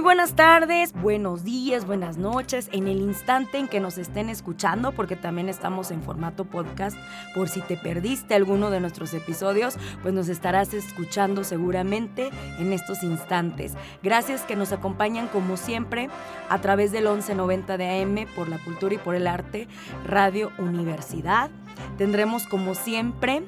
Muy 0.00 0.04
buenas 0.16 0.34
tardes, 0.34 0.94
buenos 0.94 1.44
días, 1.44 1.86
buenas 1.86 2.16
noches, 2.16 2.70
en 2.72 2.88
el 2.88 3.02
instante 3.02 3.58
en 3.58 3.68
que 3.68 3.80
nos 3.80 3.98
estén 3.98 4.30
escuchando, 4.30 4.92
porque 4.92 5.14
también 5.14 5.50
estamos 5.50 5.90
en 5.90 6.02
formato 6.02 6.46
podcast, 6.46 6.96
por 7.34 7.50
si 7.50 7.60
te 7.60 7.76
perdiste 7.76 8.34
alguno 8.34 8.70
de 8.70 8.80
nuestros 8.80 9.12
episodios, 9.12 9.76
pues 10.00 10.14
nos 10.14 10.30
estarás 10.30 10.72
escuchando 10.72 11.44
seguramente 11.44 12.30
en 12.58 12.72
estos 12.72 13.02
instantes. 13.02 13.74
Gracias 14.02 14.40
que 14.44 14.56
nos 14.56 14.72
acompañan 14.72 15.28
como 15.28 15.58
siempre 15.58 16.08
a 16.48 16.62
través 16.62 16.92
del 16.92 17.04
1190 17.04 17.76
de 17.76 18.00
AM 18.00 18.26
por 18.34 18.48
la 18.48 18.56
cultura 18.56 18.94
y 18.94 18.98
por 18.98 19.14
el 19.14 19.26
arte, 19.26 19.68
Radio 20.06 20.50
Universidad. 20.56 21.50
Tendremos 21.98 22.46
como 22.46 22.74
siempre 22.74 23.42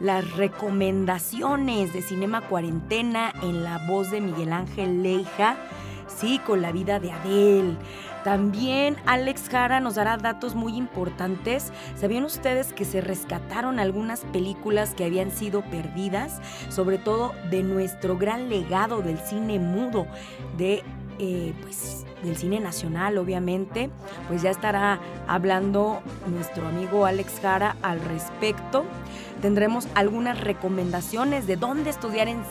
las 0.00 0.32
recomendaciones 0.32 1.92
de 1.92 2.02
Cinema 2.02 2.40
Cuarentena 2.40 3.32
en 3.42 3.62
la 3.62 3.78
voz 3.86 4.10
de 4.10 4.20
Miguel 4.20 4.52
Ángel 4.52 5.02
Leija, 5.02 5.56
sí, 6.08 6.40
con 6.46 6.62
la 6.62 6.72
vida 6.72 6.98
de 6.98 7.12
Adele. 7.12 7.76
También 8.24 8.96
Alex 9.06 9.48
Jara 9.48 9.80
nos 9.80 9.94
dará 9.94 10.18
datos 10.18 10.54
muy 10.54 10.76
importantes. 10.76 11.72
¿Sabían 11.96 12.24
ustedes 12.24 12.72
que 12.72 12.84
se 12.84 13.00
rescataron 13.00 13.78
algunas 13.78 14.20
películas 14.26 14.94
que 14.94 15.04
habían 15.04 15.30
sido 15.30 15.62
perdidas? 15.62 16.40
Sobre 16.68 16.98
todo 16.98 17.32
de 17.50 17.62
nuestro 17.62 18.18
gran 18.18 18.50
legado 18.50 19.00
del 19.00 19.18
cine 19.18 19.58
mudo, 19.58 20.06
de 20.58 20.82
eh, 21.18 21.54
pues, 21.62 22.06
del 22.22 22.36
cine 22.36 22.60
nacional, 22.60 23.18
obviamente, 23.18 23.90
pues 24.28 24.42
ya 24.42 24.50
estará 24.50 25.00
hablando 25.26 26.00
nuestro 26.26 26.66
amigo 26.66 27.06
Alex 27.06 27.40
Jara 27.40 27.76
al 27.82 28.00
respecto. 28.00 28.84
Tendremos 29.42 29.88
algunas 29.94 30.38
recomendaciones 30.38 31.46
de 31.46 31.56
dónde 31.56 31.90
estudiar 31.90 32.28
en 32.28 32.42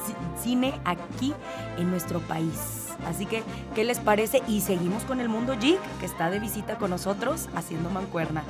cine 0.41 0.79
aquí 0.85 1.33
en 1.77 1.91
nuestro 1.91 2.19
país. 2.19 2.87
Así 3.05 3.25
que, 3.25 3.43
¿qué 3.75 3.83
les 3.83 3.99
parece? 3.99 4.41
Y 4.47 4.61
seguimos 4.61 5.03
con 5.03 5.21
el 5.21 5.29
mundo 5.29 5.55
geek, 5.59 5.79
que 5.99 6.05
está 6.05 6.29
de 6.29 6.39
visita 6.39 6.77
con 6.77 6.89
nosotros 6.89 7.47
haciendo 7.55 7.89
mancuerna. 7.89 8.43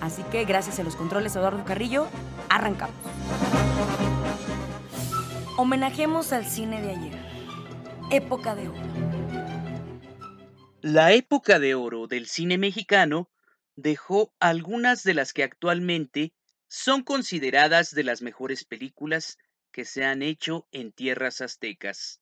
Así 0.00 0.22
que, 0.30 0.44
gracias 0.44 0.78
a 0.78 0.84
los 0.84 0.94
controles 0.94 1.34
Eduardo 1.34 1.64
Carrillo, 1.64 2.06
arrancamos. 2.48 2.94
Homenajemos 5.56 6.32
al 6.32 6.44
cine 6.44 6.82
de 6.82 6.90
ayer. 6.90 7.18
Época 8.10 8.54
de 8.54 8.68
oro. 8.68 8.80
La 10.82 11.12
época 11.12 11.58
de 11.58 11.74
oro 11.74 12.06
del 12.06 12.26
cine 12.26 12.58
mexicano 12.58 13.28
dejó 13.74 14.32
algunas 14.38 15.02
de 15.02 15.14
las 15.14 15.32
que 15.32 15.42
actualmente 15.42 16.32
son 16.68 17.02
consideradas 17.02 17.94
de 17.94 18.04
las 18.04 18.22
mejores 18.22 18.64
películas 18.64 19.38
que 19.72 19.84
se 19.84 20.04
han 20.04 20.22
hecho 20.22 20.66
en 20.72 20.92
tierras 20.92 21.40
aztecas. 21.40 22.20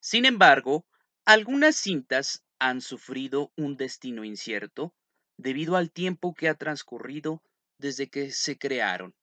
Sin 0.00 0.24
embargo, 0.24 0.86
algunas 1.24 1.76
cintas 1.76 2.44
han 2.58 2.80
sufrido 2.80 3.52
un 3.56 3.76
destino 3.76 4.24
incierto 4.24 4.94
debido 5.36 5.76
al 5.76 5.90
tiempo 5.90 6.34
que 6.34 6.48
ha 6.48 6.54
transcurrido 6.54 7.42
desde 7.78 8.08
que 8.08 8.30
se 8.30 8.56
crearon. 8.56 9.14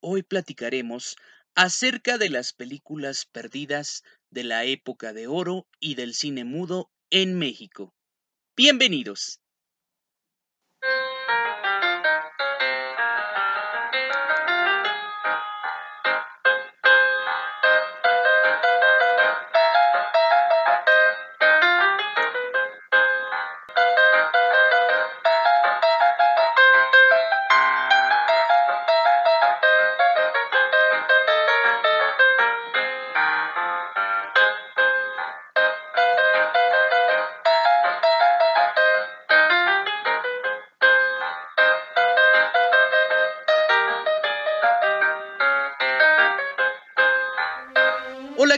Hoy 0.00 0.22
platicaremos 0.22 1.16
acerca 1.54 2.18
de 2.18 2.28
las 2.28 2.52
películas 2.52 3.26
perdidas 3.26 4.02
de 4.30 4.44
la 4.44 4.64
época 4.64 5.12
de 5.12 5.26
oro 5.26 5.66
y 5.80 5.94
del 5.94 6.14
cine 6.14 6.44
mudo 6.44 6.90
en 7.10 7.38
México. 7.38 7.94
Bienvenidos. 8.56 9.41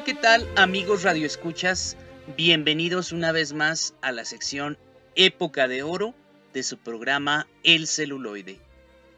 ¿Qué 0.05 0.13
tal 0.13 0.47
amigos 0.57 1.03
radioescuchas? 1.03 1.97
Bienvenidos 2.37 3.11
una 3.11 3.33
vez 3.33 3.55
más 3.55 3.95
a 4.03 4.13
la 4.13 4.27
sección 4.27 4.77
Época 5.15 5.67
de 5.67 5.83
Oro 5.83 6.15
de 6.53 6.63
su 6.63 6.77
programa 6.77 7.47
El 7.63 7.87
celuloide. 7.87 8.61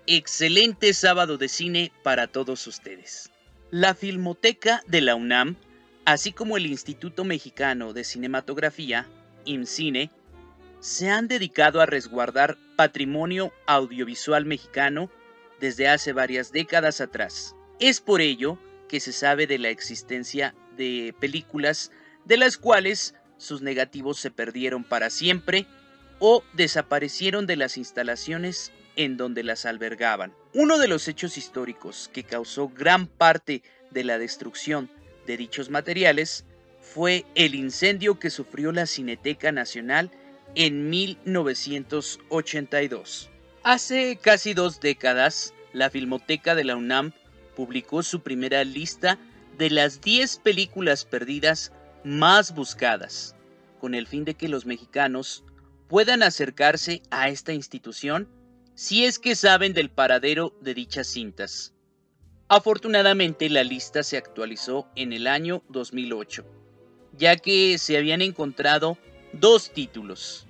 Excelente 0.06 0.94
sábado 0.94 1.38
de 1.38 1.48
cine 1.48 1.92
para 2.04 2.28
todos 2.28 2.68
ustedes. 2.68 3.32
La 3.72 3.96
Filmoteca 3.96 4.80
de 4.86 5.00
la 5.00 5.16
UNAM, 5.16 5.56
así 6.04 6.30
como 6.30 6.56
el 6.56 6.66
Instituto 6.66 7.24
Mexicano 7.24 7.92
de 7.92 8.04
Cinematografía, 8.04 9.08
IMCINE, 9.44 10.12
se 10.78 11.10
han 11.10 11.26
dedicado 11.26 11.80
a 11.80 11.86
resguardar 11.86 12.58
patrimonio 12.76 13.52
audiovisual 13.66 14.44
mexicano 14.44 15.10
desde 15.58 15.88
hace 15.88 16.12
varias 16.12 16.52
décadas 16.52 17.00
atrás. 17.00 17.56
Es 17.80 18.00
por 18.00 18.20
ello 18.20 18.56
que 18.88 19.00
se 19.00 19.12
sabe 19.12 19.48
de 19.48 19.58
la 19.58 19.70
existencia 19.70 20.54
de 20.76 21.14
películas 21.18 21.90
de 22.24 22.36
las 22.36 22.58
cuales 22.58 23.14
sus 23.38 23.62
negativos 23.62 24.18
se 24.18 24.30
perdieron 24.30 24.84
para 24.84 25.10
siempre 25.10 25.66
o 26.18 26.42
desaparecieron 26.54 27.46
de 27.46 27.56
las 27.56 27.76
instalaciones 27.76 28.72
en 28.96 29.16
donde 29.16 29.42
las 29.42 29.64
albergaban. 29.66 30.32
Uno 30.54 30.78
de 30.78 30.86
los 30.88 31.06
hechos 31.08 31.36
históricos 31.36 32.08
que 32.12 32.24
causó 32.24 32.68
gran 32.68 33.06
parte 33.06 33.62
de 33.90 34.04
la 34.04 34.18
destrucción 34.18 34.90
de 35.26 35.36
dichos 35.36 35.68
materiales 35.70 36.44
fue 36.80 37.26
el 37.34 37.54
incendio 37.54 38.18
que 38.18 38.30
sufrió 38.30 38.72
la 38.72 38.86
Cineteca 38.86 39.52
Nacional 39.52 40.10
en 40.54 40.88
1982. 40.88 43.28
Hace 43.62 44.16
casi 44.16 44.54
dos 44.54 44.80
décadas, 44.80 45.52
la 45.72 45.90
Filmoteca 45.90 46.54
de 46.54 46.64
la 46.64 46.76
UNAM 46.76 47.12
publicó 47.54 48.02
su 48.02 48.20
primera 48.20 48.64
lista 48.64 49.18
de 49.58 49.70
las 49.70 50.00
10 50.00 50.38
películas 50.38 51.04
perdidas 51.04 51.72
más 52.04 52.54
buscadas, 52.54 53.34
con 53.80 53.94
el 53.94 54.06
fin 54.06 54.24
de 54.24 54.34
que 54.34 54.48
los 54.48 54.66
mexicanos 54.66 55.44
puedan 55.88 56.22
acercarse 56.22 57.02
a 57.10 57.28
esta 57.28 57.52
institución 57.52 58.28
si 58.74 59.04
es 59.04 59.18
que 59.18 59.34
saben 59.34 59.72
del 59.72 59.90
paradero 59.90 60.54
de 60.60 60.74
dichas 60.74 61.06
cintas. 61.06 61.72
Afortunadamente 62.48 63.48
la 63.48 63.64
lista 63.64 64.02
se 64.02 64.16
actualizó 64.16 64.88
en 64.94 65.12
el 65.12 65.26
año 65.26 65.62
2008, 65.68 66.44
ya 67.16 67.36
que 67.36 67.78
se 67.78 67.96
habían 67.96 68.22
encontrado 68.22 68.98
dos 69.32 69.72
títulos. 69.72 70.46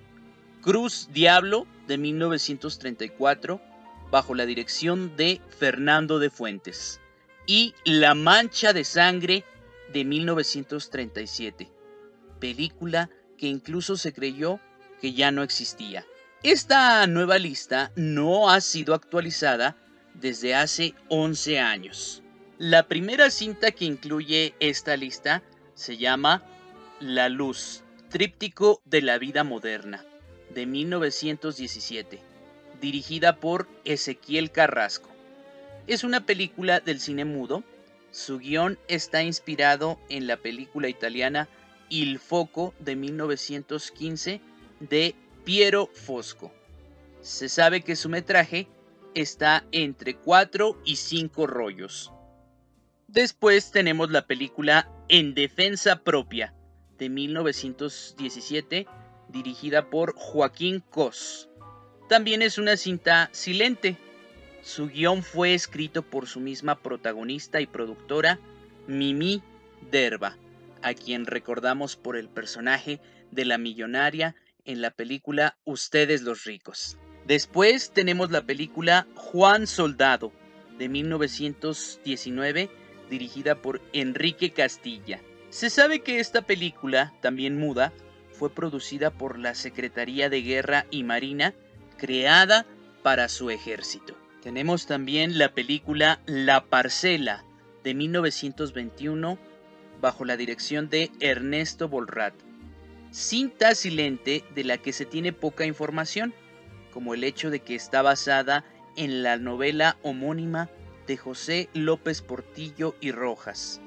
Cruz 0.60 1.08
Diablo 1.12 1.66
de 1.86 1.96
1934 1.98 3.60
bajo 4.10 4.34
la 4.34 4.46
dirección 4.46 5.16
de 5.16 5.40
Fernando 5.58 6.18
de 6.18 6.30
Fuentes, 6.30 7.00
y 7.46 7.74
La 7.84 8.14
Mancha 8.14 8.72
de 8.72 8.84
Sangre 8.84 9.44
de 9.92 10.04
1937, 10.04 11.70
película 12.40 13.10
que 13.38 13.46
incluso 13.46 13.96
se 13.96 14.12
creyó 14.12 14.60
que 15.00 15.12
ya 15.12 15.30
no 15.30 15.42
existía. 15.42 16.04
Esta 16.42 17.06
nueva 17.06 17.38
lista 17.38 17.92
no 17.96 18.50
ha 18.50 18.60
sido 18.60 18.94
actualizada 18.94 19.76
desde 20.14 20.54
hace 20.54 20.94
11 21.08 21.60
años. 21.60 22.22
La 22.58 22.88
primera 22.88 23.30
cinta 23.30 23.70
que 23.70 23.84
incluye 23.84 24.54
esta 24.60 24.96
lista 24.96 25.42
se 25.74 25.96
llama 25.96 26.42
La 27.00 27.28
Luz, 27.28 27.82
Tríptico 28.08 28.80
de 28.84 29.02
la 29.02 29.18
Vida 29.18 29.44
Moderna, 29.44 30.04
de 30.54 30.66
1917 30.66 32.36
dirigida 32.80 33.36
por 33.36 33.68
Ezequiel 33.84 34.50
Carrasco. 34.50 35.08
Es 35.86 36.02
una 36.02 36.26
película 36.26 36.80
del 36.80 36.98
cine 36.98 37.24
mudo, 37.24 37.62
Su 38.10 38.38
guion 38.38 38.78
está 38.88 39.22
inspirado 39.22 40.00
en 40.08 40.26
la 40.26 40.36
película 40.36 40.88
italiana 40.88 41.48
Il 41.90 42.18
Foco 42.18 42.74
de 42.80 42.96
1915 42.96 44.40
de 44.80 45.14
Piero 45.44 45.88
Fosco. 45.92 46.52
Se 47.20 47.48
sabe 47.48 47.82
que 47.82 47.94
su 47.94 48.08
metraje 48.08 48.66
está 49.14 49.64
entre 49.70 50.16
4 50.16 50.80
y 50.84 50.96
5 50.96 51.46
rollos. 51.46 52.10
Después 53.06 53.70
tenemos 53.70 54.10
la 54.10 54.26
película 54.26 54.90
En 55.08 55.34
Defensa 55.34 56.02
Propia 56.02 56.52
de 56.98 57.10
1917, 57.10 58.86
dirigida 59.28 59.88
por 59.88 60.14
Joaquín 60.16 60.82
Cos. 60.90 61.48
También 62.08 62.42
es 62.42 62.58
una 62.58 62.76
cinta 62.76 63.28
silente. 63.32 63.96
Su 64.66 64.88
guion 64.88 65.22
fue 65.22 65.54
escrito 65.54 66.02
por 66.02 66.26
su 66.26 66.40
misma 66.40 66.82
protagonista 66.82 67.60
y 67.60 67.68
productora, 67.68 68.40
Mimi 68.88 69.40
Derba, 69.92 70.36
a 70.82 70.92
quien 70.92 71.24
recordamos 71.24 71.94
por 71.94 72.16
el 72.16 72.28
personaje 72.28 73.00
de 73.30 73.44
la 73.44 73.58
millonaria 73.58 74.34
en 74.64 74.80
la 74.80 74.90
película 74.90 75.56
Ustedes 75.64 76.22
los 76.22 76.42
ricos. 76.42 76.98
Después 77.28 77.92
tenemos 77.92 78.32
la 78.32 78.42
película 78.42 79.06
Juan 79.14 79.68
Soldado 79.68 80.32
de 80.80 80.88
1919, 80.88 82.68
dirigida 83.08 83.62
por 83.62 83.80
Enrique 83.92 84.50
Castilla. 84.50 85.20
Se 85.48 85.70
sabe 85.70 86.00
que 86.00 86.18
esta 86.18 86.42
película, 86.42 87.14
también 87.22 87.56
muda, 87.56 87.92
fue 88.32 88.50
producida 88.50 89.12
por 89.12 89.38
la 89.38 89.54
Secretaría 89.54 90.28
de 90.28 90.42
Guerra 90.42 90.86
y 90.90 91.04
Marina, 91.04 91.54
creada 91.98 92.66
para 93.04 93.28
su 93.28 93.50
ejército. 93.50 94.25
Tenemos 94.46 94.86
también 94.86 95.38
la 95.38 95.54
película 95.54 96.20
La 96.24 96.66
Parcela 96.66 97.42
de 97.82 97.94
1921, 97.94 99.40
bajo 100.00 100.24
la 100.24 100.36
dirección 100.36 100.88
de 100.88 101.10
Ernesto 101.18 101.88
Bolrat. 101.88 102.32
Cinta 103.10 103.74
silente 103.74 104.44
de 104.54 104.62
la 104.62 104.78
que 104.78 104.92
se 104.92 105.04
tiene 105.04 105.32
poca 105.32 105.66
información, 105.66 106.32
como 106.92 107.12
el 107.12 107.24
hecho 107.24 107.50
de 107.50 107.58
que 107.58 107.74
está 107.74 108.02
basada 108.02 108.64
en 108.94 109.24
la 109.24 109.36
novela 109.36 109.96
homónima 110.04 110.70
de 111.08 111.16
José 111.16 111.68
López 111.74 112.22
Portillo 112.22 112.94
y 113.00 113.10
Rojas, 113.10 113.80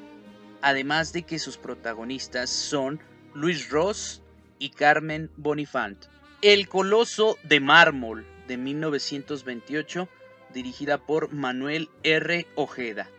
además 0.62 1.14
de 1.14 1.24
que 1.24 1.40
sus 1.40 1.58
protagonistas 1.58 2.50
son 2.50 3.00
Luis 3.34 3.70
Ross 3.70 4.24
y 4.60 4.72
Carmen 4.72 5.32
Bonifant. 5.38 6.08
El 6.42 6.68
Coloso 6.68 7.38
de 7.44 7.62
Mármol 7.62 8.26
de 8.50 8.58
1928, 8.58 10.10
dirigida 10.54 10.98
por 10.98 11.34
Manuel 11.34 11.90
R. 12.04 12.48
Ojeda. 12.56 13.10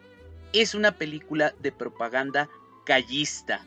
Es 0.53 0.75
una 0.75 0.93
película 0.93 1.55
de 1.61 1.73
propaganda 1.73 2.49
callista, 2.85 3.65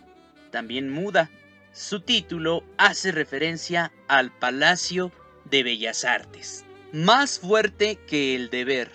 también 0.52 0.90
muda. 0.90 1.30
Su 1.72 2.02
título 2.02 2.64
hace 2.78 3.12
referencia 3.12 3.92
al 4.08 4.32
Palacio 4.32 5.12
de 5.50 5.64
Bellas 5.64 6.06
Artes. 6.06 6.66
Más 6.92 7.40
fuerte 7.40 7.98
que 8.08 8.36
el 8.36 8.50
deber, 8.50 8.92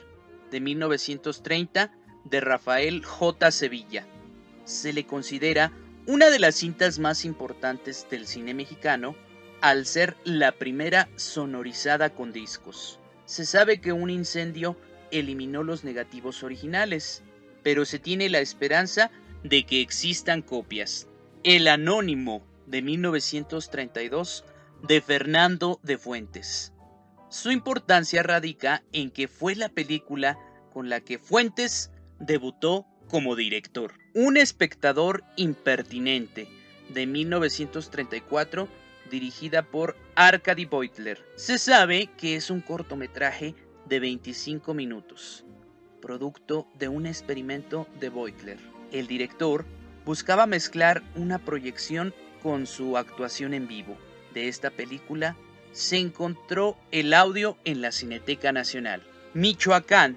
de 0.51 0.61
1930, 0.61 1.93
de 2.25 2.41
Rafael 2.41 3.05
J. 3.05 3.51
Sevilla. 3.51 4.07
Se 4.65 4.93
le 4.93 5.07
considera 5.07 5.73
una 6.07 6.31
de 6.31 6.39
las 6.39 6.55
cintas 6.55 6.99
más 6.99 7.25
importantes 7.25 8.07
del 8.11 8.27
cine 8.27 8.55
mexicano 8.55 9.17
al 9.61 9.87
ser 9.87 10.17
la 10.25 10.53
primera 10.53 11.09
sonorizada 11.17 12.11
con 12.11 12.33
discos. 12.33 12.98
Se 13.29 13.45
sabe 13.45 13.79
que 13.83 13.93
un 13.93 14.09
incendio 14.09 14.75
eliminó 15.11 15.63
los 15.63 15.85
negativos 15.85 16.43
originales, 16.43 17.23
pero 17.63 17.85
se 17.85 17.99
tiene 17.99 18.31
la 18.31 18.39
esperanza 18.39 19.11
de 19.45 19.67
que 19.67 19.83
existan 19.83 20.41
copias. 20.41 21.09
El 21.45 21.69
Anónimo 21.69 22.43
de 22.67 22.81
1932 22.81 24.47
de 24.83 25.03
Fernando 25.03 25.79
de 25.83 25.99
Fuentes. 25.99 26.73
Su 27.29 27.51
importancia 27.51 28.23
radica 28.23 28.83
en 28.95 29.11
que 29.11 29.29
fue 29.29 29.55
la 29.57 29.69
película 29.69 30.39
con 30.73 30.89
la 30.89 31.03
que 31.03 31.19
Fuentes 31.19 31.91
debutó 32.19 32.87
como 33.09 33.37
director. 33.37 33.93
Un 34.15 34.39
espectador 34.39 35.23
impertinente 35.37 36.49
de 36.89 37.07
1934 37.07 38.69
dirigida 39.09 39.63
por 39.63 39.97
Arkady 40.15 40.65
Beutler. 40.65 41.25
Se 41.37 41.59
sabe 41.59 42.09
que 42.17 42.37
es 42.37 42.51
un 42.51 42.61
cortometraje 42.61 43.55
de 43.87 44.01
25 44.01 44.75
minutos, 44.75 45.45
producto 46.01 46.67
de 46.79 46.89
un 46.89 47.07
experimento 47.07 47.87
de 48.01 48.11
Beutler. 48.11 48.59
El 48.93 49.07
director 49.07 49.65
buscaba 50.05 50.47
mezclar 50.47 51.03
una 51.15 51.39
proyección 51.39 52.15
con 52.43 52.67
su 52.67 52.97
actuación 52.97 53.55
en 53.55 53.69
vivo. 53.69 53.97
De 54.35 54.49
esta 54.49 54.71
película 54.71 55.37
se 55.73 55.99
encontró 55.99 56.77
el 56.91 57.13
audio 57.15 57.57
en 57.65 57.81
la 57.81 57.93
Cineteca 57.93 58.53
Nacional. 58.53 59.03
Michoacán, 59.35 60.17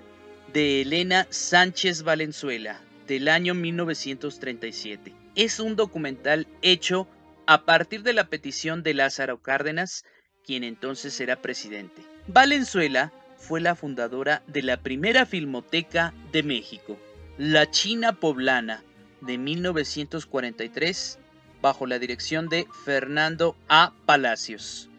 de 0.54 0.82
Elena 0.82 1.28
Sánchez 1.30 2.04
Valenzuela, 2.04 2.82
del 3.08 3.28
año 3.28 3.54
1937. 3.54 5.14
Es 5.36 5.60
un 5.60 5.76
documental 5.76 6.48
hecho 6.62 7.08
a 7.46 7.66
partir 7.66 8.04
de 8.04 8.14
la 8.14 8.30
petición 8.30 8.84
de 8.84 8.94
Lázaro 8.94 9.42
Cárdenas, 9.42 10.06
quien 10.46 10.64
entonces 10.64 11.20
era 11.20 11.42
presidente. 11.42 12.02
Valenzuela 12.28 13.12
fue 13.38 13.62
la 13.62 13.76
fundadora 13.76 14.44
de 14.48 14.62
la 14.62 14.78
primera 14.78 15.26
filmoteca 15.26 16.14
de 16.32 16.44
México, 16.44 16.98
La 17.38 17.70
China 17.70 18.14
Poblana, 18.14 18.84
de 19.22 19.38
1943, 19.38 21.20
bajo 21.62 21.86
la 21.86 22.00
dirección 22.00 22.50
de 22.50 22.68
Fernando 22.86 23.56
A. 23.68 23.94
Palacios. 24.06 24.90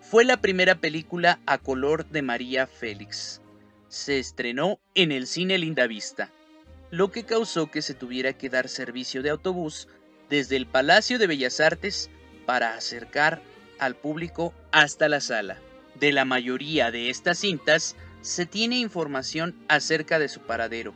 Fue 0.00 0.24
la 0.24 0.40
primera 0.40 0.76
película 0.76 1.40
a 1.46 1.58
color 1.58 2.06
de 2.06 2.22
María 2.22 2.66
Félix. 2.66 3.40
Se 3.88 4.18
estrenó 4.18 4.78
en 4.94 5.12
el 5.12 5.26
cine 5.26 5.58
Lindavista, 5.58 6.30
lo 6.90 7.10
que 7.10 7.24
causó 7.24 7.70
que 7.70 7.82
se 7.82 7.94
tuviera 7.94 8.32
que 8.32 8.48
dar 8.48 8.68
servicio 8.68 9.22
de 9.22 9.30
autobús 9.30 9.88
desde 10.28 10.56
el 10.56 10.66
Palacio 10.66 11.18
de 11.18 11.26
Bellas 11.26 11.60
Artes 11.60 12.10
para 12.46 12.74
acercar 12.74 13.42
al 13.78 13.94
público 13.96 14.54
hasta 14.72 15.08
la 15.08 15.20
sala. 15.20 15.58
De 15.94 16.12
la 16.12 16.24
mayoría 16.24 16.90
de 16.90 17.10
estas 17.10 17.38
cintas 17.38 17.96
se 18.20 18.46
tiene 18.46 18.78
información 18.78 19.54
acerca 19.68 20.18
de 20.18 20.28
su 20.28 20.40
paradero, 20.40 20.94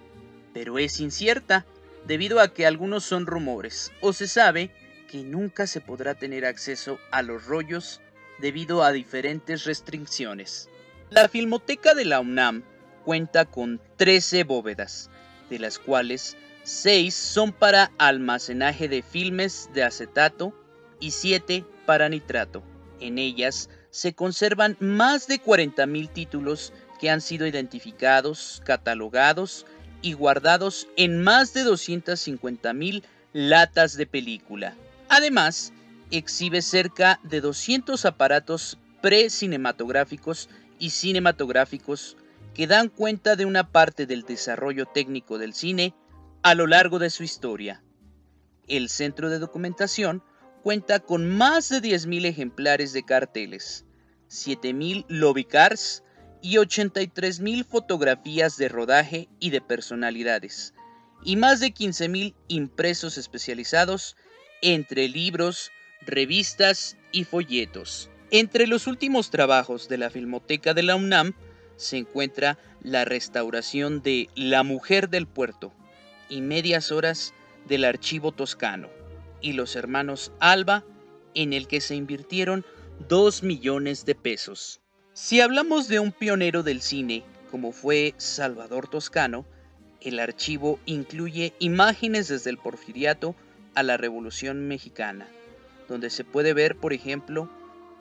pero 0.52 0.78
es 0.78 1.00
incierta 1.00 1.64
debido 2.06 2.40
a 2.40 2.52
que 2.52 2.66
algunos 2.66 3.04
son 3.04 3.26
rumores 3.26 3.92
o 4.00 4.12
se 4.12 4.26
sabe 4.26 4.70
que 5.08 5.22
nunca 5.22 5.66
se 5.66 5.80
podrá 5.80 6.14
tener 6.14 6.44
acceso 6.44 6.98
a 7.10 7.22
los 7.22 7.46
rollos 7.46 8.00
debido 8.38 8.82
a 8.82 8.92
diferentes 8.92 9.64
restricciones. 9.64 10.68
La 11.10 11.28
Filmoteca 11.28 11.94
de 11.94 12.04
la 12.04 12.20
UNAM 12.20 12.62
cuenta 13.04 13.44
con 13.44 13.80
13 13.96 14.44
bóvedas, 14.44 15.10
de 15.50 15.58
las 15.58 15.78
cuales 15.78 16.36
Seis 16.72 17.16
son 17.16 17.52
para 17.52 17.90
almacenaje 17.98 18.88
de 18.88 19.02
filmes 19.02 19.68
de 19.74 19.82
acetato 19.82 20.54
y 21.00 21.10
siete 21.10 21.64
para 21.84 22.08
nitrato. 22.08 22.62
En 23.00 23.18
ellas 23.18 23.68
se 23.90 24.14
conservan 24.14 24.76
más 24.78 25.26
de 25.26 25.42
40.000 25.42 26.12
títulos 26.12 26.72
que 27.00 27.10
han 27.10 27.22
sido 27.22 27.48
identificados, 27.48 28.62
catalogados 28.64 29.66
y 30.00 30.12
guardados 30.12 30.86
en 30.96 31.20
más 31.20 31.52
de 31.54 31.64
250.000 31.64 33.02
latas 33.32 33.96
de 33.96 34.06
película. 34.06 34.76
Además, 35.08 35.72
exhibe 36.12 36.62
cerca 36.62 37.18
de 37.24 37.40
200 37.40 38.04
aparatos 38.04 38.78
pre-cinematográficos 39.02 40.48
y 40.78 40.90
cinematográficos 40.90 42.16
que 42.54 42.68
dan 42.68 42.88
cuenta 42.88 43.34
de 43.34 43.44
una 43.44 43.72
parte 43.72 44.06
del 44.06 44.22
desarrollo 44.22 44.86
técnico 44.86 45.36
del 45.36 45.52
cine 45.52 45.94
a 46.42 46.54
lo 46.54 46.66
largo 46.66 46.98
de 46.98 47.10
su 47.10 47.22
historia. 47.22 47.82
El 48.66 48.88
centro 48.88 49.28
de 49.30 49.38
documentación 49.38 50.22
cuenta 50.62 51.00
con 51.00 51.28
más 51.28 51.68
de 51.68 51.80
10.000 51.80 52.26
ejemplares 52.26 52.92
de 52.92 53.02
carteles, 53.02 53.84
7.000 54.28 55.04
lobby 55.08 55.44
cars 55.44 56.02
y 56.40 56.56
83.000 56.56 57.64
fotografías 57.64 58.56
de 58.56 58.68
rodaje 58.68 59.28
y 59.38 59.50
de 59.50 59.60
personalidades, 59.60 60.74
y 61.24 61.36
más 61.36 61.60
de 61.60 61.74
15.000 61.74 62.34
impresos 62.48 63.18
especializados 63.18 64.16
entre 64.62 65.08
libros, 65.08 65.70
revistas 66.02 66.96
y 67.12 67.24
folletos. 67.24 68.10
Entre 68.30 68.66
los 68.66 68.86
últimos 68.86 69.30
trabajos 69.30 69.88
de 69.88 69.98
la 69.98 70.08
Filmoteca 70.08 70.72
de 70.72 70.84
la 70.84 70.96
UNAM 70.96 71.34
se 71.76 71.98
encuentra 71.98 72.58
la 72.82 73.04
restauración 73.04 74.02
de 74.02 74.28
La 74.34 74.62
Mujer 74.62 75.08
del 75.08 75.26
Puerto, 75.26 75.72
y 76.30 76.40
medias 76.40 76.90
horas 76.90 77.34
del 77.68 77.84
archivo 77.84 78.32
toscano 78.32 78.88
y 79.42 79.52
los 79.52 79.76
hermanos 79.76 80.32
Alba 80.40 80.84
en 81.34 81.52
el 81.52 81.66
que 81.66 81.82
se 81.82 81.94
invirtieron 81.94 82.64
2 83.08 83.42
millones 83.42 84.06
de 84.06 84.14
pesos. 84.14 84.80
Si 85.12 85.40
hablamos 85.40 85.88
de 85.88 86.00
un 86.00 86.12
pionero 86.12 86.62
del 86.62 86.80
cine 86.80 87.24
como 87.50 87.72
fue 87.72 88.14
Salvador 88.16 88.88
Toscano, 88.88 89.44
El 90.00 90.18
archivo 90.18 90.78
incluye 90.86 91.52
imágenes 91.58 92.28
desde 92.28 92.48
el 92.48 92.56
porfiriato 92.56 93.34
a 93.74 93.82
la 93.82 93.98
Revolución 93.98 94.66
Mexicana, 94.66 95.28
donde 95.88 96.08
se 96.08 96.24
puede 96.24 96.54
ver, 96.54 96.76
por 96.76 96.94
ejemplo, 96.94 97.50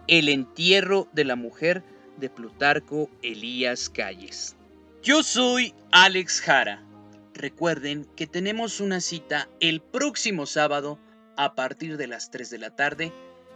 el 0.08 0.30
entierro 0.30 1.10
de 1.12 1.26
la 1.26 1.36
mujer 1.36 1.84
de 2.16 2.30
Plutarco 2.30 3.10
Elías 3.22 3.90
Calles. 3.90 4.56
Yo 5.04 5.24
soy 5.24 5.74
Alex 5.92 6.40
Jara. 6.40 6.82
Recuerden 7.40 8.04
que 8.18 8.28
tenemos 8.28 8.82
una 8.82 9.00
cita 9.00 9.48
el 9.62 9.80
próximo 9.82 10.46
sábado 10.46 11.00
a 11.38 11.56
partir 11.56 11.96
de 11.96 12.06
las 12.06 12.32
3 12.32 12.50
de 12.50 12.58
la 12.58 12.76
tarde 12.76 13.14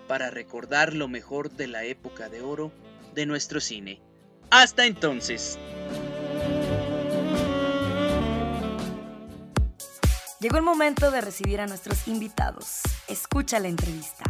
para 0.07 0.29
recordar 0.29 0.93
lo 0.93 1.09
mejor 1.09 1.51
de 1.51 1.67
la 1.67 1.83
época 1.83 2.29
de 2.29 2.39
oro 2.39 2.71
de 3.13 3.25
nuestro 3.25 3.59
cine. 3.59 4.01
Hasta 4.49 4.85
entonces. 4.85 5.59
Llegó 10.39 10.55
el 10.55 10.63
momento 10.63 11.11
de 11.11 11.19
recibir 11.19 11.59
a 11.59 11.67
nuestros 11.67 12.07
invitados. 12.07 12.79
Escucha 13.09 13.59
la 13.59 13.67
entrevista. 13.67 14.23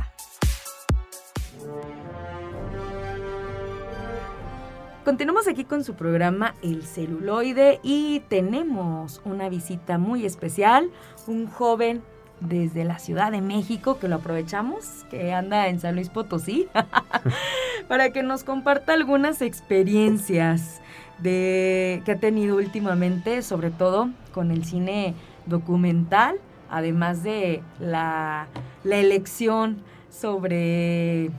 Continuamos 5.05 5.49
aquí 5.49 5.65
con 5.65 5.83
su 5.83 5.95
programa 5.95 6.55
El 6.61 6.83
celuloide 6.83 7.81
y 7.83 8.21
tenemos 8.29 9.21
una 9.25 9.49
visita 9.49 9.97
muy 9.97 10.25
especial, 10.25 10.91
un 11.27 11.47
joven 11.47 12.01
desde 12.39 12.85
la 12.85 12.99
Ciudad 12.99 13.29
de 13.33 13.41
México 13.41 13.99
que 13.99 14.07
lo 14.07 14.15
aprovechamos, 14.15 15.05
que 15.09 15.33
anda 15.33 15.67
en 15.67 15.81
San 15.81 15.95
Luis 15.95 16.07
Potosí, 16.07 16.69
para 17.89 18.11
que 18.11 18.23
nos 18.23 18.45
comparta 18.45 18.93
algunas 18.93 19.41
experiencias 19.41 20.79
de, 21.19 22.01
que 22.05 22.13
ha 22.13 22.19
tenido 22.19 22.55
últimamente, 22.55 23.41
sobre 23.41 23.71
todo 23.71 24.09
con 24.33 24.51
el 24.51 24.63
cine 24.63 25.15
documental, 25.47 26.37
además 26.69 27.23
de 27.23 27.61
la, 27.77 28.47
la 28.85 28.95
elección 28.95 29.83
sobre 30.09 31.29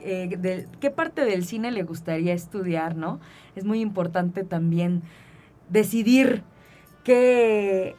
eh, 0.00 0.66
qué 0.80 0.90
parte 0.90 1.24
del 1.24 1.44
cine 1.44 1.70
le 1.70 1.82
gustaría 1.82 2.34
estudiar, 2.34 2.96
¿no? 2.96 3.20
Es 3.56 3.64
muy 3.64 3.80
importante 3.80 4.44
también 4.44 5.02
decidir 5.68 6.42
qué, 7.04 7.96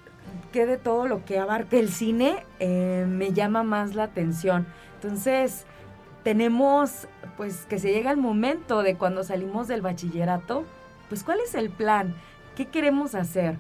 qué 0.52 0.66
de 0.66 0.78
todo 0.78 1.08
lo 1.08 1.26
que 1.26 1.40
abarca 1.40 1.78
el 1.78 1.90
cine 1.90 2.46
eh, 2.60 3.06
me 3.08 3.34
llama 3.34 3.64
más 3.64 3.96
la 3.96 4.04
atención. 4.04 4.66
Entonces, 4.96 5.66
tenemos, 6.24 7.08
pues, 7.36 7.66
que 7.66 7.80
se 7.80 7.92
llega 7.92 8.12
el 8.12 8.18
momento 8.18 8.82
de 8.84 8.96
cuando 8.96 9.24
salimos 9.24 9.68
del 9.68 9.82
bachillerato, 9.82 10.64
pues, 11.10 11.24
¿cuál 11.24 11.40
es 11.42 11.56
el 11.56 11.70
plan? 11.70 12.16
¿Qué 12.56 12.68
queremos 12.68 13.16
hacer? 13.16 13.58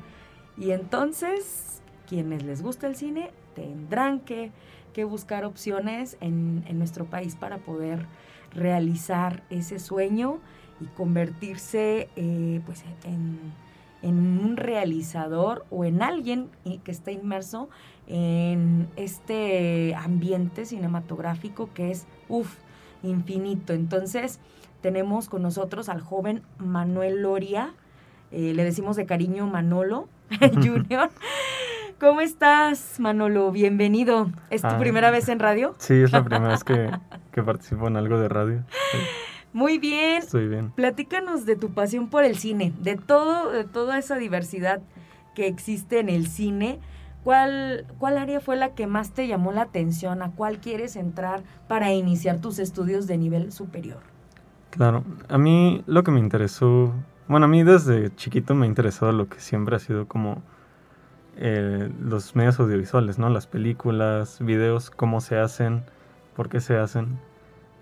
Y 0.58 0.72
entonces, 0.72 1.82
quienes 2.08 2.44
les 2.44 2.62
gusta 2.62 2.88
el 2.88 2.96
cine 2.96 3.32
tendrán 3.56 4.20
que 4.20 4.52
que 4.94 5.04
buscar 5.04 5.46
opciones 5.46 6.18
en, 6.22 6.64
nuestro 6.78 7.06
país 7.06 7.36
para 7.36 7.58
poder 7.58 8.06
realizar 8.54 9.44
ese 9.50 9.80
sueño 9.80 10.40
y 10.80 10.86
convertirse 10.86 12.10
eh, 12.16 12.62
pues 12.66 12.84
en, 13.04 13.54
un 14.02 14.58
realizador 14.58 15.66
o 15.70 15.86
en 15.86 16.02
alguien 16.02 16.50
que 16.84 16.92
está 16.92 17.12
inmerso 17.12 17.70
en 18.08 18.90
este 18.98 19.96
ambiente 19.96 20.66
cinematográfico 20.66 21.70
que 21.74 21.92
es, 21.92 22.06
uff, 22.28 22.54
infinito. 23.02 23.72
Entonces, 23.74 24.40
tenemos 24.82 25.30
con 25.30 25.42
nosotros 25.42 25.88
al 25.88 26.02
joven 26.02 26.42
Manuel 26.58 27.22
Loria, 27.22 27.74
eh, 28.32 28.54
le 28.54 28.64
decimos 28.64 28.96
de 28.96 29.06
cariño 29.06 29.48
Manolo 29.48 30.10
Junior. 30.56 31.10
¿Cómo 32.00 32.22
estás, 32.22 33.00
Manolo? 33.00 33.52
Bienvenido. 33.52 34.30
¿Es 34.50 34.62
tu 34.62 34.78
primera 34.78 35.12
vez 35.12 35.30
en 35.30 35.40
radio? 35.40 35.76
Sí, 35.78 35.94
es 35.94 36.12
la 36.12 36.24
primera 36.24 36.50
vez 36.50 36.64
que, 36.64 36.90
participo 37.44 37.88
en 37.88 37.98
algo 37.98 38.20
de 38.20 38.30
radio. 38.30 38.64
Muy 39.54 39.78
bien. 39.78 40.18
Estoy 40.18 40.48
bien. 40.48 40.72
Platícanos 40.72 41.46
de 41.46 41.56
tu 41.56 41.74
pasión 41.74 42.10
por 42.10 42.24
el 42.24 42.38
cine, 42.38 42.74
de 42.80 42.96
todo, 42.96 43.52
de 43.52 43.64
toda 43.64 43.98
esa 43.98 44.16
diversidad 44.16 44.82
que 45.36 45.48
existe 45.48 46.00
en 46.00 46.10
el 46.10 46.28
cine. 46.28 46.80
¿Cuál, 47.24 47.86
¿Cuál 48.00 48.18
área 48.18 48.42
fue 48.42 48.58
la 48.58 48.74
que 48.74 48.88
más 48.88 49.14
te 49.14 49.28
llamó 49.28 49.52
la 49.52 49.62
atención? 49.62 50.22
¿A 50.22 50.32
cuál 50.32 50.60
quieres 50.60 50.96
entrar 50.96 51.44
para 51.68 51.94
iniciar 51.94 52.42
tus 52.42 52.60
estudios 52.60 53.08
de 53.08 53.18
nivel 53.18 53.52
superior? 53.52 54.00
Claro, 54.72 55.04
a 55.30 55.38
mí 55.38 55.84
lo 55.86 56.04
que 56.04 56.12
me 56.12 56.20
interesó, 56.20 56.94
bueno, 57.28 57.46
a 57.46 57.50
mí 57.50 57.64
desde 57.64 58.14
chiquito 58.16 58.56
me 58.56 58.66
ha 58.66 58.70
interesado 58.70 59.12
lo 59.12 59.30
que 59.30 59.40
siempre 59.40 59.76
ha 59.76 59.80
sido 59.80 60.08
como 60.08 60.42
eh, 61.38 61.90
los 62.00 62.36
medios 62.36 62.60
audiovisuales, 62.60 63.18
¿no? 63.18 63.30
Las 63.30 63.48
películas, 63.48 64.38
videos, 64.40 64.92
cómo 64.92 65.22
se 65.22 65.38
hacen, 65.38 65.84
por 66.36 66.50
qué 66.50 66.60
se 66.60 66.78
hacen. 66.78 67.20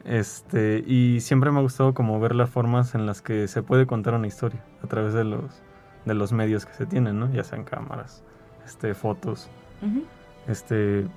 Este, 0.05 0.84
y 0.88 1.20
siempre 1.20 1.51
me 1.51 1.60
ha 1.60 1.62
gustado 1.62 1.93
como 1.93 2.20
ver 2.20 2.34
las 2.34 2.50
formas 2.50 2.96
en 2.96 3.05
las 3.05 3.22
que 3.22 3.48
se 3.48 3.62
puede 3.62 3.86
contar 3.86 4.13
una 4.15 4.27
historia 4.27 4.63
a 4.84 4.88
través 4.88 5.13
de 5.13 5.24
los, 5.24 5.62
de 6.05 6.13
los 6.13 6.31
medios 6.31 6.65
que 6.65 6.74
se 6.74 6.86
tienen, 6.86 7.20
¿no? 7.20 7.31
Ya 7.34 7.43
sean 7.43 7.63
cámaras, 7.63 8.24
este, 8.65 8.93
fotos, 8.93 9.50
este, 10.48 11.08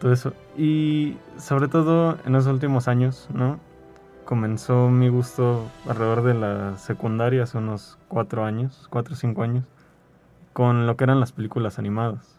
todo 0.00 0.12
eso. 0.12 0.32
Y 0.56 1.16
sobre 1.36 1.68
todo 1.68 2.18
en 2.24 2.32
los 2.32 2.46
últimos 2.46 2.88
años, 2.88 3.28
¿no? 3.32 3.60
Comenzó 4.24 4.88
mi 4.88 5.08
gusto 5.08 5.66
alrededor 5.86 6.22
de 6.22 6.34
la 6.34 6.76
secundaria, 6.76 7.44
hace 7.44 7.58
unos 7.58 7.98
cuatro 8.08 8.44
años, 8.44 8.86
cuatro 8.90 9.14
o 9.14 9.16
cinco 9.16 9.42
años 9.42 9.64
con 10.58 10.88
lo 10.88 10.96
que 10.96 11.04
eran 11.04 11.20
las 11.20 11.30
películas 11.30 11.78
animadas. 11.78 12.36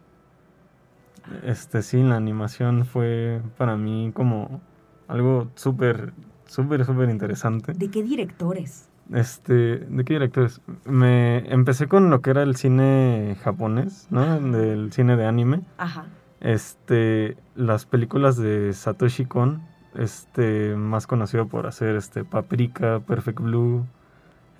Este 1.45 1.81
sí, 1.81 2.03
la 2.03 2.17
animación 2.17 2.83
fue 2.85 3.41
para 3.57 3.77
mí 3.77 4.11
como 4.13 4.59
algo 5.07 5.47
súper, 5.55 6.11
súper, 6.45 6.83
súper 6.83 7.09
interesante. 7.11 7.71
¿De 7.71 7.89
qué 7.89 8.03
directores? 8.03 8.89
Este, 9.13 9.77
¿de 9.77 10.03
qué 10.03 10.15
directores? 10.15 10.59
Me 10.83 11.49
empecé 11.49 11.87
con 11.87 12.09
lo 12.09 12.19
que 12.21 12.31
era 12.31 12.43
el 12.43 12.57
cine 12.57 13.37
japonés, 13.41 14.07
¿no? 14.09 14.37
Del 14.37 14.91
cine 14.91 15.15
de 15.15 15.25
anime. 15.25 15.61
Ajá. 15.77 16.03
Este, 16.41 17.37
las 17.55 17.85
películas 17.85 18.35
de 18.35 18.73
Satoshi 18.73 19.27
Kon, 19.27 19.61
este, 19.95 20.75
más 20.75 21.07
conocido 21.07 21.47
por 21.47 21.67
hacer 21.67 21.95
este 21.95 22.25
Paprika, 22.25 22.99
Perfect 22.99 23.39
Blue, 23.39 23.85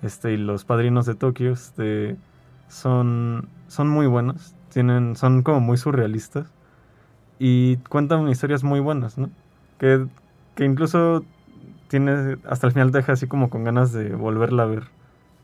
este, 0.00 0.32
y 0.32 0.38
Los 0.38 0.64
Padrinos 0.64 1.04
de 1.04 1.14
Tokio, 1.14 1.52
este, 1.52 2.16
son, 2.70 3.48
son 3.68 3.88
muy 3.88 4.06
buenos, 4.06 4.54
tienen, 4.72 5.16
son 5.16 5.42
como 5.42 5.60
muy 5.60 5.76
surrealistas 5.76 6.46
y 7.38 7.76
cuentan 7.88 8.28
historias 8.28 8.64
muy 8.64 8.80
buenas, 8.80 9.18
¿no? 9.18 9.28
Que, 9.78 10.06
que 10.54 10.64
incluso 10.64 11.24
tiene, 11.88 12.38
hasta 12.48 12.68
el 12.68 12.72
final 12.72 12.92
te 12.92 12.98
deja 12.98 13.12
así 13.12 13.26
como 13.26 13.50
con 13.50 13.64
ganas 13.64 13.92
de 13.92 14.14
volverla 14.14 14.62
a 14.62 14.66
ver 14.66 14.84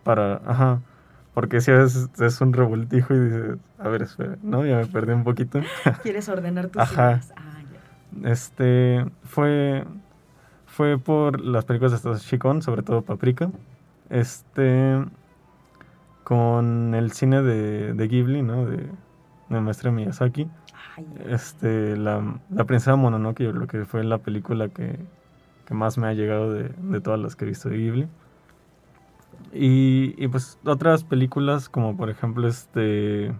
para, 0.04 0.40
ajá, 0.46 0.80
porque 1.34 1.60
si 1.60 1.72
veces 1.72 2.08
es 2.18 2.40
un 2.40 2.52
revoltijo 2.52 3.12
y 3.12 3.18
dices, 3.18 3.58
a 3.78 3.88
ver, 3.88 4.02
espera, 4.02 4.36
¿no? 4.42 4.64
Ya 4.64 4.76
me 4.76 4.86
perdí 4.86 5.12
un 5.12 5.24
poquito. 5.24 5.60
¿Quieres 6.02 6.28
ordenar 6.28 6.68
tus 6.68 6.80
Ajá. 6.80 7.20
Ah, 7.36 7.62
este, 8.24 9.04
fue, 9.24 9.84
fue 10.66 10.98
por 10.98 11.40
las 11.40 11.64
películas 11.64 11.92
de 11.92 11.96
estos 11.96 12.24
Chicón, 12.24 12.62
sobre 12.62 12.82
todo 12.82 13.02
Paprika. 13.02 13.50
Este, 14.08 15.04
con 16.26 16.96
el 16.96 17.12
cine 17.12 17.40
de, 17.40 17.94
de 17.94 18.08
Ghibli, 18.08 18.42
¿no? 18.42 18.66
De, 18.66 18.90
de 19.48 19.60
maestro 19.60 19.92
Miyazaki. 19.92 20.48
este, 21.28 21.96
la, 21.96 22.40
la 22.50 22.64
princesa 22.64 22.96
Mononoke, 22.96 23.44
yo 23.44 23.52
creo 23.52 23.68
que 23.68 23.84
fue 23.84 24.02
la 24.02 24.18
película 24.18 24.68
que, 24.68 24.98
que 25.66 25.74
más 25.74 25.98
me 25.98 26.08
ha 26.08 26.14
llegado 26.14 26.52
de, 26.52 26.70
de, 26.70 27.00
todas 27.00 27.20
las 27.20 27.36
que 27.36 27.44
he 27.44 27.48
visto 27.48 27.68
de 27.68 27.76
Ghibli. 27.76 28.08
Y, 29.52 30.16
y 30.18 30.26
pues 30.26 30.58
otras 30.64 31.04
películas 31.04 31.68
como 31.68 31.96
por 31.96 32.10
ejemplo 32.10 32.48
este... 32.48 33.32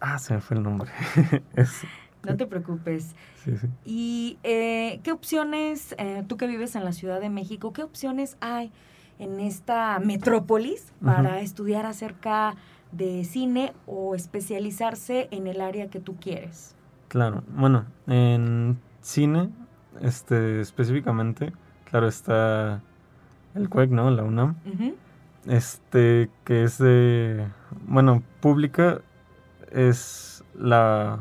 Ah, 0.00 0.18
se 0.18 0.34
me 0.34 0.40
fue 0.40 0.56
el 0.56 0.64
nombre. 0.64 0.90
no 2.24 2.36
te 2.36 2.44
preocupes. 2.48 3.14
Sí, 3.44 3.56
sí. 3.56 3.68
¿Y 3.84 4.38
eh, 4.42 4.98
qué 5.04 5.12
opciones, 5.12 5.94
eh, 5.96 6.24
tú 6.26 6.36
que 6.36 6.48
vives 6.48 6.74
en 6.74 6.84
la 6.84 6.90
Ciudad 6.90 7.20
de 7.20 7.30
México, 7.30 7.72
qué 7.72 7.84
opciones 7.84 8.36
hay 8.40 8.72
en 9.18 9.40
esta 9.40 9.98
metrópolis 9.98 10.92
para 11.04 11.40
estudiar 11.40 11.86
acerca 11.86 12.54
de 12.92 13.24
cine 13.24 13.72
o 13.86 14.14
especializarse 14.14 15.28
en 15.30 15.46
el 15.46 15.60
área 15.60 15.88
que 15.88 16.00
tú 16.00 16.16
quieres? 16.16 16.74
Claro, 17.08 17.42
bueno, 17.48 17.84
en 18.06 18.78
cine, 19.00 19.50
este, 20.00 20.60
específicamente, 20.60 21.52
claro, 21.84 22.08
está 22.08 22.82
el 23.54 23.68
CUEC, 23.68 23.90
¿no? 23.90 24.10
La 24.10 24.22
UNAM. 24.22 24.56
Este, 25.46 26.30
que 26.44 26.62
es 26.62 26.78
de, 26.78 27.46
bueno, 27.86 28.22
pública, 28.40 29.00
es 29.70 30.44
la, 30.54 31.20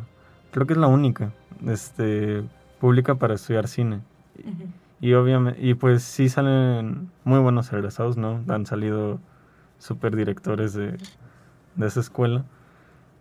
creo 0.52 0.68
que 0.68 0.74
es 0.74 0.80
la 0.80 0.88
única, 0.88 1.32
este, 1.66 2.44
pública 2.80 3.16
para 3.16 3.36
estudiar 3.36 3.68
cine. 3.68 4.02
Y 5.02 5.14
obviamente, 5.14 5.60
y 5.60 5.74
pues 5.74 6.04
sí 6.04 6.30
salen 6.30 7.10
muy 7.24 7.40
buenos 7.40 7.74
egresados, 7.74 8.18
¿no? 8.18 8.44
Han 8.48 8.68
salido 8.68 9.20
super 9.80 10.16
directores 10.16 10.74
de, 10.74 10.96
de 11.76 11.88
esa 11.88 12.00
escuela. 12.00 12.46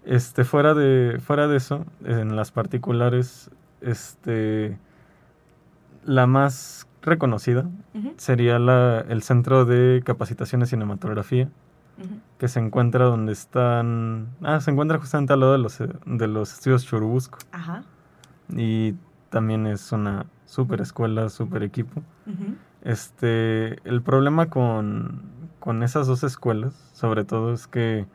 Este, 0.05 0.45
fuera 0.45 0.75
de, 0.75 1.19
fuera 1.21 1.49
de 1.49 1.57
eso, 1.57 1.87
en 2.05 2.37
las 2.37 2.53
particulares, 2.53 3.51
este, 3.81 4.79
la 6.05 6.27
más 6.27 6.87
reconocida 7.03 7.67
sería 8.19 8.59
la, 8.59 9.01
el 9.09 9.23
Centro 9.23 9.65
de 9.65 10.03
Capacitación 10.05 10.61
de 10.61 10.67
Cinematografía, 10.67 11.49
que 12.39 12.49
se 12.49 12.61
encuentra 12.61 13.07
donde 13.07 13.33
están... 13.33 14.29
Ah, 14.43 14.61
se 14.61 14.71
encuentra 14.71 14.99
justamente 14.99 15.33
al 15.33 15.41
lado 15.41 15.53
de 15.53 15.59
los, 15.59 15.79
de 15.79 16.27
los 16.29 16.53
estudios 16.53 16.85
Churubusco. 16.85 17.39
Ajá. 17.53 17.85
Y 18.55 18.95
también 19.31 19.67
es 19.67 19.93
una 19.93 20.27
super 20.51 20.81
escuela, 20.81 21.29
super 21.29 21.63
equipo. 21.63 22.03
Este, 22.83 23.89
el 23.89 24.03
problema 24.03 24.51
con, 24.51 25.23
con 25.61 25.85
esas 25.85 26.09
dos 26.09 26.25
escuelas, 26.25 26.75
sobre 26.93 27.25
todo, 27.25 27.53
es 27.53 27.69
que 27.69 28.07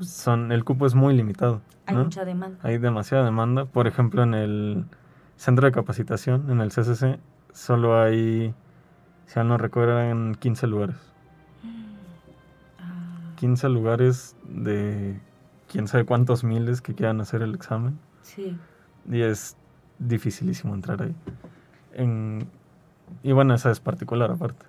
son, 0.00 0.50
el 0.50 0.64
cupo 0.64 0.86
es 0.86 0.96
muy 0.96 1.14
limitado. 1.16 1.60
Hay 1.86 1.94
¿no? 1.94 2.04
mucha 2.04 2.24
demanda. 2.24 2.58
Hay 2.62 2.78
demasiada 2.78 3.24
demanda. 3.24 3.64
Por 3.66 3.86
ejemplo, 3.86 4.24
en 4.24 4.34
el 4.34 4.84
centro 5.36 5.64
de 5.66 5.72
capacitación, 5.72 6.50
en 6.50 6.60
el 6.60 6.70
CCC, 6.70 7.20
solo 7.52 8.00
hay, 8.00 8.52
si 9.26 9.40
no 9.40 9.56
recuerdan, 9.56 10.34
15 10.34 10.66
lugares. 10.66 10.96
Ah, 12.80 13.34
15 13.36 13.68
lugares 13.68 14.34
de 14.48 15.16
quién 15.70 15.86
sabe 15.86 16.06
cuántos 16.06 16.42
miles 16.42 16.80
que 16.80 16.94
quieran 16.96 17.20
hacer 17.20 17.40
el 17.42 17.54
examen. 17.54 18.00
sí. 18.22 18.58
Y 19.10 19.20
es 19.20 19.56
dificilísimo 19.98 20.74
entrar 20.74 21.02
ahí. 21.02 21.14
En- 21.94 22.46
y 23.22 23.32
bueno, 23.32 23.54
esa 23.54 23.70
es 23.70 23.80
particular 23.80 24.30
aparte. 24.30 24.66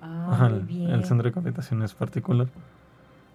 Ah, 0.00 0.28
Ajá, 0.32 0.48
muy 0.48 0.58
el, 0.58 0.62
bien. 0.62 0.90
el 0.90 1.04
centro 1.04 1.28
de 1.28 1.34
capacitación 1.34 1.82
es 1.82 1.94
particular. 1.94 2.48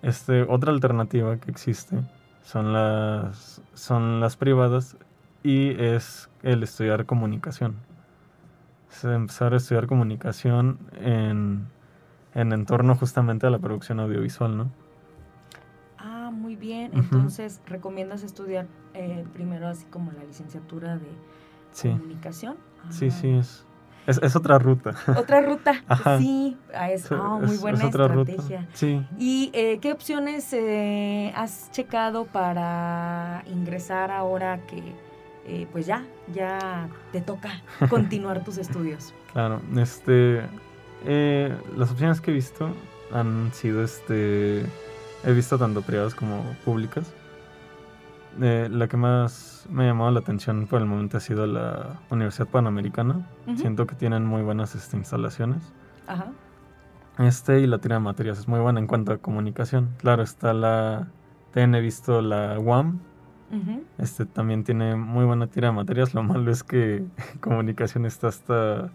Este, 0.02 0.44
otra 0.44 0.72
alternativa 0.72 1.38
que 1.38 1.52
existe 1.52 1.98
son 2.44 2.74
las, 2.74 3.62
son 3.74 4.20
las 4.20 4.36
privadas 4.38 4.98
y 5.44 5.72
es 5.82 6.30
el 6.44 6.64
estudiar 6.64 7.06
comunicación. 7.06 7.76
Es 8.92 9.04
empezar 9.06 9.54
a 9.54 9.58
estudiar 9.58 9.88
comunicación 9.88 10.78
en, 11.02 11.68
en 12.36 12.54
entorno 12.54 12.96
justamente 12.96 13.48
a 13.48 13.50
la 13.50 13.60
producción 13.60 14.00
audiovisual, 14.00 14.56
¿no? 14.56 14.72
Ah, 15.98 16.32
muy 16.34 16.56
bien. 16.56 16.92
Entonces, 16.94 17.62
¿recomiendas 17.66 18.24
estudiar 18.24 18.68
eh, 18.94 19.26
primero 19.34 19.68
así 19.68 19.86
como 19.86 20.12
la 20.12 20.24
licenciatura 20.24 20.98
de 20.98 21.08
Sí, 21.72 21.90
comunicación? 21.90 22.56
Sí, 22.90 23.08
Ah. 23.12 23.12
sí, 23.22 23.30
es, 23.38 23.66
es, 24.08 24.20
es 24.22 24.36
otra 24.36 24.60
ruta. 24.60 24.94
Otra 25.18 25.42
ruta. 25.42 25.74
Ajá. 25.88 26.18
Sí, 26.20 26.58
ah, 26.76 26.92
es, 26.92 27.12
ah, 27.12 27.40
muy 27.42 27.58
buena 27.58 27.78
es 27.80 27.84
otra 27.86 28.06
estrategia. 28.06 28.60
ruta. 28.62 28.70
Sí, 28.74 29.06
¿Y 29.18 29.50
eh, 29.54 29.80
qué 29.82 29.92
opciones 29.94 30.52
eh, 30.54 31.32
has 31.36 31.70
checado 31.72 32.26
para 32.26 33.44
ingresar 33.48 34.12
ahora 34.12 34.60
que 34.68 34.82
eh, 35.46 35.68
pues 35.72 35.86
ya, 35.86 36.06
ya 36.34 36.88
te 37.12 37.22
toca 37.22 37.50
continuar 37.90 38.44
tus 38.44 38.58
estudios? 38.58 39.14
Claro, 39.34 39.62
este, 39.78 40.42
eh, 41.06 41.56
las 41.76 41.92
opciones 41.92 42.22
que 42.22 42.32
he 42.32 42.34
visto 42.34 42.70
han 43.12 43.52
sido, 43.54 43.84
este, 43.84 44.66
he 45.24 45.34
visto 45.34 45.58
tanto 45.58 45.82
privadas 45.82 46.16
como 46.16 46.44
públicas. 46.66 47.12
Eh, 48.42 48.68
la 48.72 48.88
que 48.88 48.98
más 48.98 49.68
me 49.70 49.84
ha 49.84 49.88
llamado 49.88 50.12
la 50.12 50.20
atención 50.20 50.66
por 50.68 50.82
el 50.82 50.88
momento 50.88 51.18
ha 51.18 51.20
sido 51.20 51.46
la 51.46 52.00
Universidad 52.10 52.48
Panamericana. 52.48 53.28
Siento 53.56 53.86
que 53.86 53.96
tienen 53.96 54.26
muy 54.26 54.42
buenas 54.42 54.76
este, 54.76 54.98
instalaciones. 54.98 55.74
Ajá. 56.08 56.32
Este 57.20 57.60
y 57.60 57.68
la 57.68 57.78
tira 57.78 57.96
de 57.96 58.02
materias 58.02 58.40
es 58.40 58.48
muy 58.48 58.60
buena 58.60 58.80
en 58.80 58.88
cuanto 58.88 59.14
a 59.14 59.18
comunicación. 59.18 59.90
Claro, 60.00 60.24
está 60.24 60.54
la, 60.54 61.10
también 61.52 61.76
he 61.76 61.82
visto 61.82 62.22
la 62.22 62.60
UAM. 62.60 63.00
Este 64.00 64.26
también 64.26 64.64
tiene 64.64 64.96
muy 64.96 65.26
buena 65.26 65.46
tira 65.46 65.68
de 65.68 65.76
materias. 65.76 66.16
Lo 66.16 66.24
malo 66.24 66.50
es 66.50 66.64
que 66.64 67.06
comunicación 67.40 68.08
está 68.08 68.28
hasta. 68.30 68.90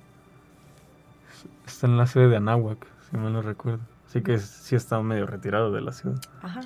Está 1.64 1.86
en 1.86 1.96
la 1.96 2.08
sede 2.08 2.26
de 2.26 2.36
Anáhuac, 2.38 2.84
si 3.08 3.16
mal 3.16 3.32
no 3.32 3.40
recuerdo. 3.40 3.84
Así 4.08 4.20
que 4.20 4.38
sí 4.38 4.74
está 4.74 5.00
medio 5.00 5.26
retirado 5.26 5.70
de 5.70 5.80
la 5.80 5.92
ciudad. 5.92 6.18
Ajá. 6.42 6.62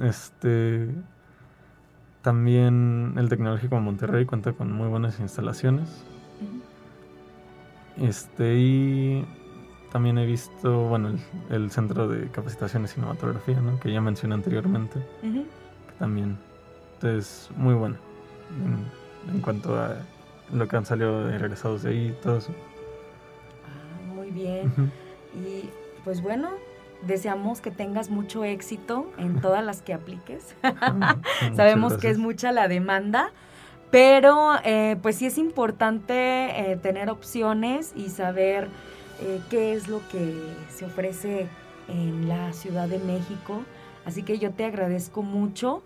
Este. 0.00 0.94
También 2.22 3.14
el 3.16 3.28
Tecnológico 3.28 3.74
de 3.74 3.80
Monterrey 3.80 4.24
cuenta 4.24 4.52
con 4.52 4.72
muy 4.72 4.88
buenas 4.88 5.18
instalaciones. 5.18 6.04
Este, 8.00 8.56
y 8.56 9.26
también 9.90 10.16
he 10.18 10.24
visto, 10.24 10.88
bueno, 10.88 11.08
el, 11.08 11.20
el 11.50 11.70
Centro 11.70 12.08
de 12.08 12.28
Capacitación 12.28 12.82
de 12.82 12.88
Cinematografía, 12.88 13.60
¿no? 13.60 13.78
Que 13.80 13.92
ya 13.92 14.00
mencioné 14.00 14.34
anteriormente. 14.34 15.04
Que 15.20 15.92
también 15.98 16.38
es 17.02 17.50
muy 17.56 17.74
bueno 17.74 17.96
en, 19.28 19.34
en 19.34 19.40
cuanto 19.42 19.76
a 19.78 19.96
lo 20.52 20.68
que 20.68 20.76
han 20.76 20.86
salido 20.86 21.26
de 21.26 21.38
regresados 21.38 21.82
de 21.82 21.90
ahí 21.90 22.06
y 22.08 22.22
todo 22.22 22.38
eso. 22.38 22.52
Ah, 23.66 24.14
muy 24.14 24.30
bien. 24.30 24.72
Y 25.34 25.68
pues 26.04 26.22
bueno, 26.22 26.50
deseamos 27.06 27.60
que 27.60 27.70
tengas 27.70 28.10
mucho 28.10 28.44
éxito 28.44 29.10
en 29.18 29.40
todas 29.40 29.64
las 29.64 29.82
que 29.82 29.94
apliques. 29.94 30.54
Sabemos 31.56 31.96
que 31.98 32.08
es 32.08 32.18
mucha 32.18 32.52
la 32.52 32.68
demanda, 32.68 33.30
pero 33.90 34.52
eh, 34.64 34.96
pues 35.02 35.16
sí 35.16 35.26
es 35.26 35.38
importante 35.38 36.14
eh, 36.72 36.76
tener 36.76 37.10
opciones 37.10 37.92
y 37.94 38.08
saber 38.08 38.68
eh, 39.20 39.40
qué 39.50 39.74
es 39.74 39.88
lo 39.88 40.00
que 40.08 40.34
se 40.70 40.86
ofrece 40.86 41.46
en 41.88 42.28
la 42.28 42.52
Ciudad 42.52 42.88
de 42.88 42.98
México. 42.98 43.62
Así 44.04 44.22
que 44.22 44.38
yo 44.38 44.50
te 44.50 44.64
agradezco 44.64 45.22
mucho. 45.22 45.82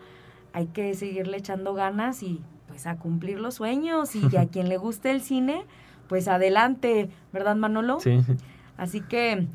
Hay 0.53 0.67
que 0.67 0.95
seguirle 0.95 1.37
echando 1.37 1.75
ganas 1.75 2.23
y 2.23 2.41
pues 2.69 2.87
a 2.87 2.97
cumplir 2.97 3.41
los 3.41 3.55
sueños 3.55 4.15
y 4.17 4.37
a 4.37 4.47
quien 4.47 4.69
le 4.69 4.77
guste 4.77 5.11
el 5.11 5.21
cine, 5.21 5.65
pues 6.09 6.29
adelante, 6.29 7.11
¿verdad 7.33 7.57
Manolo? 7.57 8.01
Sí, 8.01 8.23
sí. 8.23 8.37
Así 8.77 9.01
que 9.01 9.47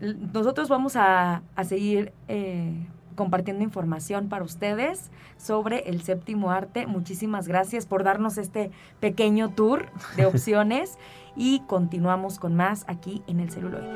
nosotros 0.00 0.68
vamos 0.68 0.96
a, 0.96 1.42
a 1.54 1.64
seguir 1.64 2.12
eh, 2.28 2.86
compartiendo 3.16 3.64
información 3.64 4.28
para 4.28 4.44
ustedes 4.44 5.10
sobre 5.38 5.88
el 5.88 6.02
séptimo 6.02 6.50
arte. 6.50 6.86
Muchísimas 6.86 7.48
gracias 7.48 7.86
por 7.86 8.04
darnos 8.04 8.38
este 8.38 8.70
pequeño 9.00 9.50
tour 9.50 9.86
de 10.16 10.26
opciones 10.26 10.98
y 11.34 11.60
continuamos 11.60 12.38
con 12.38 12.54
más 12.54 12.84
aquí 12.86 13.22
en 13.26 13.40
el 13.40 13.50
celuloide. 13.50 13.90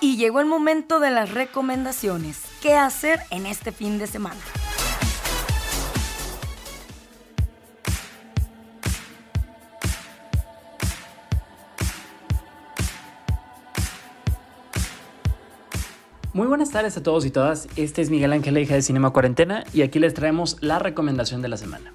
Y 0.00 0.16
llegó 0.16 0.40
el 0.40 0.46
momento 0.46 1.00
de 1.00 1.10
las 1.10 1.34
recomendaciones. 1.34 2.44
¿Qué 2.62 2.76
hacer 2.76 3.20
en 3.30 3.46
este 3.46 3.72
fin 3.72 3.98
de 3.98 4.06
semana? 4.06 4.40
Muy 16.38 16.46
buenas 16.46 16.70
tardes 16.70 16.96
a 16.96 17.02
todos 17.02 17.26
y 17.26 17.32
todas. 17.32 17.66
Este 17.74 18.00
es 18.00 18.10
Miguel 18.10 18.32
Ángel, 18.32 18.56
hija 18.58 18.74
de 18.74 18.82
Cinema 18.82 19.10
Cuarentena, 19.10 19.64
y 19.74 19.82
aquí 19.82 19.98
les 19.98 20.14
traemos 20.14 20.56
la 20.60 20.78
recomendación 20.78 21.42
de 21.42 21.48
la 21.48 21.56
semana. 21.56 21.92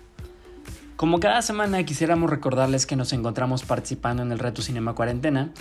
Como 0.98 1.22
cada 1.22 1.42
semana 1.42 1.82
quisiéramos 1.86 2.30
recordarles 2.30 2.86
que 2.86 2.98
nos 2.98 3.14
encontramos 3.14 3.64
participando 3.64 4.22
en 4.22 4.34
el 4.34 4.40
reto 4.40 4.62
Cinema 4.62 4.96
Cuarentena, 4.96 5.52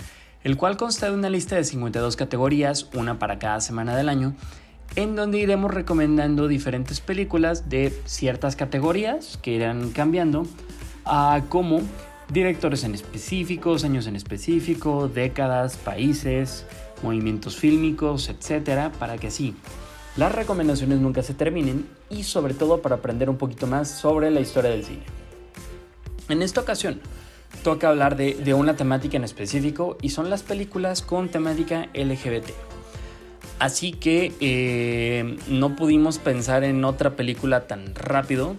el 0.43 0.57
cual 0.57 0.75
consta 0.75 1.09
de 1.09 1.15
una 1.15 1.29
lista 1.29 1.55
de 1.55 1.63
52 1.63 2.17
categorías, 2.17 2.89
una 2.93 3.19
para 3.19 3.39
cada 3.39 3.61
semana 3.61 3.95
del 3.95 4.09
año, 4.09 4.35
en 4.97 5.15
donde 5.15 5.39
iremos 5.39 5.73
recomendando 5.73 6.49
diferentes 6.49 6.99
películas 6.99 7.69
de 7.69 7.97
ciertas 8.03 8.57
categorías 8.57 9.39
que 9.41 9.51
irán 9.51 9.91
cambiando, 9.91 10.45
a 11.05 11.43
como 11.47 11.79
directores 12.33 12.83
en 12.83 12.95
específicos, 12.95 13.85
años 13.85 14.07
en 14.07 14.17
específico, 14.17 15.07
décadas, 15.07 15.77
países, 15.77 16.65
movimientos 17.03 17.57
fílmicos, 17.57 18.29
etcétera, 18.29 18.91
para 18.97 19.17
que 19.17 19.27
así 19.27 19.55
las 20.15 20.31
recomendaciones 20.31 20.99
nunca 20.99 21.23
se 21.23 21.33
terminen 21.33 21.87
y 22.09 22.23
sobre 22.23 22.53
todo 22.53 22.81
para 22.81 22.95
aprender 22.95 23.29
un 23.29 23.37
poquito 23.37 23.67
más 23.67 23.89
sobre 23.89 24.29
la 24.31 24.39
historia 24.39 24.71
del 24.71 24.83
cine. 24.83 25.03
En 26.29 26.41
esta 26.41 26.61
ocasión 26.61 27.01
toca 27.63 27.89
hablar 27.89 28.15
de, 28.15 28.53
una 28.53 28.75
temática 28.75 29.17
en 29.17 29.23
específico 29.23 29.97
y 30.01 30.09
son 30.09 30.29
las 30.29 30.43
películas 30.43 31.01
con 31.01 31.29
temática 31.29 31.89
LGBT. 31.93 32.49
Así 33.59 33.93
que 33.93 34.33
eh, 34.39 35.37
no 35.47 35.75
pudimos 35.75 36.17
pensar 36.17 36.63
en 36.63 36.83
otra 36.85 37.15
película 37.15 37.67
tan 37.67 37.95
rápido 37.95 38.55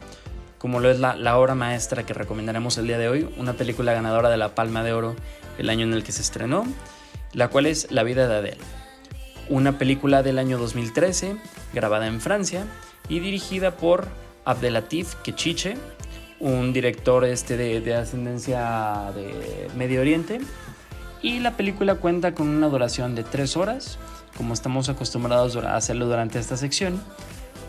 como 0.59 0.81
lo 0.81 0.91
es 0.91 0.99
la, 0.99 1.15
la 1.15 1.37
obra 1.37 1.55
maestra 1.55 2.07
que 2.07 2.15
recomendaremos 2.15 2.79
el 2.79 2.87
día 2.87 2.97
de 2.97 3.09
hoy, 3.09 3.29
una 3.37 3.53
película 3.53 3.93
ganadora 3.93 4.31
de 4.31 4.39
la 4.39 4.55
Palma 4.55 4.83
de 4.83 4.95
Oro 4.95 5.15
el 5.59 5.69
año 5.69 5.85
en 5.85 5.93
el 5.93 6.03
que 6.03 6.13
se 6.13 6.23
estrenó, 6.23 6.65
la 7.35 7.49
cual 7.49 7.67
es 7.67 7.91
La 7.91 8.03
vida 8.03 8.27
de 8.29 8.37
Adele, 8.37 8.59
una 9.49 9.79
película 9.79 10.23
del 10.23 10.39
año 10.39 10.59
2013 10.59 11.37
grabada 11.73 12.07
en 12.07 12.21
Francia 12.21 12.65
y 13.09 13.21
dirigida 13.21 13.77
por 13.77 14.07
Abdelatif 14.45 15.15
Kechiche, 15.17 15.77
un 16.41 16.73
director 16.73 17.25
este 17.25 17.57
de, 17.57 17.81
de 17.81 17.95
ascendencia 17.95 19.13
de 19.15 19.69
Medio 19.77 20.01
Oriente 20.01 20.41
Y 21.23 21.41
la 21.41 21.57
película 21.57 21.95
cuenta 21.97 22.35
con 22.35 22.49
una 22.49 22.69
duración 22.69 23.15
de 23.15 23.25
3 23.25 23.57
horas, 23.57 23.99
como 24.37 24.53
estamos 24.53 24.89
acostumbrados 24.89 25.57
a 25.57 25.77
hacerlo 25.77 26.07
durante 26.07 26.39
esta 26.39 26.57
sección. 26.57 27.01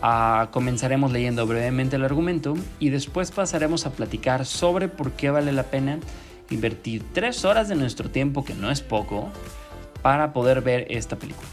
Ah, 0.02 0.48
comenzaremos 0.50 1.10
leyendo 1.10 1.46
brevemente 1.46 1.96
el 1.96 2.04
argumento 2.04 2.54
y 2.78 2.90
después 2.90 3.30
pasaremos 3.30 3.86
a 3.86 3.92
platicar 3.92 4.44
sobre 4.44 4.88
por 4.88 5.12
qué 5.12 5.30
vale 5.30 5.52
la 5.52 5.64
pena 5.64 5.98
invertir 6.50 7.02
3 7.12 7.44
horas 7.44 7.68
de 7.68 7.74
nuestro 7.74 8.10
tiempo, 8.10 8.44
que 8.44 8.54
no 8.54 8.70
es 8.70 8.80
poco, 8.80 9.30
para 10.02 10.32
poder 10.32 10.60
ver 10.60 10.86
esta 10.90 11.16
película. 11.16 11.48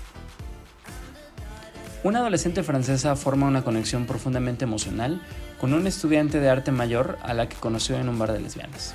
Una 2.03 2.19
adolescente 2.19 2.63
francesa 2.63 3.15
forma 3.15 3.47
una 3.47 3.63
conexión 3.63 4.05
profundamente 4.05 4.65
emocional 4.65 5.21
con 5.59 5.73
un 5.73 5.87
estudiante 5.87 6.41
de 6.41 6.49
arte 6.49 6.71
mayor 6.71 7.17
a 7.23 7.33
la 7.33 7.47
que 7.47 7.55
conoció 7.55 7.97
en 7.97 8.09
un 8.09 8.19
bar 8.19 8.33
de 8.33 8.41
lesbianas. 8.41 8.93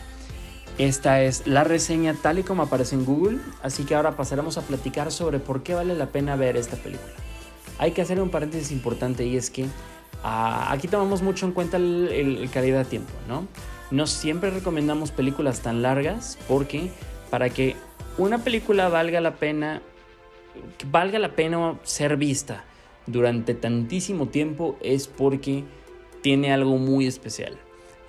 Esta 0.76 1.22
es 1.22 1.46
la 1.46 1.64
reseña 1.64 2.14
tal 2.14 2.38
y 2.38 2.42
como 2.42 2.62
aparece 2.62 2.94
en 2.94 3.04
Google, 3.04 3.38
así 3.62 3.84
que 3.84 3.94
ahora 3.94 4.16
pasaremos 4.16 4.58
a 4.58 4.62
platicar 4.62 5.11
sobre 5.11 5.40
por 5.40 5.62
qué 5.62 5.74
vale 5.74 5.94
la 5.94 6.06
pena 6.06 6.37
ver 6.37 6.56
esta 6.56 6.76
película. 6.76 7.12
Hay 7.78 7.92
que 7.92 8.02
hacer 8.02 8.20
un 8.20 8.30
paréntesis 8.30 8.70
importante 8.70 9.24
y 9.24 9.37
es 9.37 9.50
que 9.50 9.66
ah, 10.22 10.70
aquí 10.70 10.87
tomamos 10.87 11.22
mucho 11.22 11.46
en 11.46 11.52
cuenta 11.52 11.78
el, 11.78 12.48
calidad 12.52 12.78
de 12.78 12.84
tiempo, 12.84 13.12
¿no? 13.26 13.48
No 13.90 14.07
siempre 14.07 14.51
recomendamos 14.51 15.11
películas 15.11 15.61
tan 15.61 15.83
largas 15.83 16.38
porque 16.46 16.90
para 17.31 17.51
que 17.51 17.77
una 18.18 18.38
película 18.38 18.88
valga 18.88 19.20
la 19.20 19.37
pena, 19.37 19.81
valga 20.90 21.18
la 21.18 21.35
pena 21.35 21.79
ser 21.85 22.16
vista 22.16 22.64
durante 23.07 23.55
tantísimo 23.55 24.29
tiempo 24.29 24.77
es 24.83 25.09
porque 25.09 25.64
tiene 26.20 26.53
algo 26.53 26.77
muy 26.77 27.07
especial. 27.07 27.59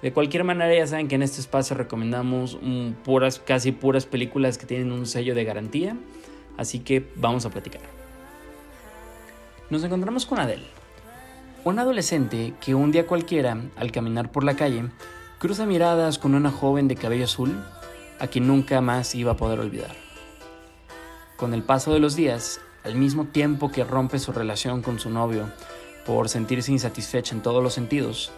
De 0.02 0.13
cualquier 0.13 0.44
manera, 0.44 0.74
ya 0.74 0.88
saben 0.88 1.08
que 1.08 1.15
en 1.15 1.24
este 1.24 1.42
espacio 1.42 1.76
recomendamos 1.76 2.58
puras, 3.04 3.39
casi 3.39 3.72
puras 3.72 4.06
películas 4.06 4.58
que 4.58 4.65
tienen 4.65 4.92
un 4.92 5.06
sello 5.06 5.36
de 5.36 5.44
garantía. 5.44 5.98
Así 6.58 6.80
que 6.80 7.06
vamos 7.15 7.46
a 7.46 7.50
platicar. 7.50 7.82
Nos 9.70 9.84
encontramos 9.84 10.26
con 10.26 10.39
Adele, 10.39 10.65
una 11.63 11.84
adolescente 11.84 12.54
que 12.60 12.76
un 12.76 12.92
día 12.92 13.06
cualquiera, 13.06 13.62
al 13.76 13.92
caminar 13.92 14.32
por 14.32 14.44
la 14.44 14.56
calle, 14.56 14.86
cruza 15.39 15.65
miradas 15.65 16.19
con 16.19 16.36
una 16.36 16.52
joven 16.52 16.89
de 16.89 16.97
cabello 16.97 17.23
azul 17.23 17.58
a 18.19 18.28
quien 18.28 18.45
nunca 18.45 18.82
más 18.82 19.15
iba 19.15 19.32
a 19.32 19.38
poder 19.38 19.62
olvidar. 19.62 19.95
Con 21.38 21.54
el 21.54 21.63
paso 21.63 21.93
de 21.93 21.99
los 21.99 22.17
días, 22.17 22.60
al 22.84 22.95
mismo 22.95 23.23
tiempo 23.23 23.71
que 23.71 23.86
rompe 23.86 24.19
su 24.19 24.34
relación 24.34 24.82
con 24.82 24.99
su 24.99 25.10
novio 25.10 25.49
por 26.06 26.28
sentirse 26.28 26.73
insatisfecha 26.73 27.34
en 27.34 27.41
todos 27.41 27.63
los 27.63 27.73
sentidos, 27.73 28.32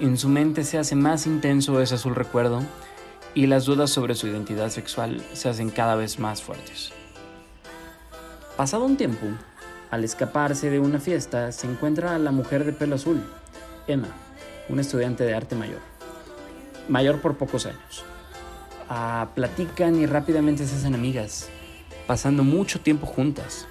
en 0.00 0.16
su 0.16 0.30
mente 0.30 0.64
se 0.64 0.78
hace 0.78 0.96
más 0.96 1.26
intenso 1.26 1.78
ese 1.78 1.96
azul 1.96 2.14
recuerdo 2.14 2.62
y 3.34 3.46
las 3.46 3.66
dudas 3.66 3.90
sobre 3.90 4.14
su 4.14 4.26
identidad 4.26 4.70
sexual 4.70 5.22
se 5.34 5.50
hacen 5.50 5.68
cada 5.68 5.94
vez 5.94 6.18
más 6.18 6.42
fuertes. 6.42 6.90
Pasado 8.56 8.86
un 8.86 8.96
tiempo, 8.96 9.26
al 9.90 10.04
escaparse 10.04 10.70
de 10.70 10.80
una 10.80 11.00
fiesta, 11.00 11.52
se 11.52 11.66
encuentra 11.66 12.14
a 12.14 12.18
la 12.18 12.30
mujer 12.30 12.64
de 12.64 12.72
pelo 12.72 12.94
azul, 12.94 13.22
Emma, 13.86 14.08
una 14.70 14.80
estudiante 14.80 15.24
de 15.24 15.34
arte 15.34 15.54
mayor. 15.54 15.89
Mayor 16.90 17.20
por 17.20 17.36
pocos 17.36 17.66
años. 17.66 18.04
Ah, 18.88 19.28
platican 19.36 19.94
y 19.94 20.06
rápidamente 20.06 20.66
se 20.66 20.74
hacen 20.74 20.94
amigas, 20.94 21.48
pasando 22.08 22.42
mucho 22.42 22.80
tiempo 22.80 23.06
juntas, 23.06 23.68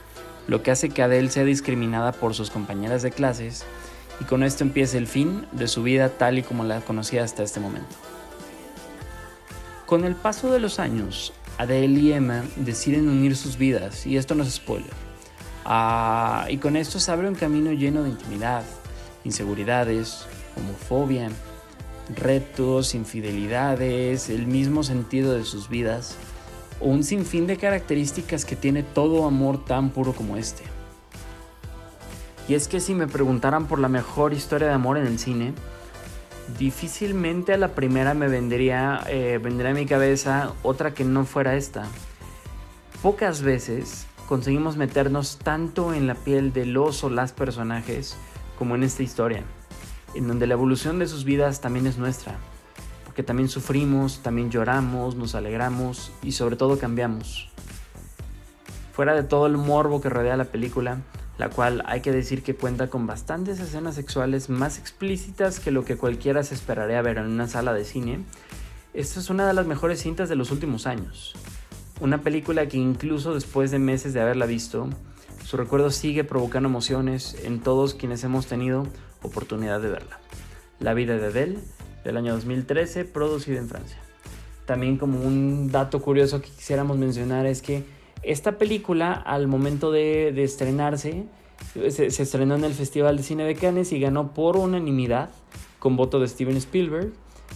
lo 0.47 0.63
que 0.63 0.71
hace 0.71 0.89
que 0.89 1.03
Adele 1.03 1.29
sea 1.29 1.43
discriminada 1.43 2.13
por 2.13 2.33
sus 2.33 2.49
compañeras 2.49 3.01
de 3.01 3.11
clases 3.11 3.65
y 4.21 4.23
con 4.23 4.41
esto 4.41 4.63
empieza 4.63 4.97
el 4.97 5.05
fin 5.05 5.45
de 5.51 5.67
su 5.67 5.83
vida 5.83 6.07
tal 6.07 6.37
y 6.37 6.43
como 6.43 6.63
la 6.63 6.79
conocía 6.79 7.25
hasta 7.25 7.43
este 7.43 7.59
momento. 7.59 7.93
Con 9.85 10.05
el 10.05 10.15
paso 10.15 10.49
de 10.49 10.61
los 10.61 10.79
años, 10.79 11.33
Adele 11.57 11.99
y 11.99 12.13
Emma 12.13 12.45
deciden 12.55 13.09
unir 13.09 13.35
sus 13.35 13.57
vidas, 13.57 14.07
y 14.07 14.15
esto 14.15 14.33
no 14.33 14.43
es 14.43 14.53
spoiler. 14.53 14.93
Ah, 15.65 16.47
y 16.49 16.55
con 16.55 16.77
esto 16.77 17.01
se 17.01 17.11
abre 17.11 17.27
un 17.27 17.35
camino 17.35 17.73
lleno 17.73 18.03
de 18.03 18.11
intimidad, 18.11 18.63
inseguridades, 19.25 20.25
homofobia, 20.55 21.29
retos, 22.15 22.95
infidelidades, 22.95 24.29
el 24.29 24.47
mismo 24.47 24.83
sentido 24.83 25.33
de 25.33 25.43
sus 25.43 25.69
vidas, 25.69 26.15
un 26.81 27.03
sinfín 27.03 27.47
de 27.47 27.57
características 27.57 28.45
que 28.45 28.55
tiene 28.55 28.83
todo 28.83 29.25
amor 29.25 29.63
tan 29.65 29.89
puro 29.89 30.13
como 30.13 30.37
este. 30.37 30.63
Y 32.47 32.55
es 32.55 32.67
que 32.67 32.79
si 32.79 32.95
me 32.95 33.07
preguntaran 33.07 33.67
por 33.67 33.79
la 33.79 33.89
mejor 33.89 34.33
historia 34.33 34.69
de 34.69 34.73
amor 34.73 34.97
en 34.97 35.05
el 35.05 35.19
cine, 35.19 35.53
difícilmente 36.57 37.53
a 37.53 37.57
la 37.57 37.75
primera 37.75 38.13
me 38.13 38.27
vendría, 38.27 39.03
eh, 39.07 39.39
vendría 39.41 39.71
a 39.71 39.73
mi 39.75 39.85
cabeza 39.85 40.53
otra 40.63 40.93
que 40.93 41.03
no 41.03 41.25
fuera 41.25 41.55
esta. 41.55 41.85
Pocas 43.03 43.43
veces 43.43 44.07
conseguimos 44.27 44.77
meternos 44.77 45.37
tanto 45.37 45.93
en 45.93 46.07
la 46.07 46.15
piel 46.15 46.51
de 46.51 46.65
los 46.65 47.03
o 47.03 47.09
las 47.09 47.33
personajes 47.33 48.17
como 48.57 48.75
en 48.75 48.83
esta 48.83 49.03
historia, 49.03 49.43
en 50.15 50.27
donde 50.27 50.47
la 50.47 50.53
evolución 50.53 50.99
de 50.99 51.07
sus 51.07 51.23
vidas 51.23 51.61
también 51.61 51.87
es 51.87 51.97
nuestra, 51.97 52.37
porque 53.05 53.23
también 53.23 53.49
sufrimos, 53.49 54.21
también 54.23 54.51
lloramos, 54.51 55.15
nos 55.15 55.35
alegramos 55.35 56.11
y 56.23 56.33
sobre 56.33 56.55
todo 56.55 56.77
cambiamos. 56.77 57.49
Fuera 58.93 59.13
de 59.13 59.23
todo 59.23 59.45
el 59.47 59.57
morbo 59.57 60.01
que 60.01 60.09
rodea 60.09 60.35
la 60.37 60.45
película, 60.45 60.99
la 61.37 61.49
cual 61.49 61.83
hay 61.85 62.01
que 62.01 62.11
decir 62.11 62.43
que 62.43 62.53
cuenta 62.53 62.89
con 62.89 63.07
bastantes 63.07 63.59
escenas 63.59 63.95
sexuales 63.95 64.49
más 64.49 64.77
explícitas 64.77 65.61
que 65.61 65.71
lo 65.71 65.85
que 65.85 65.95
cualquiera 65.95 66.43
se 66.43 66.53
esperaría 66.53 67.01
ver 67.01 67.17
en 67.17 67.27
una 67.27 67.47
sala 67.47 67.73
de 67.73 67.85
cine. 67.85 68.25
Esta 68.93 69.21
es 69.21 69.29
una 69.29 69.47
de 69.47 69.53
las 69.53 69.65
mejores 69.65 70.01
cintas 70.01 70.27
de 70.27 70.35
los 70.35 70.51
últimos 70.51 70.85
años. 70.85 71.33
Una 72.01 72.21
película 72.21 72.67
que 72.67 72.77
incluso 72.77 73.33
después 73.33 73.71
de 73.71 73.79
meses 73.79 74.13
de 74.13 74.21
haberla 74.21 74.45
visto, 74.45 74.89
su 75.45 75.57
recuerdo 75.57 75.91
sigue 75.91 76.23
provocando 76.25 76.67
emociones 76.67 77.37
en 77.43 77.61
todos 77.61 77.93
quienes 77.93 78.23
hemos 78.23 78.47
tenido 78.47 78.85
oportunidad 79.21 79.81
de 79.81 79.89
verla. 79.89 80.19
La 80.79 80.93
vida 80.93 81.17
de 81.17 81.27
Adele, 81.27 81.59
del 82.03 82.17
año 82.17 82.33
2013, 82.33 83.05
producida 83.05 83.59
en 83.59 83.67
Francia. 83.67 83.97
También 84.65 84.97
como 84.97 85.21
un 85.21 85.71
dato 85.71 86.01
curioso 86.01 86.41
que 86.41 86.49
quisiéramos 86.49 86.97
mencionar 86.97 87.45
es 87.45 87.61
que 87.61 87.83
esta 88.21 88.57
película, 88.57 89.13
al 89.13 89.47
momento 89.47 89.91
de, 89.91 90.29
estrenarse, 90.43 91.25
se, 91.89 92.05
estrenó 92.07 92.55
en 92.55 92.63
el 92.63 92.73
Festival 92.73 93.17
de 93.17 93.23
Cine 93.23 93.43
de 93.45 93.55
Cannes 93.55 93.91
y 93.91 93.99
ganó 93.99 94.33
por 94.33 94.57
unanimidad, 94.57 95.29
con 95.79 95.95
voto 95.95 96.19
de 96.19 96.27
Steven 96.27 96.57
Spielberg, 96.57 97.13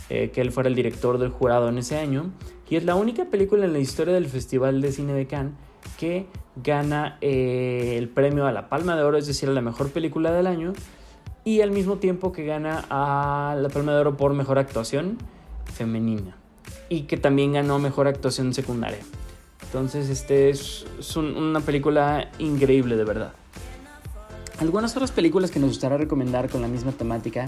eh, 0.10 0.32
que 0.34 0.42
él 0.42 0.52
fuera 0.52 0.70
el 0.70 0.76
director 0.76 1.18
del 1.18 1.30
jurado 1.30 1.70
en 1.70 1.78
ese 1.78 1.98
año. 1.98 2.32
Y 2.70 2.78
es 2.78 2.86
la 2.86 2.96
única 2.96 3.26
película 3.26 3.66
en 3.66 3.74
la 3.74 3.80
historia 3.80 4.14
del 4.14 4.28
Festival 4.28 4.82
de 4.82 4.92
Cine 4.92 5.14
de 5.14 5.28
Cannes 5.28 5.54
que 5.98 6.28
gana 6.56 7.18
eh, 7.22 7.96
el 7.98 8.10
premio 8.10 8.46
a 8.46 8.52
la 8.52 8.70
Palma 8.70 8.96
de 8.96 9.04
Oro, 9.04 9.18
es 9.18 9.28
decir, 9.28 9.50
a 9.50 9.54
la 9.54 9.62
mejor 9.62 9.92
película 9.92 10.32
del 10.32 10.48
año, 10.48 10.74
y 11.46 11.62
al 11.62 11.72
mismo 11.72 11.98
tiempo 11.98 12.32
que 12.32 12.46
gana 12.46 12.86
a 12.90 13.56
la 13.60 13.70
Palma 13.70 13.94
de 13.94 14.00
Oro 14.00 14.18
por 14.18 14.34
mejor 14.34 14.60
actuación 14.60 15.18
femenina, 15.74 16.36
y 16.90 17.02
que 17.02 17.18
también 17.18 17.54
ganó 17.54 17.80
mejor 17.80 18.08
actuación 18.08 18.54
secundaria. 18.54 19.00
Entonces, 19.64 20.10
este 20.10 20.50
es, 20.50 20.86
una 21.16 21.60
película 21.62 22.30
increíble, 22.38 22.96
de 22.96 23.04
verdad. 23.04 23.34
Algunas 24.60 24.96
otras 24.96 25.12
películas 25.12 25.50
que 25.50 25.60
nos 25.60 25.70
gustaría 25.70 25.98
recomendar 25.98 26.48
con 26.48 26.62
la 26.62 26.68
misma 26.68 26.92
temática 26.92 27.48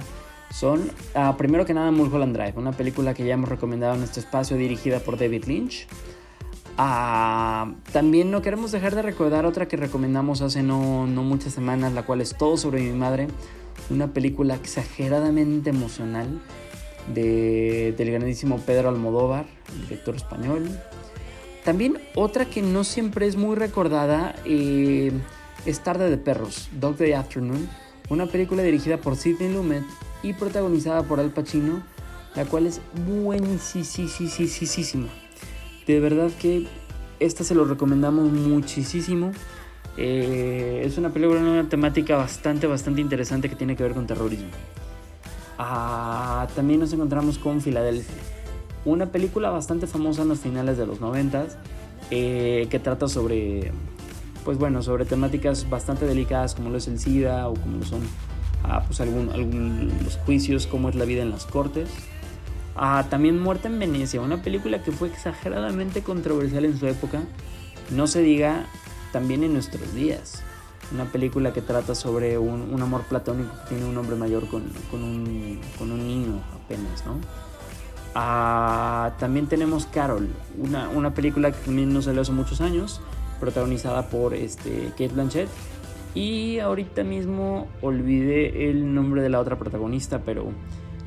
son, 0.52 0.90
ah, 1.14 1.36
primero 1.38 1.66
que 1.66 1.74
nada, 1.74 1.92
Mulholland 1.92 2.36
Drive, 2.36 2.54
una 2.56 2.72
película 2.72 3.14
que 3.14 3.26
ya 3.26 3.36
hemos 3.36 3.48
recomendado 3.48 3.94
en 3.94 4.04
este 4.04 4.20
espacio 4.20 4.58
dirigida 4.58 5.00
por 5.00 5.20
David 5.20 5.46
Lynch. 5.46 5.88
Ah, 6.78 7.74
también 7.94 8.32
no 8.32 8.42
queremos 8.42 8.72
dejar 8.72 8.96
de 8.96 9.04
recordar 9.04 9.46
otra 9.46 9.68
que 9.68 9.78
recomendamos 9.78 10.42
hace 10.42 10.64
no, 10.64 11.06
no 11.06 11.24
muchas 11.24 11.54
semanas, 11.54 11.94
la 11.94 12.04
cual 12.04 12.22
es 12.22 12.36
Todo 12.36 12.58
sobre 12.58 12.82
mi 12.82 12.98
madre, 12.98 13.28
una 13.90 14.14
película 14.14 14.56
exageradamente 14.56 15.70
emocional 15.70 16.42
de, 17.14 17.94
del 17.98 18.12
grandísimo 18.12 18.60
Pedro 18.60 18.90
Almodóvar, 18.90 19.46
director 19.84 20.16
español, 20.16 20.70
también 21.64 21.98
otra 22.14 22.46
que 22.46 22.62
no 22.62 22.84
siempre 22.84 23.26
es 23.26 23.38
muy 23.38 23.56
recordada 23.56 24.36
eh, 24.46 25.12
es 25.66 25.80
Tarde 25.80 26.12
de 26.12 26.18
Perros, 26.18 26.70
Dog 26.80 26.98
Day 26.98 27.14
Afternoon, 27.14 27.68
una 28.10 28.28
película 28.28 28.62
dirigida 28.62 28.98
por 28.98 29.16
Sidney 29.16 29.52
Lumet 29.52 29.84
y 30.22 30.34
protagonizada 30.34 31.04
por 31.04 31.20
Al 31.20 31.32
Pacino, 31.32 31.82
la 32.36 32.46
cual 32.46 32.68
es 32.68 32.82
buenísima. 33.08 35.10
De 35.88 36.00
verdad 36.00 36.30
que 36.40 36.68
esta 37.20 37.44
se 37.44 37.56
lo 37.56 37.66
recomendamos 37.66 38.32
muchísimo. 38.32 39.32
Eh, 39.98 40.82
es 40.86 40.98
una 40.98 41.10
película 41.10 41.40
con 41.40 41.48
una 41.48 41.70
temática 41.70 42.18
bastante, 42.18 42.68
bastante 42.68 43.02
interesante 43.02 43.50
que 43.50 43.56
tiene 43.56 43.76
que 43.76 43.84
ver 43.84 43.94
con 43.94 44.08
terrorismo. 44.08 44.50
Ah, 45.58 46.48
también 46.56 46.82
nos 46.82 46.92
encontramos 46.92 47.38
con 47.38 47.62
Filadelfia 47.62 48.16
una 48.86 49.08
película 49.08 49.50
bastante 49.50 49.88
famosa 49.88 50.22
en 50.22 50.30
los 50.30 50.40
finales 50.40 50.78
de 50.78 50.86
los 50.86 51.02
90 51.02 51.48
eh, 52.12 52.68
que 52.70 52.80
trata 52.80 53.08
sobre, 53.08 53.72
pues 54.46 54.58
bueno, 54.58 54.84
sobre 54.84 55.06
temáticas 55.06 55.68
bastante 55.70 56.06
delicadas 56.06 56.54
como 56.54 56.70
lo 56.70 56.78
es 56.78 56.88
el 56.88 57.00
SIDA 57.00 57.50
o 57.50 57.56
como 57.56 57.78
lo 57.78 57.86
son 57.86 58.02
ah, 58.64 58.84
pues 58.86 59.02
algún, 59.02 59.92
los 60.04 60.18
juicios, 60.18 60.68
cómo 60.68 60.90
es 60.90 60.96
la 60.96 61.06
vida 61.06 61.24
en 61.24 61.32
las 61.32 61.46
cortes. 61.46 61.90
Ah, 62.76 63.08
también 63.10 63.40
Muerte 63.40 63.68
en 63.68 63.80
Venecia, 63.80 64.22
una 64.22 64.42
película 64.42 64.84
que 64.84 64.92
fue 64.92 65.08
exageradamente 65.08 66.02
controversial 66.04 66.66
en 66.66 66.78
su 66.78 66.86
época. 66.88 67.24
No 67.90 68.06
se 68.06 68.22
diga 68.22 68.68
también 69.16 69.46
en 69.46 69.54
nuestros 69.54 69.94
días. 69.94 70.44
Una 70.94 71.06
película 71.06 71.54
que 71.54 71.62
trata 71.62 71.96
sobre 71.96 72.38
un, 72.38 72.82
amor 72.82 73.04
platónico 73.04 73.50
que 73.62 73.70
tiene 73.70 73.86
un 73.86 73.98
hombre 73.98 74.18
mayor 74.18 74.46
con, 74.50 74.64
un, 74.92 75.62
con 75.80 75.94
un, 75.94 76.06
niño 76.06 76.44
apenas, 76.54 77.06
¿no? 77.06 77.22
Ah, 78.14 79.14
también 79.18 79.48
tenemos 79.48 79.86
Carol, 79.86 80.28
una, 80.58 80.90
una, 80.90 81.14
película 81.14 81.54
que 81.54 81.60
también 81.60 81.94
no 81.94 82.02
salió 82.02 82.24
hace 82.24 82.34
muchos 82.34 82.60
años, 82.60 83.00
protagonizada 83.40 84.10
por 84.10 84.34
este, 84.34 84.90
Kate 84.90 85.14
Blanchett. 85.14 85.48
Y 86.14 86.60
ahorita 86.60 87.06
mismo 87.06 87.68
olvidé 87.82 88.70
el 88.70 88.94
nombre 88.94 89.22
de 89.22 89.30
la 89.30 89.40
otra 89.40 89.58
protagonista, 89.58 90.24
pero 90.26 90.48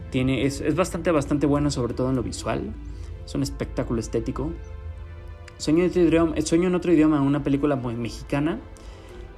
tiene, 0.08 0.46
es, 0.46 0.62
es 0.62 0.76
bastante, 0.76 1.10
bastante 1.10 1.44
buena, 1.44 1.70
sobre 1.70 1.92
todo 1.92 2.08
en 2.08 2.16
lo 2.16 2.22
visual. 2.22 2.72
Es 3.22 3.34
un 3.34 3.42
espectáculo 3.42 4.00
estético. 4.00 4.50
Sueño 5.58 5.84
en 5.84 5.90
otro 5.90 6.02
idioma, 6.02 6.40
Sueño 6.40 6.68
en 6.68 6.74
otro 6.74 6.92
idioma 6.92 7.20
una 7.20 7.42
película 7.42 7.76
muy 7.76 7.94
mexicana. 7.94 8.58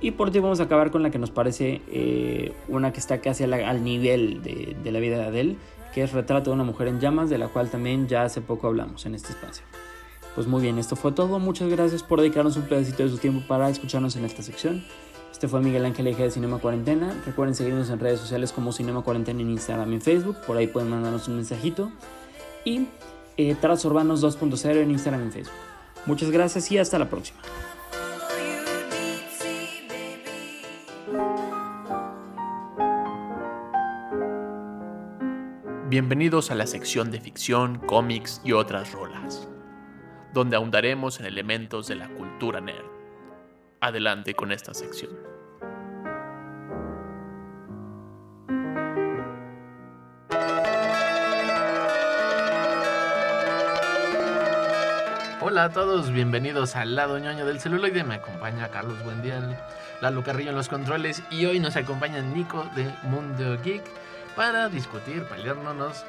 Y 0.02 0.12
por 0.12 0.28
último 0.28 0.44
vamos 0.44 0.60
a 0.60 0.64
acabar 0.64 0.90
con 0.90 1.02
la 1.02 1.10
que 1.10 1.18
nos 1.18 1.30
parece 1.30 1.82
eh, 1.90 2.52
una 2.68 2.92
que 2.92 3.00
está 3.00 3.20
casi 3.20 3.44
al 3.44 3.84
nivel 3.84 4.42
de, 4.42 4.90
la 4.90 4.98
vida 4.98 5.18
de 5.18 5.24
Adele, 5.24 5.56
que 5.92 6.02
es 6.02 6.12
Retrato 6.12 6.50
de 6.50 6.54
una 6.54 6.64
mujer 6.64 6.88
en 6.88 7.00
llamas, 7.00 7.28
de 7.28 7.36
la 7.36 7.48
cual 7.48 7.70
también 7.70 8.08
ya 8.08 8.22
hace 8.22 8.40
poco 8.40 8.66
hablamos 8.66 9.04
en 9.04 9.14
este 9.14 9.32
espacio. 9.32 9.64
Pues 10.34 10.46
muy 10.46 10.62
bien, 10.62 10.78
esto 10.78 10.96
fue 10.96 11.12
todo. 11.12 11.38
Muchas 11.38 11.68
gracias 11.68 12.02
por 12.02 12.20
dedicarnos 12.20 12.56
un 12.56 12.62
pedacito 12.62 13.02
de 13.02 13.10
su 13.10 13.18
tiempo 13.18 13.42
para 13.46 13.68
escucharnos 13.68 14.16
en 14.16 14.24
esta 14.24 14.42
sección. 14.42 14.84
Este 15.32 15.48
fue 15.48 15.60
Miguel 15.60 15.84
Ángel 15.84 16.06
Eje 16.06 16.24
de 16.24 16.30
Cinema 16.30 16.58
Cuarentena. 16.58 17.14
Recuerden 17.26 17.54
seguirnos 17.54 17.90
en 17.90 17.98
redes 17.98 18.20
sociales 18.20 18.52
como 18.52 18.72
Cinema 18.72 19.02
Cuarentena 19.02 19.40
en 19.40 19.50
Instagram 19.50 19.90
y 19.92 19.94
en 19.96 20.00
Facebook. 20.00 20.36
Por 20.46 20.56
ahí 20.56 20.66
pueden 20.66 20.90
mandarnos 20.90 21.28
un 21.28 21.36
mensajito. 21.36 21.90
Y 22.64 22.86
eh, 23.36 23.56
Tras 23.60 23.84
Urbanos 23.84 24.22
2.0 24.22 24.76
en 24.76 24.90
Instagram 24.90 25.28
y 25.28 25.30
Facebook. 25.30 25.69
Muchas 26.06 26.30
gracias 26.30 26.70
y 26.72 26.78
hasta 26.78 26.98
la 26.98 27.08
próxima. 27.08 27.40
Bienvenidos 35.88 36.52
a 36.52 36.54
la 36.54 36.68
sección 36.68 37.10
de 37.10 37.20
ficción, 37.20 37.78
cómics 37.78 38.40
y 38.44 38.52
otras 38.52 38.92
rolas, 38.92 39.48
donde 40.32 40.56
ahondaremos 40.56 41.18
en 41.18 41.26
elementos 41.26 41.88
de 41.88 41.96
la 41.96 42.08
cultura 42.08 42.60
nerd. 42.60 42.86
Adelante 43.80 44.34
con 44.34 44.52
esta 44.52 44.72
sección. 44.72 45.29
Hola 55.42 55.64
a 55.64 55.70
todos, 55.70 56.10
bienvenidos 56.12 56.76
al 56.76 56.94
lado 56.94 57.18
ñoño 57.18 57.46
del 57.46 57.60
celuloide. 57.60 58.04
Me 58.04 58.16
acompaña 58.16 58.68
Carlos 58.68 59.02
Buendía, 59.02 59.40
Lalo 60.02 60.22
Carrillo 60.22 60.50
en 60.50 60.56
los 60.56 60.68
controles 60.68 61.22
y 61.30 61.46
hoy 61.46 61.60
nos 61.60 61.76
acompaña 61.76 62.20
Nico 62.20 62.68
de 62.76 62.84
Mundo 63.04 63.56
Geek 63.64 63.82
para 64.36 64.68
discutir, 64.68 65.24
peleándonos 65.24 66.04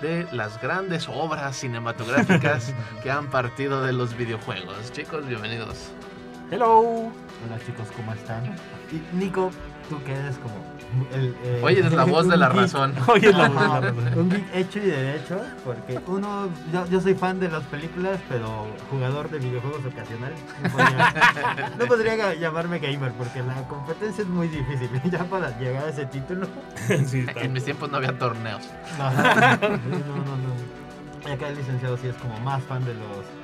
de 0.00 0.26
las 0.32 0.58
grandes 0.62 1.10
obras 1.10 1.56
cinematográficas 1.56 2.72
que 3.02 3.10
han 3.10 3.28
partido 3.28 3.82
de 3.82 3.92
los 3.92 4.16
videojuegos. 4.16 4.90
Chicos, 4.92 5.26
bienvenidos. 5.26 5.90
Hello. 6.50 6.80
Hola 6.80 7.64
chicos, 7.64 7.86
¿cómo 7.96 8.12
están? 8.12 8.56
Y 8.90 9.16
Nico, 9.16 9.52
tú 9.88 10.02
que 10.02 10.12
eres 10.12 10.36
como 10.38 10.54
el, 11.14 11.36
eh, 11.44 11.60
Oye, 11.62 11.78
es 11.78 11.92
la 11.92 12.02
voz 12.02 12.26
de 12.26 12.36
la 12.36 12.48
razón. 12.48 12.92
Oye, 13.06 13.28
es 13.28 13.36
la 13.36 13.48
voz 13.48 13.60
de 13.60 13.68
la 13.68 13.80
razón. 13.80 14.18
Un 14.18 14.30
geek 14.30 14.54
hecho 14.56 14.78
y 14.80 14.86
derecho, 14.86 15.40
porque 15.64 16.00
uno, 16.08 16.48
yo, 16.90 17.00
soy 17.00 17.14
fan 17.14 17.38
de 17.38 17.48
las 17.48 17.62
películas, 17.64 18.18
pero 18.28 18.66
jugador 18.90 19.30
de 19.30 19.38
videojuegos 19.38 19.86
ocasional. 19.86 20.32
No 21.78 21.86
podría, 21.86 22.34
llamarme 22.40 22.80
gamer, 22.80 23.12
porque 23.12 23.44
la 23.44 23.68
competencia 23.68 24.22
es 24.22 24.28
muy 24.28 24.48
difícil. 24.48 24.90
Ya 25.10 25.24
para 25.24 25.56
llegar 25.56 25.84
a 25.84 25.88
ese 25.90 26.06
título. 26.06 26.48
en 26.88 27.52
mis 27.52 27.64
tiempos 27.64 27.90
no 27.90 27.98
había 27.98 28.18
torneos. 28.18 28.68
No, 28.98 29.10
no, 29.12 29.20
no. 29.20 30.36
no. 30.36 31.28
Y 31.28 31.32
acá 31.32 31.48
el 31.48 31.56
licenciado 31.56 31.96
sí 31.96 32.08
es 32.08 32.16
como 32.16 32.38
más 32.40 32.62
fan 32.64 32.84
de 32.84 32.94
los 32.94 33.39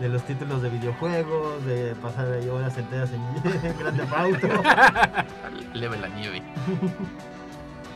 de 0.00 0.08
los 0.08 0.22
títulos 0.22 0.62
de 0.62 0.68
videojuegos, 0.68 1.64
de 1.64 1.94
pasar 1.96 2.26
horas 2.50 2.76
enteras 2.76 3.10
en 3.12 3.78
Grande 3.78 4.04
Auto. 4.14 4.48
Leve 5.74 5.98
la 5.98 6.08
nieve. 6.08 6.42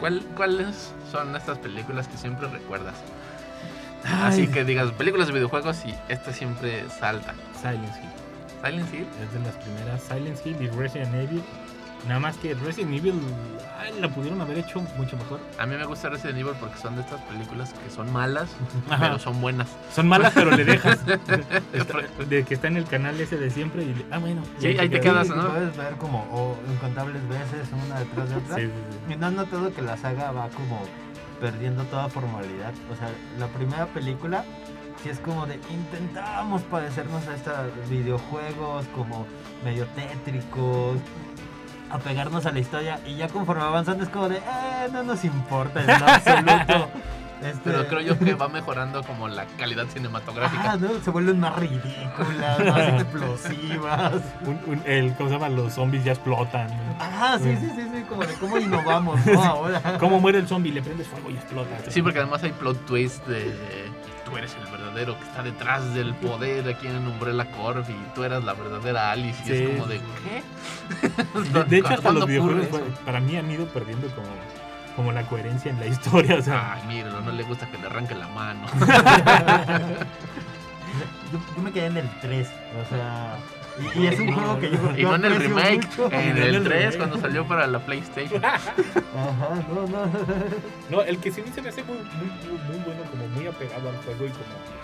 ¿Cuál, 0.01 0.23
¿Cuáles 0.37 0.93
son 1.11 1.35
estas 1.37 1.59
películas 1.59 2.09
que 2.09 2.17
siempre 2.17 2.49
recuerdas? 2.49 2.95
Así 4.05 4.49
que 4.49 4.65
digas, 4.65 4.91
películas 4.93 5.29
de 5.29 5.35
videojuegos 5.35 5.85
y 5.87 5.95
esta 6.09 6.33
siempre 6.33 6.89
salta. 6.91 7.35
Silent 7.61 7.85
Hill. 7.85 8.11
Silent 8.65 8.95
Hill. 8.95 9.07
Es 9.23 9.33
de 9.33 9.41
las 9.41 9.55
primeras. 9.57 10.03
Silent 10.03 10.39
Hill 10.45 10.57
y 10.61 10.69
Resident 10.69 11.15
Evil 11.15 11.43
Nada 12.07 12.21
más 12.21 12.37
que 12.37 12.55
Resident 12.55 12.95
Evil 12.95 13.15
la 14.01 14.09
pudieron 14.09 14.41
haber 14.41 14.59
hecho 14.59 14.81
mucho 14.97 15.17
mejor. 15.17 15.41
A 15.59 15.67
mí 15.67 15.77
me 15.77 15.85
gusta 15.85 16.09
Resident 16.09 16.39
Evil 16.39 16.55
porque 16.59 16.79
son 16.79 16.97
de 16.97 17.03
estas 17.03 17.21
películas 17.23 17.73
que 17.73 17.91
son 17.91 18.13
malas, 18.13 18.51
pero 18.89 19.19
son 19.19 19.41
buenas. 19.41 19.69
Son 19.95 20.09
malas, 20.09 20.33
pero 20.35 20.51
le 20.51 20.65
dejas. 20.65 21.01
de 22.29 22.45
que 22.45 22.55
está 22.55 22.69
en 22.69 22.77
el 22.77 22.85
canal 22.85 23.21
ese 23.21 23.37
de 23.37 23.51
siempre 23.51 23.85
y 23.85 24.07
ah, 24.11 24.19
bueno. 24.19 24.43
Sí, 24.59 24.69
ahí 24.79 24.89
te 24.89 25.01
quedas, 25.01 25.29
¿no? 25.29 25.49
Puedes 25.49 25.77
ver 25.77 25.95
como 25.95 26.57
incontables 26.73 27.27
veces 27.29 27.69
una 27.87 28.01
detrás 28.01 28.31
de 28.31 28.37
otra. 28.37 28.61
y 28.61 29.17
no 29.17 29.27
han 29.27 29.37
notado 29.37 29.73
que 29.73 29.83
la 29.83 29.97
saga 29.97 30.33
va 30.33 30.49
como 30.49 30.83
perdiendo 31.41 31.85
toda 31.85 32.09
formalidad. 32.09 32.73
O 32.91 32.97
sea, 32.97 33.11
la 33.39 33.49
primera 33.49 33.87
película 33.87 34.45
si 35.03 35.09
es 35.09 35.19
como 35.19 35.47
de 35.47 35.59
intentamos 35.71 36.63
parecernos 36.63 37.27
a 37.27 37.35
estos 37.35 37.89
videojuegos 37.91 38.87
como 38.95 39.27
medio 39.65 39.87
tétricos, 39.87 40.99
apegarnos 41.93 42.47
a 42.47 42.53
la 42.53 42.59
historia 42.59 43.01
y 43.07 43.17
ya 43.17 43.29
conforme 43.29 43.63
avanzando 43.63 44.03
es 44.03 44.11
como 44.11 44.29
de, 44.29 44.39
eh, 44.39 44.89
no 44.93 45.03
nos 45.03 45.25
importa 45.25 45.83
en 45.83 45.91
absoluto. 45.91 46.89
Este... 47.43 47.59
Pero 47.65 47.89
creo 47.89 48.01
yo 48.01 48.19
que 48.21 48.35
va 48.35 48.49
mejorando 48.49 49.03
como 49.03 49.27
la 49.27 49.47
calidad 49.59 49.87
cinematográfica. 49.89 50.73
Ah, 50.73 50.77
¿no? 50.77 51.01
Se 51.01 51.11
vuelven 51.11 51.41
más 51.41 51.57
ridículas, 51.57 52.59
más 52.65 53.03
explosivas. 53.03 54.23
el, 54.85 55.13
¿Cómo 55.17 55.29
se 55.29 55.35
llama? 55.35 55.49
Los 55.49 55.73
zombies 55.73 56.05
ya 56.05 56.13
explotan. 56.13 56.69
Ah, 57.01 57.37
sí, 57.43 57.57
sí, 57.57 57.69
sí, 57.75 57.83
sí, 57.93 58.03
como 58.09 58.25
de 58.25 58.35
cómo 58.35 58.59
innovamos, 58.59 59.27
¿no? 59.27 59.43
Ahora. 59.43 59.99
¿Cómo 59.99 60.21
muere 60.21 60.39
el 60.39 60.47
zombie? 60.47 60.71
Le 60.71 60.83
prendes 60.83 61.09
fuego 61.09 61.31
y 61.31 61.35
explota. 61.35 61.71
Sí, 61.89 62.01
porque 62.01 62.21
además 62.21 62.45
hay 62.45 62.53
plot 62.53 62.87
twist 62.87 63.27
de 63.27 63.53
tú 64.33 64.39
eres 64.39 64.57
el 64.57 64.67
verdadero 64.71 65.19
que 65.19 65.25
está 65.25 65.43
detrás 65.43 65.93
del 65.95 66.15
poder 66.15 66.67
aquí 66.67 66.87
en 66.87 67.07
Umbrella 67.07 67.45
Corp 67.51 67.87
y 67.89 68.15
tú 68.15 68.25
eras 68.25 68.43
la 68.43 68.55
verdadera 68.55 69.11
Alice 69.11 69.43
y 69.47 69.53
es 69.53 69.69
como 69.69 69.87
de 69.87 70.01
¿qué? 70.01 70.43
De, 71.69 71.79
hecho 71.79 71.89
hasta 71.89 72.13
los 72.13 72.27
videojuegos 72.27 72.81
para 73.05 73.21
mí 73.21 73.37
han 73.37 73.51
ido 73.51 73.67
perdiendo 73.67 74.09
como 74.15 74.29
como 74.97 75.13
la 75.13 75.23
coherencia 75.23 75.71
en 75.71 75.81
la 75.81 75.87
historia, 75.87 76.37
o 76.37 76.43
sea. 76.43 76.75
Ay, 76.75 76.83
míralo, 76.87 77.23
no 77.23 77.33
le 77.33 77.43
gusta 77.45 77.67
que 77.71 77.79
le 77.79 77.87
arranque 77.87 78.15
la 78.15 78.29
mano. 78.29 78.67
yo, 81.33 81.63
me 81.63 81.73
quedé 81.73 81.87
en 81.87 81.97
el 81.97 82.11
3, 82.21 82.47
o 82.47 82.89
sea, 82.91 83.39
y, 83.95 84.07
es 84.07 84.21
un 84.21 84.33
juego 84.33 84.59
que 84.59 84.71
yo. 84.71 84.97
Y 84.97 85.03
no 85.03 85.15
en 85.15 85.25
el 85.25 85.37
remake, 85.37 85.89
en 86.11 86.39
el 86.39 86.65
3 86.65 86.97
cuando 86.97 87.19
salió 87.19 87.47
para 87.47 87.67
la 87.67 87.79
PlayStation. 87.79 88.45
Ajá, 88.45 89.65
no, 89.69 89.87
no. 89.87 90.07
No, 90.91 91.03
el 91.03 91.19
que 91.19 91.31
sí 91.31 91.43
se 91.55 91.63
me 91.63 91.71
hace 91.71 91.83
muy, 91.85 91.97
muy, 91.97 92.59
muy, 92.69 92.79
bueno, 92.85 93.03
como 93.11 93.27
muy 93.29 93.47
apegado 93.47 93.89
al 93.89 93.97
juego 93.99 94.27
y 94.27 94.31
como. 94.31 94.83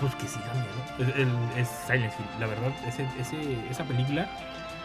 Pues 0.00 0.14
que 0.16 0.26
sí 0.26 0.40
da 0.40 0.54
miedo. 0.54 1.14
El, 1.16 1.60
es 1.60 1.68
Silent 1.86 2.12
Hill, 2.18 2.40
la 2.40 2.46
verdad, 2.48 2.72
ese, 2.86 3.06
ese, 3.20 3.56
esa 3.70 3.84
película, 3.84 4.28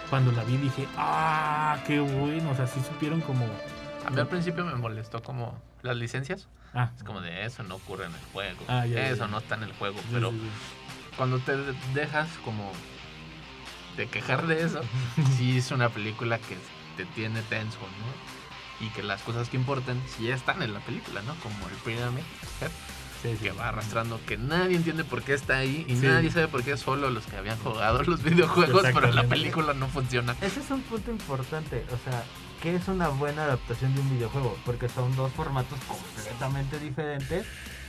cuando 0.10 0.32
la 0.32 0.43
vi 0.43 0.58
dije, 0.58 0.88
¡ah! 0.95 1.77
¡Qué 1.88 1.99
bueno! 1.99 2.51
O 2.51 2.56
sea, 2.56 2.67
sí 2.67 2.80
supieron 2.82 3.21
como. 3.21 3.45
A 4.06 4.10
mí 4.12 4.19
al 4.19 4.27
principio 4.27 4.63
me 4.63 4.75
molestó 4.75 5.21
como 5.23 5.60
las 5.82 5.97
licencias. 5.97 6.47
Ah. 6.73 6.91
Es 6.95 7.03
como 7.03 7.21
de 7.21 7.45
eso 7.45 7.63
no 7.63 7.75
ocurre 7.75 8.06
en 8.06 8.13
el 8.13 8.21
juego. 8.32 8.63
Ah, 8.67 8.86
eso 8.86 9.27
no 9.27 9.39
está 9.39 9.56
en 9.56 9.63
el 9.63 9.73
juego. 9.73 9.99
Pero 10.12 10.32
cuando 11.17 11.39
te 11.39 11.58
dejas 11.93 12.30
como 12.45 12.71
de 13.97 14.07
quejar 14.07 14.47
de 14.47 14.63
eso, 14.63 14.81
sí 15.38 15.57
es 15.57 15.71
una 15.71 15.89
película 15.89 16.38
que 16.38 16.57
te 16.95 17.05
tiene 17.05 17.41
tenso, 17.43 17.79
¿no? 17.79 18.86
Y 18.86 18.89
que 18.91 19.03
las 19.03 19.21
cosas 19.23 19.49
que 19.49 19.57
importan 19.57 20.01
sí 20.15 20.29
están 20.29 20.62
en 20.62 20.73
la 20.73 20.79
película, 20.79 21.21
¿no? 21.23 21.36
Como 21.38 21.67
el 21.67 21.75
Pyramid 21.83 22.23
que 23.41 23.51
va 23.51 23.69
arrastrando, 23.69 24.21
que 24.25 24.38
nadie 24.38 24.75
entiende 24.75 25.03
por 25.03 25.23
qué 25.23 25.33
está 25.33 25.57
ahí 25.57 25.86
y 25.88 25.93
nadie 25.93 26.31
sabe 26.31 26.47
por 26.47 26.63
qué 26.63 26.77
solo 26.77 27.10
los 27.10 27.25
que 27.25 27.36
habían 27.36 27.57
jugado 27.57 28.03
los 28.03 28.23
videojuegos, 28.23 28.83
pero 28.93 29.12
la 29.12 29.23
película 29.23 29.73
no 29.73 29.88
funciona. 29.88 30.36
Ese 30.41 30.60
es 30.60 30.69
un 30.69 30.81
punto 30.81 31.12
importante, 31.12 31.83
o 31.88 32.10
sea, 32.10 32.23
¿qué 32.62 32.75
es 32.75 32.88
una 32.88 33.10
buena 33.10 33.45
adaptación 33.45 33.93
de 33.95 34.01
un 34.01 34.10
videojuego? 34.12 34.57
Porque 34.65 34.88
son 34.88 35.15
dos 35.15 35.31
formatos 35.33 35.79
completamente 35.88 36.79
diferentes 36.79 37.45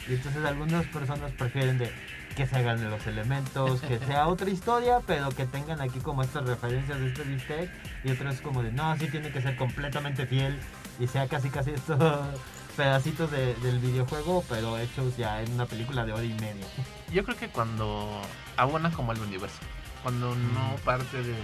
y 0.08 0.14
entonces 0.14 0.44
algunas 0.44 0.86
personas 0.86 1.30
prefieren 1.32 1.78
de 1.78 1.92
que 2.38 2.46
se 2.46 2.54
hagan 2.54 2.88
los 2.88 3.04
elementos, 3.08 3.80
que 3.80 3.98
sea 3.98 4.28
otra 4.28 4.48
historia, 4.48 5.00
pero 5.04 5.28
que 5.30 5.44
tengan 5.44 5.80
aquí 5.80 5.98
como 5.98 6.22
estas 6.22 6.46
referencias 6.46 7.00
de 7.00 7.08
este 7.08 7.24
bistec. 7.24 7.68
Y 8.04 8.12
otros 8.12 8.40
como 8.42 8.62
de, 8.62 8.70
no, 8.70 8.96
sí 8.96 9.08
tiene 9.08 9.32
que 9.32 9.42
ser 9.42 9.56
completamente 9.56 10.24
fiel 10.24 10.56
y 11.00 11.08
sea 11.08 11.26
casi 11.26 11.50
casi 11.50 11.72
esto 11.72 11.98
pedacitos 12.76 13.28
del 13.32 13.80
videojuego, 13.80 14.44
pero 14.48 14.78
hechos 14.78 15.16
ya 15.16 15.42
en 15.42 15.50
una 15.50 15.66
película 15.66 16.06
de 16.06 16.12
hora 16.12 16.22
y 16.22 16.34
media. 16.34 16.64
Yo 17.12 17.24
creo 17.24 17.36
que 17.36 17.48
cuando 17.48 18.08
abona 18.56 18.92
como 18.92 19.10
el 19.10 19.20
universo, 19.20 19.58
cuando 20.04 20.32
no 20.36 20.76
parte 20.84 21.20
de, 21.20 21.34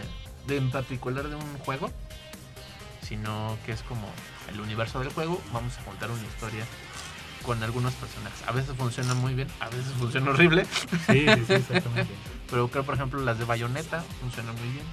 de 0.47 0.57
en 0.57 0.71
particular 0.71 1.29
de 1.29 1.35
un 1.35 1.59
juego, 1.59 1.91
sino 3.03 3.59
que 3.67 3.73
es 3.73 3.83
como 3.83 4.07
el 4.49 4.61
universo 4.61 5.01
del 5.01 5.13
juego, 5.13 5.43
vamos 5.53 5.77
a 5.77 5.83
contar 5.83 6.13
una 6.13 6.23
historia 6.23 6.65
con 7.45 7.63
algunos 7.63 7.93
personajes. 7.95 8.43
A 8.47 8.53
veces 8.53 8.77
funciona 8.77 9.15
muy 9.15 9.35
bien, 9.35 9.49
a 9.61 9.69
veces 9.69 9.93
funciona 9.99 10.31
horrible. 10.31 10.65
Sí, 10.65 11.27
sí, 11.27 11.45
sí, 11.47 11.53
exactamente. 11.53 12.13
Pero 12.51 12.69
creo, 12.69 12.85
por 12.85 12.95
ejemplo, 12.95 13.21
las 13.21 13.39
de 13.39 13.45
Bayonetta 13.45 14.05
funcionan 14.21 14.55
muy 14.57 14.69
bien. 14.69 14.85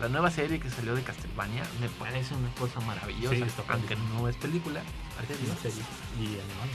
La 0.00 0.08
nueva 0.08 0.30
serie 0.30 0.60
que 0.60 0.70
salió 0.70 0.94
de 0.94 1.02
Castlevania 1.02 1.64
me 1.80 1.88
parece 1.88 2.34
una 2.34 2.50
cosa 2.54 2.80
maravillosa, 2.80 3.46
aunque 3.68 3.96
no 3.96 4.28
es 4.28 4.36
película. 4.36 4.80
Serie. 5.60 5.82
Y 6.20 6.26
animal. 6.26 6.68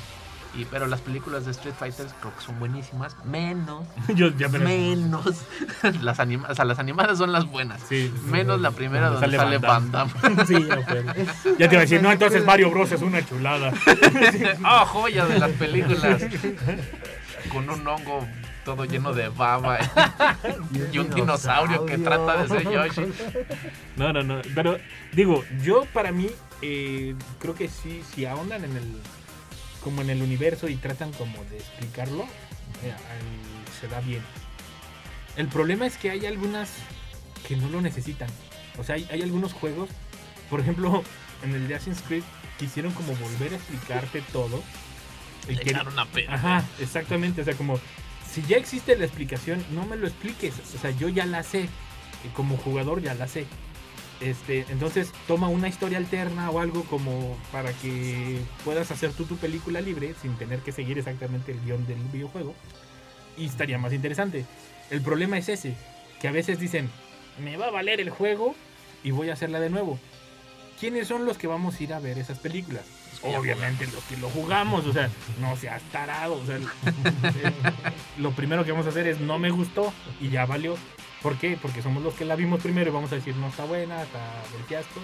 Y, 0.56 0.66
pero 0.66 0.86
las 0.86 1.02
películas 1.02 1.46
de 1.46 1.52
Street 1.52 1.74
Fighter 1.78 2.06
creo 2.20 2.36
que 2.36 2.42
son 2.42 2.60
buenísimas. 2.60 3.16
Menos. 3.26 3.88
Yo, 4.16 4.30
ya 4.30 4.50
menos. 4.50 5.26
las, 6.02 6.20
anima 6.20 6.48
o 6.50 6.56
sea, 6.56 6.66
las 6.66 6.80
animadas 6.80 7.18
son 7.18 7.32
las 7.32 7.46
buenas. 7.46 7.82
Sí, 7.89 8.13
menos 8.26 8.62
la 8.62 8.72
primera 8.72 9.10
donde 9.10 9.36
sale, 9.36 9.58
Van 9.58 9.92
Damme. 9.92 10.12
sí, 10.48 10.56
ya 11.58 11.70
te 11.70 11.76
iba 11.76 11.78
a 11.78 11.82
decir, 11.82 12.02
no, 12.02 12.12
entonces 12.12 12.46
Mario 12.46 12.70
Bros 12.70 12.92
es 12.92 13.02
una 13.02 13.26
chulada. 13.26 13.74
Ah, 14.63 14.86
joya 14.86 15.26
de 15.26 15.39
las 15.39 15.52
películas. 15.52 16.22
Con 17.52 17.70
un 17.70 17.88
hongo 17.88 18.28
todo 18.63 18.86
lleno 18.86 19.13
de 19.13 19.28
baba 19.28 19.80
y 20.92 20.98
un 20.98 21.10
dinosaurio 21.10 21.86
que 21.86 21.98
trata 21.98 22.44
de 22.44 22.48
ser 22.48 22.63
Yoshi. 22.63 23.13
No, 23.98 24.13
no, 24.13 24.24
no. 24.24 24.42
Pero 24.56 24.78
digo, 25.12 25.44
yo 25.62 25.86
para 25.94 26.12
mí 26.12 26.30
eh, 26.62 27.16
creo 27.39 27.56
que 27.56 27.68
sí, 27.68 28.02
si 28.13 28.26
ahondan 28.26 28.63
en 28.63 28.78
el 28.78 29.02
como 29.84 30.02
en 30.02 30.10
el 30.10 30.22
universo 30.22 30.69
y 30.69 30.76
tratan 30.76 31.12
como 31.13 31.43
de 31.46 31.58
explicarlo, 31.58 32.24
eh, 32.84 32.93
se 33.80 33.88
da 33.88 34.00
bien. 34.02 34.22
El 35.36 35.48
problema 35.48 35.86
es 35.86 35.98
que 35.98 36.12
hay 36.12 36.26
algunas 36.26 36.69
que 37.48 37.56
no 37.56 37.69
lo 37.69 37.82
necesitan. 37.82 38.30
O 38.78 38.84
sea, 38.84 38.96
hay, 38.96 39.22
algunos 39.22 39.54
juegos, 39.54 39.89
por 40.50 40.60
ejemplo, 40.60 41.04
en 41.43 41.54
el 41.54 41.67
de 41.67 41.76
Assassin's 41.76 42.02
Creed 42.08 42.24
quisieron 42.58 42.93
como 42.93 43.13
volver 43.15 43.54
a 43.54 43.56
explicarte 43.56 44.22
todo. 44.32 44.63
Y 45.48 45.58
que, 45.58 45.72
una. 45.72 46.08
Ajá, 46.30 46.63
exactamente. 46.80 47.41
O 47.41 47.43
sea, 47.43 47.56
como 47.56 47.80
si 48.32 48.41
ya 48.43 48.58
existe 48.58 48.96
la 48.96 49.06
explicación, 49.06 49.63
no 49.72 49.86
me 49.86 49.96
lo 49.96 50.08
expliques. 50.08 50.54
O 50.76 50.80
sea, 50.80 50.91
yo 50.91 51.10
ya 51.10 51.26
la 51.26 51.43
sé. 51.43 51.67
Y 52.24 52.30
como 52.30 52.58
jugador 52.58 53.02
ya 53.02 53.13
la 53.13 53.28
sé. 53.28 53.46
Este, 54.24 54.66
entonces 54.70 55.12
toma 55.28 55.50
una 55.50 55.68
historia 55.68 55.98
alterna 55.98 56.50
o 56.50 56.60
algo 56.60 56.84
como 56.86 57.38
para 57.52 57.74
que 57.74 58.40
puedas 58.64 58.90
hacer 58.90 59.12
tú 59.12 59.26
tu 59.26 59.36
película 59.36 59.82
libre 59.82 60.16
sin 60.22 60.36
tener 60.38 60.60
que 60.60 60.72
seguir 60.72 60.98
exactamente 60.98 61.52
el 61.52 61.60
guion 61.62 61.86
del 61.86 62.00
videojuego. 62.12 62.56
Y 63.38 63.46
estaría 63.46 63.78
más 63.78 63.92
interesante. 63.92 64.46
El 64.90 65.02
problema 65.02 65.38
es 65.38 65.50
ese, 65.50 65.76
que 66.22 66.30
a 66.30 66.32
veces 66.32 66.58
dicen, 66.58 66.90
me 67.44 67.58
va 67.58 67.68
a 67.68 67.72
valer 67.72 68.00
el 68.00 68.10
juego 68.10 68.56
y 69.04 69.12
voy 69.12 69.30
a 69.30 69.34
hacerla 69.34 69.60
de 69.60 69.70
nuevo. 69.70 70.00
¿Quiénes 70.80 71.08
son 71.08 71.26
los 71.26 71.38
que 71.38 71.48
vamos 71.48 71.80
a 71.80 71.84
ir 71.84 71.94
a 71.94 72.00
ver 72.00 72.18
esas 72.18 72.40
películas? 72.40 72.84
Obviamente 73.24 73.86
los 73.88 74.04
que 74.04 74.18
lo 74.18 74.30
jugamos, 74.30 74.86
o 74.86 74.94
sea, 74.94 75.10
no 75.40 75.56
seas 75.56 75.82
tarado. 75.92 76.36
O 76.36 76.46
sea, 76.46 76.60
lo 78.18 78.32
primero 78.32 78.66
que 78.66 78.72
vamos 78.72 78.86
a 78.86 78.90
hacer 78.90 79.08
es 79.08 79.20
no 79.20 79.40
me 79.40 79.50
gustó 79.50 79.94
y 80.20 80.30
ya 80.30 80.46
valió. 80.46 80.76
¿Por 81.24 81.38
qué? 81.38 81.58
Porque 81.60 81.82
somos 81.82 82.04
los 82.04 82.14
que 82.14 82.26
la 82.26 82.36
vimos 82.36 82.62
primero 82.62 82.92
y 82.92 82.94
vamos 82.94 83.12
a 83.14 83.16
decir 83.16 83.36
no 83.38 83.48
está 83.48 83.64
buena, 83.64 84.04
está 84.04 84.20
del 84.52 84.64
fiasco. 84.66 85.00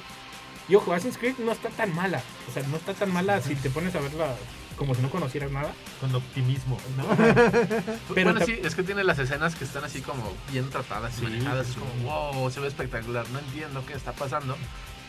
Y 0.68 0.76
ojo, 0.76 0.94
Assassin's 0.94 1.18
Creed 1.18 1.36
no 1.40 1.52
está 1.52 1.70
tan 1.70 1.96
mala. 1.96 2.22
O 2.48 2.52
sea, 2.52 2.62
no 2.64 2.76
está 2.76 2.94
tan 2.94 3.12
mala 3.12 3.42
si 3.42 3.56
te 3.56 3.70
pones 3.70 3.96
a 3.96 4.02
verla 4.02 4.36
como 4.76 4.96
si 4.96 5.02
no 5.02 5.10
conocieras 5.10 5.52
nada. 5.52 5.74
Con 6.00 6.14
optimismo, 6.14 6.78
¿no? 6.96 7.04
Pero 8.14 8.32
bueno, 8.32 8.46
sí, 8.46 8.60
es 8.64 8.76
que 8.76 8.84
tiene 8.84 9.04
las 9.04 9.18
escenas 9.18 9.56
que 9.56 9.64
están 9.64 9.84
así 9.84 10.02
como 10.02 10.32
bien 10.52 10.70
tratadas 10.70 11.18
y 11.20 11.24
manejadas. 11.24 11.70
Es 11.70 11.76
como, 11.76 11.92
wow, 12.04 12.52
se 12.52 12.60
ve 12.60 12.68
espectacular. 12.68 13.28
No 13.30 13.40
entiendo 13.40 13.84
qué 13.86 13.94
está 13.94 14.12
pasando. 14.12 14.58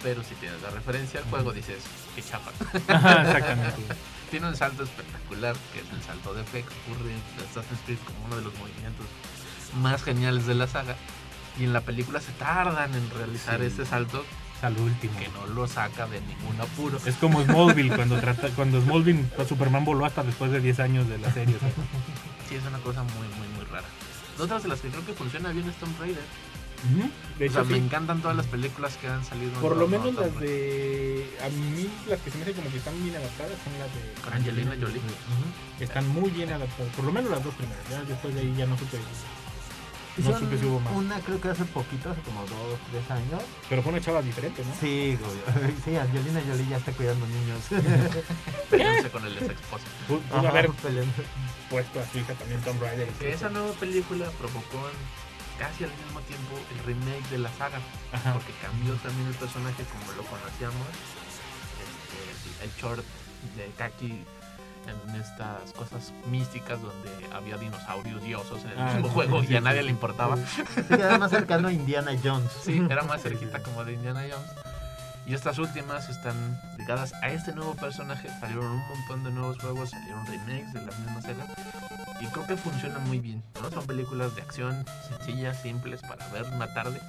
Pero 0.02 0.24
si 0.24 0.34
tienes 0.36 0.62
la 0.62 0.70
referencia 0.70 1.20
al 1.20 1.26
juego, 1.26 1.52
dices, 1.52 1.84
qué 2.16 2.22
chapa. 2.22 2.52
exactamente. 2.74 3.94
tiene 4.30 4.48
un 4.48 4.56
salto 4.56 4.84
espectacular, 4.84 5.54
que 5.72 5.80
es 5.80 5.92
el 5.92 6.02
salto 6.02 6.32
de 6.34 6.44
fe 6.44 6.62
que 6.62 6.92
ocurre 6.92 7.12
en 7.12 7.20
Assassin's 7.44 7.80
Creed 7.84 7.98
como 8.06 8.24
uno 8.26 8.36
de 8.36 8.42
los 8.42 8.54
movimientos 8.58 9.06
más 9.76 10.02
geniales 10.02 10.46
de 10.46 10.54
la 10.54 10.66
saga. 10.66 10.96
Y 11.58 11.64
en 11.64 11.72
la 11.72 11.80
película 11.80 12.20
se 12.20 12.32
tardan 12.32 12.94
en 12.94 13.10
realizar 13.10 13.62
ese 13.62 13.84
salto. 13.84 14.24
Al 14.62 14.76
último. 14.76 15.18
Que 15.18 15.28
no 15.28 15.46
lo 15.46 15.66
saca 15.66 16.06
de 16.06 16.20
ningún 16.20 16.60
apuro. 16.60 16.98
Es 17.06 17.14
como 17.16 17.42
Smallville, 17.42 17.96
cuando 17.96 18.20
trata, 18.20 18.48
cuando 18.50 18.80
Smallville, 18.82 19.24
Superman 19.48 19.86
voló 19.86 20.04
hasta 20.04 20.22
después 20.22 20.50
de 20.50 20.60
10 20.60 20.80
años 20.80 21.08
de 21.08 21.18
la 21.18 21.32
serie. 21.32 21.56
Sí, 22.48 22.56
es 22.56 22.64
una 22.66 22.78
cosa 22.80 23.04
muy, 23.04 23.28
muy, 23.38 23.46
muy 23.54 23.64
rara. 23.66 23.86
Otras 24.36 24.64
de 24.64 24.70
las 24.70 24.80
que 24.80 24.88
creo 24.88 25.06
que 25.06 25.12
funciona 25.12 25.50
bien 25.50 25.68
es 25.68 25.76
Tomb 25.76 25.96
Raider. 26.00 26.24
De 27.38 27.46
hecho, 27.46 27.64
me 27.64 27.76
encantan 27.76 28.20
todas 28.20 28.36
las 28.36 28.46
películas 28.46 28.96
que 28.96 29.08
han 29.08 29.24
salido. 29.24 29.52
Por 29.60 29.76
lo 29.76 29.86
menos 29.86 30.14
las 30.14 30.40
de. 30.40 31.28
A 31.44 31.48
mí, 31.48 31.88
las 32.08 32.20
que 32.20 32.30
se 32.30 32.38
me 32.38 32.42
hacen 32.42 32.54
como 32.54 32.70
que 32.70 32.78
están 32.78 33.02
bien 33.02 33.16
adaptadas 33.16 33.52
son 33.62 33.72
las 33.78 33.94
de. 33.94 34.22
Con 34.22 34.32
Angelina 34.32 34.72
Jolie. 34.80 35.00
Están 35.78 36.08
muy 36.08 36.30
bien 36.30 36.52
adaptadas. 36.52 36.92
Por 36.94 37.04
lo 37.04 37.12
menos 37.12 37.30
las 37.30 37.44
dos 37.44 37.54
primeras. 37.54 37.84
Ya 37.90 38.02
después 38.02 38.34
de 38.34 38.40
ahí 38.40 38.54
ya 38.56 38.66
no 38.66 38.76
supe 38.78 38.98
no 40.18 40.38
supe 40.38 40.58
si 40.58 40.66
hubo 40.66 40.80
más. 40.80 40.92
Una 40.94 41.20
creo 41.20 41.40
que 41.40 41.48
hace 41.48 41.64
poquito, 41.66 42.10
hace 42.10 42.20
como 42.22 42.40
dos, 42.42 42.78
tres 42.90 43.10
años. 43.10 43.42
Pero 43.68 43.82
fue 43.82 43.92
una 43.92 44.00
chava 44.00 44.22
diferente, 44.22 44.64
¿no? 44.64 44.74
Sí, 44.80 45.18
Sí, 45.84 45.96
Angelina 45.96 46.42
Jolie 46.46 46.68
ya 46.68 46.76
está 46.76 46.92
cuidando 46.92 47.26
niños. 47.26 47.60
Peleándose 48.70 49.10
con 49.10 49.24
el 49.24 49.38
ex 49.38 49.50
esposo. 49.50 49.84
Pudo 50.08 50.48
haber 50.48 50.70
puesto 51.70 52.00
a 52.00 52.06
su 52.06 52.18
hija 52.18 52.34
también 52.34 52.60
Tom 52.62 52.78
Raider. 52.80 53.08
Que 53.08 53.32
esa 53.32 53.48
nueva 53.48 53.72
película 53.72 54.26
provocó 54.38 54.88
casi 55.58 55.84
al 55.84 55.90
mismo 55.90 56.20
tiempo 56.20 56.58
el 56.72 56.84
remake 56.84 57.28
de 57.30 57.38
la 57.38 57.50
saga. 57.52 57.80
Porque 58.10 58.52
cambió 58.62 58.94
también 58.96 59.28
el 59.28 59.34
personaje 59.34 59.84
como 59.84 60.12
lo 60.12 60.24
conocíamos. 60.24 60.88
Este, 61.80 62.64
el 62.64 62.70
short 62.76 63.04
de 63.56 63.70
Kaki 63.78 64.24
en 64.86 65.20
estas 65.20 65.72
cosas 65.72 66.12
místicas 66.26 66.80
donde 66.80 67.10
había 67.32 67.56
dinosaurios 67.56 68.24
y 68.24 68.34
osos 68.34 68.64
en 68.64 68.70
el 68.70 68.78
ah, 68.78 68.94
mismo 68.94 69.08
juego 69.10 69.42
y 69.42 69.56
a 69.56 69.60
nadie 69.60 69.82
le 69.82 69.90
importaba. 69.90 70.36
era 70.90 71.18
más 71.18 71.30
cercano 71.30 71.68
a 71.68 71.72
Indiana 71.72 72.12
Jones. 72.22 72.50
Sí, 72.62 72.80
era 72.88 73.02
más 73.02 73.22
cerquita 73.22 73.62
como 73.62 73.84
de 73.84 73.94
Indiana 73.94 74.22
Jones. 74.30 74.50
Y 75.26 75.34
estas 75.34 75.58
últimas 75.58 76.08
están 76.08 76.60
ligadas 76.78 77.12
a 77.22 77.28
este 77.28 77.52
nuevo 77.52 77.74
personaje. 77.74 78.28
Salieron 78.40 78.66
un 78.66 78.88
montón 78.88 79.22
de 79.22 79.30
nuevos 79.30 79.58
juegos, 79.58 79.90
salieron 79.90 80.26
remakes 80.26 80.72
de 80.72 80.80
la 80.80 80.92
misma 80.98 81.22
saga. 81.22 81.46
Y 82.20 82.26
creo 82.26 82.46
que 82.46 82.56
funcionan 82.56 83.06
muy 83.06 83.20
bien. 83.20 83.42
¿no? 83.62 83.70
Son 83.70 83.86
películas 83.86 84.34
de 84.34 84.42
acción 84.42 84.84
sencillas, 85.08 85.60
simples 85.62 86.00
para 86.02 86.26
ver 86.28 86.44
una 86.52 86.72
tarde. 86.74 87.00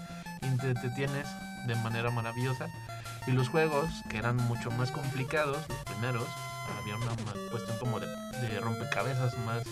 Y 0.42 0.58
te 0.58 0.90
tienes 0.92 1.28
de 1.66 1.76
manera 1.76 2.12
maravillosa. 2.12 2.68
Y 3.28 3.32
los 3.32 3.50
juegos, 3.50 3.90
que 4.10 4.18
eran 4.18 4.38
mucho 4.38 4.72
más 4.72 4.92
complicados, 4.92 5.58
los 5.70 5.84
primeros, 5.86 6.28
había 6.80 6.96
una, 6.96 7.16
cuestión 7.50 7.78
como 7.80 8.00
de, 8.00 8.08
rompecabezas 8.60 9.38
más, 9.40 9.64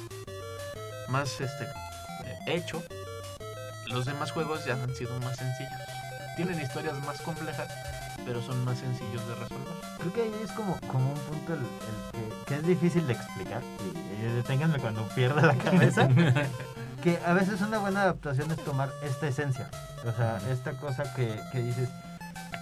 más 1.10 1.42
este, 1.42 1.68
hecho. 2.46 2.84
Los 3.88 4.06
demás 4.06 4.32
juegos 4.32 4.66
ya 4.66 4.74
han 4.74 4.96
sido 4.96 5.20
más 5.20 5.38
sencillos. 5.38 5.82
Tienen 6.36 6.60
historias 6.62 6.98
más 7.06 7.22
complejas, 7.22 7.68
pero 8.26 8.42
son 8.42 8.64
más 8.64 8.78
sencillos 8.78 9.28
de 9.28 9.36
resolver. 9.36 9.74
Creo 9.98 10.14
que 10.14 10.22
ahí 10.22 10.34
es 10.44 10.52
como, 10.52 10.80
como 10.82 11.12
un 11.12 11.20
punto 11.20 11.54
el, 11.54 11.60
que, 12.46 12.56
es 12.56 12.66
difícil 12.66 13.08
de 13.08 13.14
explicar. 13.14 13.62
Y, 14.20 14.36
deténganme 14.36 14.80
cuando 14.80 15.08
pierda 15.10 15.42
la 15.42 15.56
cabeza. 15.56 16.08
que 17.04 17.20
a 17.26 17.34
veces 17.34 17.62
una 17.62 17.80
buena 17.80 18.04
adaptación 18.04 18.52
es 18.52 18.64
tomar 18.64 18.92
esta 19.04 19.28
esencia. 19.28 19.70
O 20.06 20.12
sea, 20.16 20.40
esta 20.52 20.74
cosa 20.74 21.14
que, 21.14 21.40
que 21.52 21.60
dices, 21.62 21.90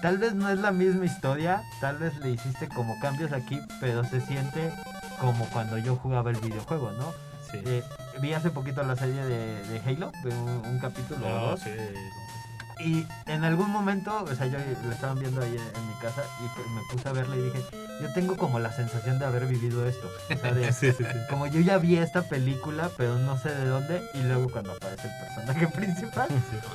tal 0.02 0.18
vez 0.18 0.34
no 0.34 0.50
es 0.50 0.60
la 0.60 0.72
misma 0.72 1.06
historia, 1.06 1.64
tal 1.80 1.98
vez 1.98 2.18
le 2.20 2.32
hiciste 2.32 2.68
como 2.70 3.00
cambios 3.00 3.32
aquí, 3.32 3.60
pero 3.80 4.04
se 4.04 4.22
siente 4.22 4.72
como 5.20 5.46
cuando 5.46 5.78
yo 5.78 5.96
jugaba 5.96 6.32
el 6.32 6.38
videojuego, 6.38 6.92
¿no? 6.92 7.14
Sí. 7.52 7.60
Eh, 7.66 7.84
vi 8.22 8.34
hace 8.34 8.50
poquito 8.50 8.84
la 8.84 8.96
serie 8.96 9.24
de, 9.24 9.82
Halo, 9.86 10.12
un, 10.66 10.80
capítulo. 10.80 11.20
No, 11.20 11.58
sí, 11.58 11.70
y 12.80 13.06
en 13.26 13.44
algún 13.44 13.72
momento, 13.72 14.24
o 14.24 14.36
sea, 14.36 14.48
yo 14.48 14.58
lo 14.84 14.92
estaban 14.92 15.20
viendo 15.20 15.42
ahí 15.42 15.56
en, 15.56 15.88
mi 15.88 15.94
casa 16.02 16.24
y 16.40 16.70
me 16.74 16.82
puse 16.92 17.10
a 17.10 17.12
verla 17.12 17.36
y 17.36 17.42
dije, 17.42 17.64
yo 18.02 18.14
tengo 18.14 18.38
como 18.38 18.60
la 18.60 18.72
sensación 18.72 19.20
de 19.20 19.26
haber 19.26 19.48
vivido 19.48 19.88
esto. 19.88 20.10
O 20.30 20.38
sea, 20.38 20.54
de, 20.54 20.72
sí, 20.74 20.92
sí, 20.92 21.04
como 21.30 21.48
yo 21.48 21.60
ya 21.60 21.78
vi 21.78 21.98
esta 21.98 22.24
película, 22.24 22.90
pero 22.98 23.18
no 23.18 23.38
sé 23.38 23.50
de 23.50 23.66
dónde, 23.66 24.04
y 24.14 24.22
luego 24.24 24.50
cuando 24.50 24.74
aparece 24.74 25.08
el 25.08 25.26
personaje 25.26 25.68
principal, 25.76 26.30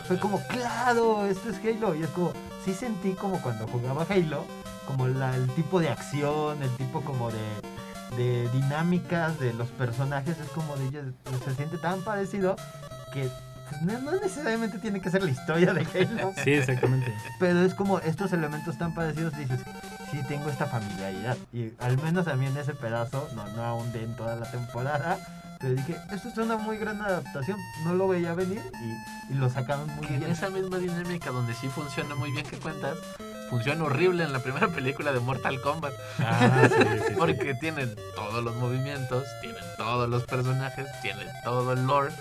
fue 0.07 0.19
como, 0.19 0.41
claro, 0.49 1.25
esto 1.27 1.51
es 1.51 1.59
Halo. 1.59 1.95
Y 1.95 2.03
es 2.03 2.11
como, 2.11 2.33
sí 2.65 2.75
sentí 2.75 3.13
como 3.13 3.41
cuando 3.41 3.67
jugaba 3.69 4.07
Halo, 4.09 4.45
como 4.87 5.09
la, 5.09 5.37
el 5.37 5.49
tipo 5.55 5.81
de 5.81 5.89
acción, 5.89 6.63
el 6.63 6.71
tipo 6.77 7.03
como 7.03 7.31
de, 7.31 8.17
de 8.17 8.49
dinámicas 8.51 9.39
de 9.39 9.53
los 9.55 9.69
personajes, 9.69 10.39
es 10.39 10.49
como 10.49 10.77
de 10.77 10.87
ellos, 10.87 11.05
se 11.45 11.55
siente 11.55 11.79
tan 11.79 12.03
parecido 12.03 12.57
que 13.13 13.31
pues 13.81 14.03
no, 14.03 14.13
necesariamente 14.13 14.79
tiene 14.79 15.01
que 15.01 15.11
ser 15.11 15.23
la 15.23 15.31
historia 15.31 15.73
de 15.73 15.81
Halo. 15.81 16.33
Sí, 16.43 16.53
exactamente. 16.53 17.13
Pero 17.39 17.63
es 17.63 17.75
como 17.75 17.99
estos 18.01 18.33
elementos 18.33 18.79
tan 18.79 18.95
parecidos, 18.95 19.37
dices, 19.37 19.61
sí 20.11 20.21
tengo 20.29 20.49
esta 20.49 20.67
familiaridad. 20.67 21.37
Y 21.53 21.73
al 21.79 21.97
menos 22.03 22.29
a 22.29 22.37
mí 22.37 22.47
en 22.47 22.57
ese 22.57 22.75
pedazo, 22.75 23.29
no, 23.35 23.47
no 23.49 23.65
aún 23.65 23.93
de 23.93 24.05
en 24.05 24.17
toda 24.17 24.37
la 24.37 24.51
temporada, 24.51 25.19
pero 25.63 25.75
dije, 25.75 25.97
esto 26.11 26.29
es 26.29 26.37
una 26.39 26.57
muy 26.57 26.77
gran 26.77 27.01
adaptación, 27.01 27.57
no 27.85 27.95
lo 27.95 28.09
veía 28.09 28.35
venir 28.35 28.61
y, 29.31 29.35
lo 29.35 29.49
sacaron 29.49 29.89
muy 29.95 30.09
bien. 30.09 30.25
En 30.25 30.33
esa 30.33 30.51
misma 30.51 30.79
dinámica 30.79 31.31
donde 31.31 31.55
sí 31.55 31.69
funciona 31.69 32.17
muy 32.17 32.33
bien 32.33 32.45
que 32.45 32.59
cuentas, 32.59 32.99
funciona 33.49 33.85
horrible 33.85 34.25
en 34.25 34.33
la 34.33 34.41
primera 34.41 34.69
película 34.69 35.13
de 35.13 35.21
Mortal 35.21 35.61
Kombat. 35.61 35.93
Ah, 36.19 36.69
Porque 37.17 37.55
tienen 37.55 37.95
todos 38.17 38.43
los 38.43 38.57
movimientos, 38.57 39.25
tienen 39.41 39.63
todos 39.77 40.09
los 40.09 40.25
personajes, 40.25 40.87
tienen 41.01 41.29
todo 41.45 41.73
el 41.73 41.87
lore, 41.87 42.13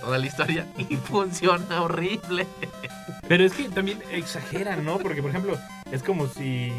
toda 0.00 0.18
la 0.18 0.26
historia 0.26 0.66
y 0.76 0.96
funciona 0.96 1.82
horrible. 1.82 2.46
Pero 3.28 3.44
es 3.44 3.52
que 3.52 3.68
también 3.68 4.02
exageran, 4.10 4.84
¿no? 4.84 4.98
Porque, 4.98 5.22
por 5.22 5.30
ejemplo, 5.30 5.58
es 5.90 6.02
como 6.02 6.28
si 6.28 6.72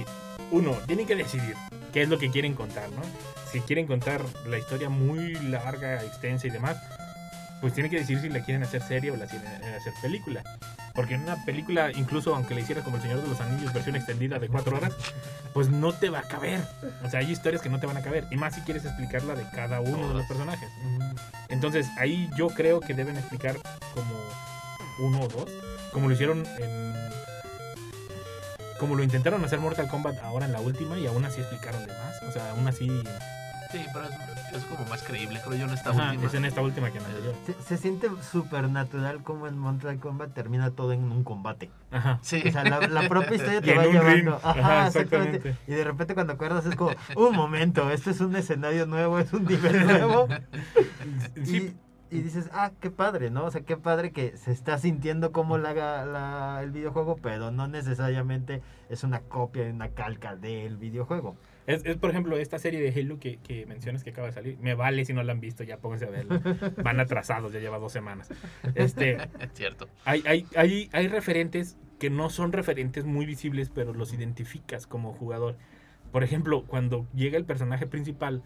uno 0.52 0.72
tiene 0.86 1.06
que 1.06 1.16
decidir 1.16 1.56
qué 1.94 2.04
es 2.04 2.10
lo 2.10 2.18
que 2.18 2.30
quieren 2.30 2.54
contar, 2.54 2.90
¿no? 2.92 3.02
Si 3.52 3.60
quieren 3.62 3.88
contar 3.88 4.22
la 4.48 4.58
historia 4.58 4.90
muy 4.90 5.34
larga, 5.36 6.04
extensa 6.04 6.48
y 6.48 6.50
demás, 6.50 6.78
pues 7.62 7.74
tienen 7.74 7.92
que 7.92 8.00
decidir 8.00 8.22
si 8.22 8.30
la 8.30 8.44
quieren 8.44 8.64
hacer 8.64 8.82
serie 8.82 9.12
o 9.12 9.18
la 9.18 9.26
quieren 9.26 9.48
hacer 9.48 9.94
película. 10.02 10.44
Porque 10.94 11.16
en 11.16 11.24
una 11.24 11.44
película, 11.46 11.92
incluso 11.92 12.36
aunque 12.36 12.56
la 12.56 12.62
hicieras 12.62 12.84
como 12.84 12.98
El 12.98 13.04
Señor 13.04 13.22
de 13.22 13.28
los 13.28 13.40
Anillos, 13.40 13.74
versión 13.74 13.96
extendida 13.96 14.40
de 14.40 14.48
cuatro 14.48 14.78
horas, 14.78 14.94
pues 15.54 15.70
no 15.70 15.94
te 15.94 16.10
va 16.10 16.20
a 16.20 16.24
caber. 16.24 16.60
O 17.04 17.10
sea, 17.10 17.20
hay 17.20 17.32
historias 17.32 17.62
que 17.62 17.70
no 17.70 17.80
te 17.80 17.88
van 17.88 17.98
a 17.98 18.02
caber. 18.02 18.26
Y 18.32 18.36
más 18.36 18.56
si 18.56 18.62
quieres 18.62 18.86
explicarla 18.86 19.36
de 19.36 19.44
cada 19.52 19.80
uno 19.80 20.08
de 20.08 20.14
los 20.16 20.26
personajes. 20.26 20.70
Entonces, 21.50 21.88
ahí 21.98 22.30
yo 22.36 22.48
creo 22.50 22.80
que 22.80 22.94
deben 22.94 23.18
explicar 23.18 23.58
como 23.94 24.14
uno 25.00 25.22
o 25.22 25.28
dos. 25.28 25.50
Como 25.92 26.08
lo 26.08 26.14
hicieron 26.14 26.46
en. 26.60 26.94
Como 28.80 28.96
lo 28.96 29.04
intentaron 29.04 29.44
hacer 29.44 29.60
Mortal 29.60 29.88
Kombat 29.88 30.20
ahora 30.24 30.46
en 30.46 30.54
la 30.54 30.60
última 30.60 30.98
y 30.98 31.08
aún 31.08 31.26
así 31.26 31.42
explicaron 31.42 31.86
de 31.86 31.94
más. 31.94 32.22
O 32.24 32.32
sea, 32.32 32.52
aún 32.52 32.68
así 32.68 32.90
Sí, 33.72 33.86
pero 33.94 34.06
es, 34.06 34.64
como 34.66 34.90
más 34.90 35.04
creíble, 35.04 35.42
creo 35.44 35.58
yo, 35.58 35.66
en 35.66 35.72
esta 35.72 35.92
última. 35.92 36.26
Es 36.26 36.34
en 36.34 36.46
esta 36.46 36.62
última 36.62 36.92
que 36.92 37.00
no 37.00 37.06
se, 37.46 37.54
se, 37.62 37.78
siente 37.78 38.10
súper 38.22 38.70
natural 38.70 39.24
como 39.24 39.48
en 39.48 39.58
Mortal 39.58 40.00
Kombat 40.00 40.34
termina 40.34 40.72
todo 40.72 40.94
en 40.94 41.12
un 41.12 41.24
combate. 41.24 41.70
Ajá. 41.92 42.20
Sí. 42.22 42.42
O 42.48 42.52
sea, 42.52 42.64
la, 42.64 43.10
propia 43.10 43.36
historia 43.36 43.62
te 43.62 43.76
va 43.76 43.86
llevando. 43.86 44.40
Ajá, 44.44 44.88
exactamente. 44.88 45.56
Y 45.68 45.72
de 45.72 45.84
repente 45.84 46.14
cuando 46.14 46.34
acuerdas 46.34 46.66
es 46.66 46.76
como, 46.76 46.92
un 47.16 47.36
momento, 47.36 47.90
esto 47.92 48.10
es 48.10 48.22
un 48.22 48.36
escenario 48.36 48.86
nuevo, 48.86 49.20
es 49.20 49.34
un 49.34 49.46
nivel 49.46 49.86
nuevo. 49.86 50.28
Sí. 51.44 51.76
Y, 52.10 52.22
dices, 52.22 52.50
ah, 52.54 52.72
qué 52.80 52.90
padre, 52.90 53.32
¿no? 53.32 53.44
O 53.44 53.52
sea, 53.52 53.62
qué 53.62 53.76
padre 53.76 54.14
que 54.14 54.38
se 54.38 54.54
está 54.54 54.78
sintiendo 54.78 55.34
como 55.34 55.58
la, 55.58 55.74
la, 55.74 56.62
el 56.64 56.72
videojuego, 56.72 57.18
pero 57.22 57.52
no 57.52 57.68
necesariamente 57.68 58.62
es 58.90 59.04
una 59.04 59.20
copia, 59.20 59.66
una 59.66 59.90
calca 59.90 60.38
del 60.38 60.78
videojuego. 60.78 61.36
Es, 61.68 61.86
es, 61.86 61.98
por 61.98 62.10
ejemplo, 62.10 62.38
esta 62.38 62.58
serie 62.60 62.80
de 62.80 62.98
Halo 62.98 63.20
que, 63.20 63.38
que, 63.38 63.66
mencionas 63.66 64.04
que 64.04 64.12
acaba 64.12 64.28
de 64.28 64.34
salir. 64.34 64.58
Me 64.60 64.74
vale 64.74 65.04
si 65.04 65.14
no 65.14 65.22
la 65.22 65.34
han 65.34 65.42
visto, 65.42 65.64
ya 65.64 65.78
pónganse 65.78 66.06
a 66.06 66.10
verla. 66.10 66.42
Van 66.84 67.00
atrasados, 67.00 67.52
ya 67.52 67.60
lleva 67.60 67.78
dos 67.78 67.92
semanas. 67.92 68.30
Este, 68.74 69.16
es 69.16 69.50
cierto. 69.54 69.90
Hay, 70.06 70.24
hay, 70.26 70.48
hay, 70.56 70.90
hay 70.94 71.08
referentes 71.10 71.78
que 72.00 72.10
no 72.10 72.30
son 72.30 72.54
referentes 72.54 73.06
muy 73.06 73.26
visibles, 73.26 73.70
pero 73.70 73.94
los 73.94 74.14
identificas 74.14 74.88
como 74.88 75.14
jugador. 75.14 75.58
Por 76.14 76.24
ejemplo, 76.24 76.64
cuando 76.66 77.06
llega 77.14 77.38
el 77.38 77.44
personaje 77.44 77.86
principal 77.86 78.44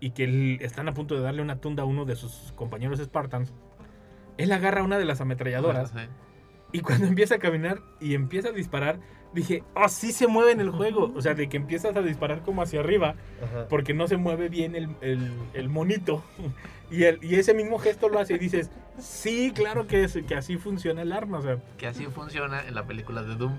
y 0.00 0.10
que 0.10 0.58
están 0.62 0.88
a 0.88 0.94
punto 0.94 1.14
de 1.14 1.20
darle 1.20 1.42
una 1.42 1.60
tunda 1.60 1.82
a 1.82 1.86
uno 1.86 2.06
de 2.06 2.16
sus 2.16 2.52
compañeros 2.52 2.98
Spartans, 2.98 3.52
él 4.38 4.52
agarra 4.52 4.82
una 4.82 4.98
de 4.98 5.04
las 5.04 5.20
ametralladoras. 5.20 5.92
Y 6.72 6.80
cuando 6.80 7.06
empieza 7.08 7.34
a 7.34 7.38
caminar 7.38 7.82
y 8.00 8.14
empieza 8.14 8.48
a 8.48 8.52
disparar, 8.52 9.00
dije, 9.34 9.62
oh, 9.74 9.88
sí 9.88 10.12
se 10.12 10.26
mueve 10.26 10.52
en 10.52 10.60
el 10.60 10.70
juego. 10.70 11.12
O 11.14 11.20
sea, 11.20 11.34
de 11.34 11.48
que 11.48 11.56
empiezas 11.56 11.96
a 11.96 12.02
disparar 12.02 12.42
como 12.42 12.62
hacia 12.62 12.80
arriba, 12.80 13.14
porque 13.68 13.94
no 13.94 14.08
se 14.08 14.16
mueve 14.16 14.48
bien 14.48 14.74
el, 14.74 15.68
monito. 15.68 16.22
Y, 16.90 17.04
el, 17.04 17.18
y 17.24 17.36
ese 17.36 17.54
mismo 17.54 17.78
gesto 17.78 18.08
lo 18.08 18.20
hace 18.20 18.34
y 18.34 18.38
dices, 18.38 18.70
sí, 19.00 19.52
claro 19.52 19.86
que, 19.88 20.04
es, 20.04 20.16
que 20.28 20.34
así 20.36 20.58
funciona 20.58 21.02
el 21.02 21.12
arma. 21.12 21.38
O 21.38 21.42
sea. 21.42 21.58
Que 21.78 21.88
así 21.88 22.04
funciona 22.04 22.62
en 22.68 22.74
la 22.74 22.84
película 22.84 23.22
de 23.22 23.34
Doom. 23.34 23.58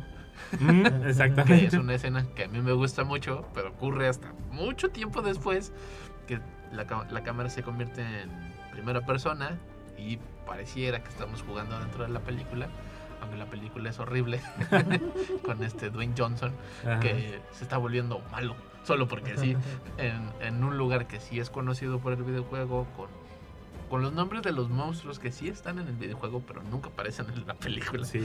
Mm, 0.60 0.86
exactamente. 1.08 1.66
es 1.66 1.74
una 1.74 1.96
escena 1.96 2.26
que 2.36 2.44
a 2.46 2.48
mí 2.48 2.62
me 2.62 2.72
gusta 2.72 3.04
mucho, 3.04 3.46
pero 3.54 3.70
ocurre 3.70 4.08
hasta 4.08 4.32
mucho 4.52 4.90
tiempo 4.90 5.22
después 5.22 5.74
que 6.28 6.40
la, 6.72 6.86
la 7.12 7.24
cámara 7.24 7.50
se 7.50 7.64
convierte 7.64 8.02
en 8.02 8.30
primera 8.72 9.02
persona 9.02 9.58
y 9.98 10.18
pareciera 10.46 11.04
que 11.04 11.10
estamos 11.10 11.42
jugando 11.42 11.78
dentro 11.80 12.04
de 12.04 12.10
la 12.10 12.20
película 12.20 12.70
aunque 13.26 13.38
la 13.38 13.50
película 13.50 13.90
es 13.90 14.00
horrible, 14.00 14.40
con 15.44 15.64
este 15.64 15.90
Dwayne 15.90 16.14
Johnson, 16.16 16.54
que 17.02 17.42
se 17.52 17.64
está 17.64 17.78
volviendo 17.78 18.20
malo, 18.32 18.56
solo 18.84 19.08
porque 19.08 19.36
sí, 19.38 19.58
en, 19.98 20.64
un 20.64 20.78
lugar 20.78 21.08
que 21.08 21.20
sí 21.20 21.40
es 21.40 21.50
conocido 21.50 22.00
por 22.00 22.14
el 22.14 22.24
videojuego, 22.24 22.86
con, 22.96 23.08
con 23.90 24.04
los 24.04 24.14
nombres 24.14 24.44
de 24.44 24.52
los 24.52 24.70
monstruos 24.70 25.18
que 25.18 25.32
sí 25.32 25.48
están 25.48 25.80
en 25.80 25.88
el 25.88 25.96
videojuego, 25.96 26.44
pero 26.46 26.62
nunca 26.64 26.90
aparecen 26.90 27.28
en 27.32 27.48
la 27.48 27.56
película. 27.56 28.06
Sí, 28.06 28.24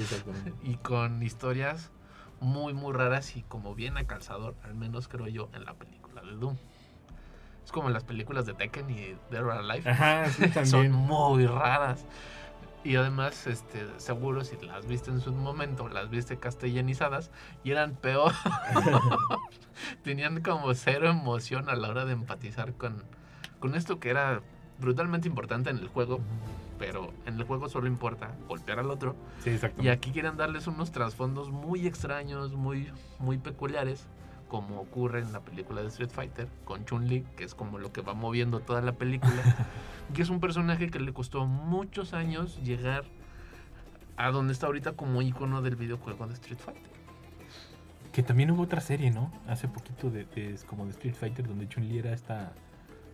y 0.63 0.75
con 0.77 1.23
historias 1.23 1.91
muy, 2.41 2.75
muy 2.75 2.93
raras 2.93 3.37
y 3.37 3.43
como 3.43 3.75
bien 3.75 3.97
a 3.97 4.05
calzador, 4.05 4.55
al 4.65 4.75
menos 4.75 5.09
creo 5.09 5.29
yo, 5.29 5.49
en 5.55 5.65
la 5.65 5.75
película 5.75 6.23
de 6.23 6.33
Doom. 6.33 6.57
Es 7.65 7.73
como 7.73 7.89
en 7.89 7.95
las 7.95 8.05
películas 8.05 8.47
de 8.47 8.55
Tekken 8.55 8.91
y 8.91 9.17
Dead 9.31 9.45
or 9.45 9.53
Alive. 9.53 10.65
Son 10.67 10.91
muy 10.93 11.47
raras. 11.47 12.05
Y 12.83 12.97
además, 12.97 13.47
este, 13.47 13.87
seguro 13.99 14.43
si 14.43 14.57
las 14.65 14.87
viste 14.87 15.11
en 15.11 15.21
su 15.21 15.33
momento, 15.33 15.89
las 15.89 16.09
viste 16.09 16.39
castellanizadas 16.39 17.31
y 17.63 17.73
eran 17.73 17.95
peor. 17.95 18.33
Tenían 20.03 20.41
como 20.43 20.73
cero 20.75 21.11
emoción 21.11 21.69
a 21.69 21.75
la 21.75 21.91
hora 21.91 22.07
de 22.07 22.13
empatizar 22.13 22.73
con, 22.75 23.05
con 23.59 23.75
esto 23.75 24.01
que 24.01 24.09
era 24.09 24.41
brutalmente 24.79 25.29
importante 25.29 25.69
en 25.69 25.77
el 25.77 25.89
juego, 25.89 26.21
pero 26.79 27.13
en 27.27 27.39
el 27.39 27.45
juego 27.45 27.69
solo 27.69 27.87
importa 27.87 28.35
golpear 28.49 28.79
al 28.79 28.91
otro. 28.91 29.15
Sí, 29.45 29.59
y 29.79 29.89
aquí 29.89 30.11
quieren 30.11 30.39
darles 30.39 30.67
unos 30.67 30.91
trasfondos 30.91 31.51
muy 31.51 31.87
extraños, 31.87 32.55
muy, 32.55 32.91
muy 33.19 33.37
peculiares 33.37 34.07
como 34.51 34.81
ocurre 34.81 35.21
en 35.21 35.33
la 35.33 35.41
película 35.41 35.81
de 35.81 35.89
Street 35.89 36.11
Fighter 36.11 36.49
con 36.65 36.85
Chun-Li, 36.85 37.25
que 37.37 37.45
es 37.45 37.55
como 37.55 37.79
lo 37.79 37.93
que 37.93 38.03
va 38.03 38.13
moviendo 38.13 38.61
toda 38.61 38.83
la 38.83 38.93
película, 38.93 39.33
que 40.15 40.21
es 40.21 40.29
un 40.29 40.41
personaje 40.41 40.91
que 40.91 40.99
le 40.99 41.15
costó 41.15 41.47
muchos 41.47 42.13
años 42.13 42.61
llegar 42.63 43.05
a 44.17 44.31
donde 44.31 44.53
está 44.53 44.67
ahorita 44.67 44.93
como 44.93 45.23
icono 45.23 45.63
del 45.63 45.77
videojuego 45.77 46.27
de 46.27 46.35
Street 46.35 46.59
Fighter. 46.59 46.91
Que 48.13 48.25
también 48.25 48.51
hubo 48.51 48.63
otra 48.63 48.81
serie, 48.81 49.13
¿no? 49.13 49.33
Hace 49.47 49.69
poquito 49.69 50.11
de, 50.11 50.27
como 50.67 50.85
de 50.85 50.91
Street 50.91 51.15
Fighter 51.15 51.47
donde 51.47 51.69
Chun-Li 51.69 51.99
era 51.99 52.13
esta 52.13 52.53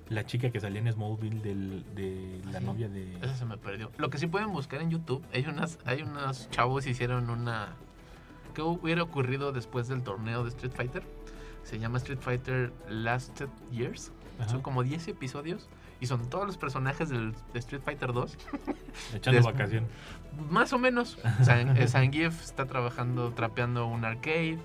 la 0.09 0.25
chica 0.25 0.51
que 0.51 0.61
salía 0.61 0.81
en 0.81 0.91
Smallville 0.93 1.43
de 1.43 2.41
la 2.51 2.61
novia 2.61 2.89
de 2.89 3.17
Esa 3.17 3.35
se 3.35 3.45
me 3.45 3.59
perdió. 3.59 3.91
Lo 3.99 4.09
que 4.09 4.19
sí 4.19 4.27
pueden 4.27 4.53
buscar 4.53 4.81
en 4.81 4.91
YouTube, 4.91 5.23
hay 5.35 5.45
unas 5.47 5.79
hay 5.85 6.03
unos 6.03 6.49
chavos 6.51 6.87
hicieron 6.87 7.29
una 7.29 7.75
¿Qué 8.57 8.63
hubiera 8.63 9.03
ocurrido 9.03 9.53
después 9.53 9.87
del 9.87 10.03
torneo 10.03 10.43
de 10.43 10.49
Street 10.49 10.73
Fighter? 10.73 11.03
Se 11.67 11.81
llama 11.81 11.99
Street 11.99 12.21
Fighter 12.21 12.73
Lasted 12.89 13.49
Years. 13.73 14.13
Son 14.47 14.63
como 14.63 14.83
10 14.85 15.09
episodios 15.09 15.69
y 16.01 16.07
son 16.07 16.31
todos 16.31 16.47
los 16.47 16.57
personajes 16.57 17.09
del, 17.09 17.35
de 17.53 17.59
Street 17.59 17.83
Fighter 17.85 18.13
2. 18.13 18.39
Echando 19.15 19.43
vacación. 19.43 19.87
Más 20.49 20.73
o 20.73 20.79
menos. 20.79 21.19
Zangief 21.87 22.41
está 22.43 22.67
trabajando, 22.67 23.33
trapeando 23.33 23.87
un 23.87 24.05
arcade. 24.05 24.59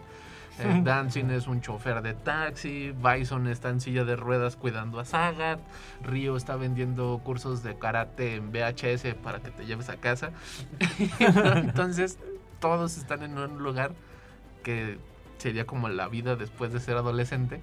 Eh, 0.60 0.82
Dancing 0.84 1.32
es 1.32 1.48
un 1.48 1.62
chofer 1.62 2.04
de 2.04 2.14
taxi. 2.14 2.92
Bison 2.92 3.48
está 3.48 3.70
en 3.70 3.82
silla 3.82 4.04
de 4.04 4.16
ruedas 4.16 4.56
cuidando 4.56 5.00
a 5.00 5.06
Sagat. 5.06 5.60
Ryo 6.04 6.38
está 6.38 6.56
vendiendo 6.56 7.20
cursos 7.24 7.64
de 7.64 7.80
karate 7.80 8.36
en 8.36 8.52
VHS 8.52 9.16
para 9.24 9.40
que 9.40 9.50
te 9.50 9.66
lleves 9.66 9.90
a 9.90 9.98
casa. 9.98 10.32
Entonces, 11.20 12.20
todos 12.60 12.98
están 12.98 13.24
en 13.24 13.40
un 13.40 13.64
lugar 13.64 13.94
que 14.64 15.00
sería 15.42 15.66
como 15.66 15.90
la 15.90 16.08
vida 16.08 16.36
después 16.36 16.72
de 16.72 16.80
ser 16.80 16.98
adolescente 16.98 17.62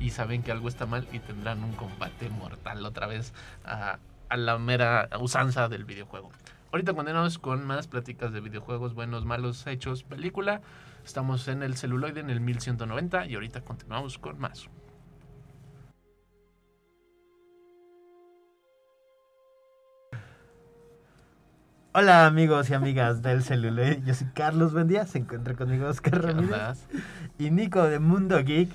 y 0.00 0.10
saben 0.10 0.42
que 0.42 0.52
algo 0.52 0.68
está 0.68 0.86
mal 0.86 1.06
y 1.12 1.18
tendrán 1.18 1.62
un 1.62 1.72
combate 1.72 2.30
mortal 2.30 2.84
otra 2.84 3.06
vez 3.06 3.34
a, 3.64 3.98
la 4.34 4.58
mera 4.58 5.08
usanza 5.20 5.68
del 5.68 5.84
videojuego. 5.84 6.30
Ahorita 6.72 6.94
continuamos 6.94 7.38
con 7.38 7.66
más 7.66 7.88
pláticas 7.88 8.32
de 8.32 8.40
videojuegos, 8.40 8.94
buenos, 8.94 9.24
malos, 9.24 9.66
hechos, 9.66 10.02
película. 10.04 10.62
Estamos 11.04 11.48
en 11.48 11.62
el 11.62 11.76
celuloide 11.76 12.20
en 12.20 12.30
el 12.30 12.40
1190 12.40 13.26
y 13.26 13.34
ahorita 13.34 13.62
continuamos 13.62 14.18
con 14.18 14.38
más. 14.38 14.70
Hola 21.92 22.24
amigos 22.24 22.70
y 22.70 22.74
amigas 22.74 23.20
del 23.20 23.42
celular, 23.42 24.00
yo 24.04 24.14
soy 24.14 24.28
Carlos 24.32 24.72
Bendía, 24.72 25.06
se 25.06 25.18
encuentra 25.18 25.54
conmigo 25.54 25.88
Oscar 25.88 26.22
Ramírez 26.22 26.86
y 27.36 27.50
Nico 27.50 27.82
de 27.82 27.98
Mundo 27.98 28.38
Geek, 28.44 28.70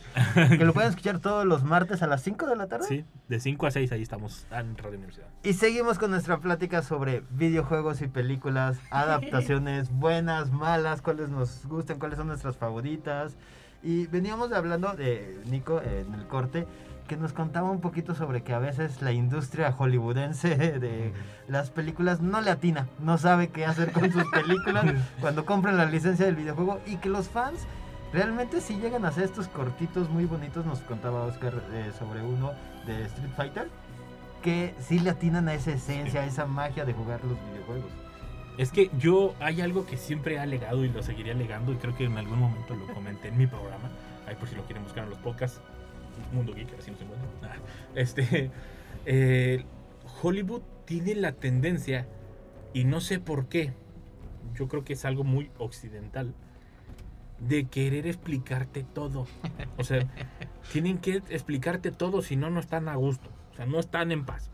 que 0.49 0.66
lo 0.66 0.74
pueden 0.74 0.89
escuchar 0.89 1.20
todos 1.20 1.45
los 1.45 1.63
martes 1.63 2.03
a 2.03 2.07
las 2.07 2.22
5 2.24 2.45
de 2.45 2.57
la 2.57 2.68
tarde. 2.68 2.86
Sí, 2.86 3.05
de 3.30 3.39
5 3.39 3.68
a 3.68 3.72
6 3.72 3.93
ahí 3.93 4.01
estamos 4.01 4.45
en 4.51 4.76
Radio 4.76 4.97
Universidad. 4.97 5.28
Y 5.43 5.53
seguimos 5.53 5.97
con 5.97 6.11
nuestra 6.11 6.39
plática 6.39 6.82
sobre 6.82 7.24
videojuegos 7.30 8.01
y 8.01 8.07
películas, 8.09 8.80
adaptaciones 8.91 9.91
buenas, 9.91 10.51
malas, 10.51 11.01
cuáles 11.01 11.30
nos 11.30 11.66
gustan, 11.68 11.99
cuáles 11.99 12.18
son 12.18 12.28
nuestras 12.28 12.57
favoritas. 12.57 13.38
Y 13.82 14.07
veníamos 14.07 14.51
hablando 14.51 14.93
de 14.93 15.39
Nico 15.45 15.82
en 15.82 16.13
el 16.16 16.28
corte 16.28 16.68
que 17.08 17.18
nos 17.18 17.34
contaba 17.34 17.70
un 17.70 17.82
poquito 17.82 18.16
sobre 18.16 18.41
que 18.41 18.53
a 18.53 18.60
veces 18.60 19.01
la 19.01 19.12
industria 19.12 19.72
hollywoodense 19.72 20.56
de 20.80 21.14
las 21.47 21.70
películas 21.70 22.22
no 22.22 22.41
le 22.41 22.51
atina, 22.51 22.88
no 22.99 23.18
sabe 23.18 23.49
qué 23.49 23.66
hacer 23.66 23.91
con 23.91 24.12
sus 24.12 24.26
películas 24.32 24.86
cuando 25.22 25.45
compran 25.45 25.78
la 25.78 25.86
licencia 25.86 26.26
del 26.26 26.36
videojuego 26.36 26.80
y 26.86 26.97
que 26.97 27.10
los 27.10 27.30
fans 27.30 27.68
realmente 28.12 28.62
sí 28.62 28.78
llegan 28.78 29.06
a 29.06 29.10
hacer 29.10 29.26
estos 29.26 29.47
cortitos 29.47 30.10
muy 30.10 30.26
bonitos, 30.26 30.66
nos 30.66 30.80
contaba 30.80 31.24
Oscar 31.24 31.53
eh, 31.74 31.91
sobre 31.97 32.22
uno 32.22 32.53
de 32.86 33.06
Street 33.06 33.32
Fighter, 33.36 33.70
que 34.41 34.74
sí 34.80 34.99
le 34.99 35.10
atinan 35.10 35.47
a 35.47 35.53
esa 35.53 35.72
esencia, 35.72 36.22
a 36.22 36.26
esa 36.26 36.45
magia 36.45 36.86
de 36.86 36.93
jugar 36.93 37.20
los 37.24 37.38
videojuegos. 37.51 37.91
Es 38.58 38.72
que 38.72 38.89
yo 38.97 39.36
hay 39.41 39.60
algo 39.60 39.86
que 39.86 39.97
siempre 39.97 40.36
he 40.36 40.39
alegado 40.39 40.86
y 40.86 40.89
lo 40.89 41.03
seguiré 41.03 41.32
alegando 41.32 41.74
y 41.74 41.76
creo 41.76 41.95
que 41.95 42.06
en 42.06 42.18
algún 42.18 42.39
momento 42.39 42.74
lo 42.74 42.88
comenté 42.93 43.28
en 43.28 43.38
mi 43.38 43.47
programa, 43.47 43.89
ahí 44.28 44.36
por 44.36 44.47
si 44.47 44.56
lo 44.56 44.64
quieren 44.64 44.84
buscar 44.84 45.03
en 45.03 45.10
los 45.10 45.20
podcasts, 45.20 45.60
Mundo 46.34 46.53
Geek, 46.53 46.74
así 46.78 46.91
no 46.91 46.97
se 46.97 47.03
encuentra. 47.03 47.30
Ah, 47.43 47.55
este, 47.95 48.51
eh, 49.05 49.66
Hollywood 50.22 50.61
tiene 50.86 51.16
la 51.16 51.34
tendencia, 51.34 52.07
y 52.74 52.84
no 52.84 53.01
sé 53.01 53.20
por 53.20 53.47
qué, 53.47 53.74
yo 54.55 54.68
creo 54.68 54.84
que 54.84 54.93
es 54.93 55.05
algo 55.05 55.24
muy 55.24 55.49
occidental, 55.57 56.34
de 57.39 57.66
querer 57.66 58.07
explicarte 58.07 58.84
todo. 58.84 59.28
O 59.78 59.84
sea, 59.84 60.07
tienen 60.72 60.97
que 60.99 61.22
explicarte 61.30 61.91
todo, 61.91 62.22
si 62.22 62.36
no, 62.36 62.49
no 62.49 62.59
están 62.59 62.88
a 62.88 62.95
gusto. 62.95 63.30
O 63.51 63.55
sea, 63.55 63.66
no 63.66 63.80
están 63.80 64.11
en 64.11 64.26
paz. 64.26 64.49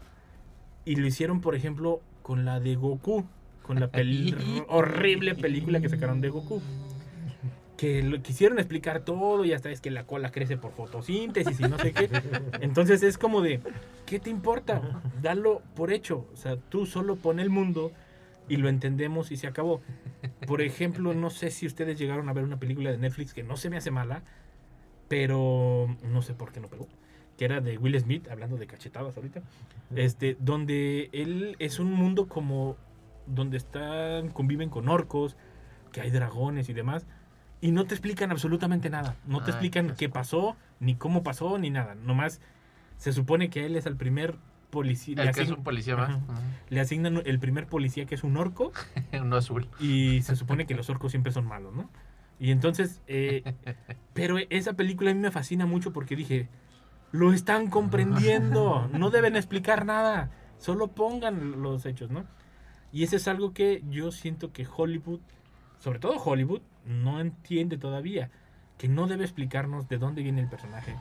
Y 0.86 0.96
lo 0.96 1.06
hicieron, 1.06 1.42
por 1.42 1.56
ejemplo, 1.56 2.02
con 2.22 2.46
la 2.46 2.60
de 2.60 2.76
Goku, 2.76 3.26
con 3.64 3.80
la 3.80 3.90
horrible 4.68 5.36
película 5.36 5.80
que 5.80 5.90
sacaron 5.90 6.22
de 6.22 6.30
Goku 6.30 6.62
que 7.82 8.04
lo 8.04 8.22
quisieron 8.22 8.60
explicar 8.60 9.00
todo, 9.00 9.44
y 9.44 9.54
hasta 9.54 9.72
es 9.72 9.82
que 9.82 9.90
la 9.90 10.06
cola 10.06 10.32
crece 10.32 10.56
por 10.56 10.72
fotosíntesis 10.72 11.60
y 11.60 11.64
no 11.64 11.80
sé 11.80 11.94
qué. 11.94 12.12
Entonces 12.62 13.02
es 13.02 13.18
como 13.18 13.42
de, 13.42 13.60
¿qué 14.06 14.20
te 14.20 14.30
importa? 14.30 15.02
Dalo 15.20 15.64
por 15.76 15.92
hecho. 15.92 16.28
O 16.32 16.38
sea, 16.38 16.58
tú 16.58 16.86
solo 16.86 17.16
pon 17.16 17.40
el 17.40 17.50
mundo 17.50 17.92
y 18.48 18.58
lo 18.58 18.70
entendemos 18.70 19.32
y 19.32 19.38
se 19.38 19.48
acabó. 19.48 19.82
Por 20.46 20.62
ejemplo, 20.62 21.16
no 21.16 21.32
sé 21.32 21.50
si 21.50 21.66
ustedes 21.66 21.98
llegaron 21.98 22.30
a 22.30 22.34
ver 22.34 22.44
una 22.44 22.60
película 22.60 22.92
de 22.92 23.00
Netflix 23.00 23.34
que 23.34 23.42
no 23.42 23.58
se 23.58 23.72
me 23.72 23.78
hace 23.78 23.90
mala, 23.90 24.22
pero 25.08 25.88
no 26.04 26.22
sé 26.22 26.36
por 26.36 26.52
qué 26.52 26.60
no 26.60 26.68
pegó. 26.68 26.88
Que 27.36 27.46
era 27.46 27.62
de 27.62 27.80
Will 27.80 28.00
Smith, 28.00 28.28
hablando 28.30 28.58
de 28.58 28.68
cachetadas 28.68 29.18
ahorita. 29.18 29.42
Este, 29.96 30.38
donde 30.40 31.10
él 31.14 31.56
es 31.58 31.80
un 31.80 31.92
mundo 31.92 32.28
como 32.28 32.78
donde 33.26 33.58
están, 33.58 34.30
conviven 34.30 34.70
con 34.70 34.88
orcos, 34.88 35.36
que 35.92 36.02
hay 36.02 36.12
dragones 36.12 36.70
y 36.70 36.74
demás 36.74 37.08
y 37.62 37.72
no 37.72 37.86
te 37.86 37.94
explican 37.94 38.32
absolutamente 38.32 38.90
nada. 38.90 39.16
No 39.26 39.44
te 39.44 39.52
explican 39.52 39.96
qué 39.96 40.10
pasó, 40.10 40.58
ni 40.80 40.96
cómo 40.96 41.24
pasó, 41.24 41.58
ni 41.60 41.70
nada. 41.70 41.96
Nomás 41.96 42.42
se 42.98 43.14
supone 43.14 43.50
que 43.50 43.66
él 43.66 43.76
es 43.76 43.86
el 43.86 43.96
primer 43.96 44.38
policía. 44.72 45.22
El 45.22 45.32
que 45.32 45.44
es 45.44 45.52
un 45.52 45.64
policía 45.64 45.96
más. 45.96 46.18
Le 46.70 46.80
asignan 46.80 47.22
el 47.24 47.40
primer 47.40 47.68
policía 47.68 48.06
que 48.06 48.16
es 48.16 48.24
un 48.24 48.36
orco. 48.36 48.72
Uno 49.14 49.36
azul. 49.36 49.70
Y 49.80 50.24
se 50.24 50.36
supone 50.36 50.66
que 50.66 50.74
los 50.74 50.90
orcos 50.90 51.12
siempre 51.12 51.32
son 51.32 51.46
malos, 51.46 51.76
¿no? 51.76 51.90
Y 52.40 52.50
entonces, 52.50 53.02
eh, 53.08 53.54
pero 54.14 54.38
esa 54.50 54.74
película 54.74 55.12
a 55.12 55.14
mí 55.14 55.20
me 55.20 55.30
fascina 55.30 55.68
mucho 55.68 55.94
porque 55.94 56.16
dije, 56.16 56.50
lo 57.12 57.34
están 57.34 57.70
comprendiendo, 57.70 58.90
no 58.94 59.12
deben 59.12 59.36
explicar 59.36 59.86
nada, 59.86 60.32
solo 60.58 60.88
pongan 60.88 61.62
los 61.62 61.86
hechos, 61.86 62.10
¿no? 62.10 62.26
Y 62.92 63.04
eso 63.04 63.16
es 63.16 63.28
algo 63.28 63.54
que 63.54 63.84
yo 63.90 64.12
siento 64.12 64.52
que 64.52 64.66
Hollywood, 64.66 65.20
sobre 65.80 66.00
todo 66.00 66.14
Hollywood, 66.14 66.62
no 66.86 67.20
entiende 67.20 67.78
todavía, 67.78 68.30
que 68.78 68.88
no 68.88 69.08
debe 69.08 69.24
explicarnos 69.24 69.88
de 69.88 69.98
dónde 69.98 70.24
viene 70.24 70.42
el 70.42 70.48
personaje, 70.48 70.96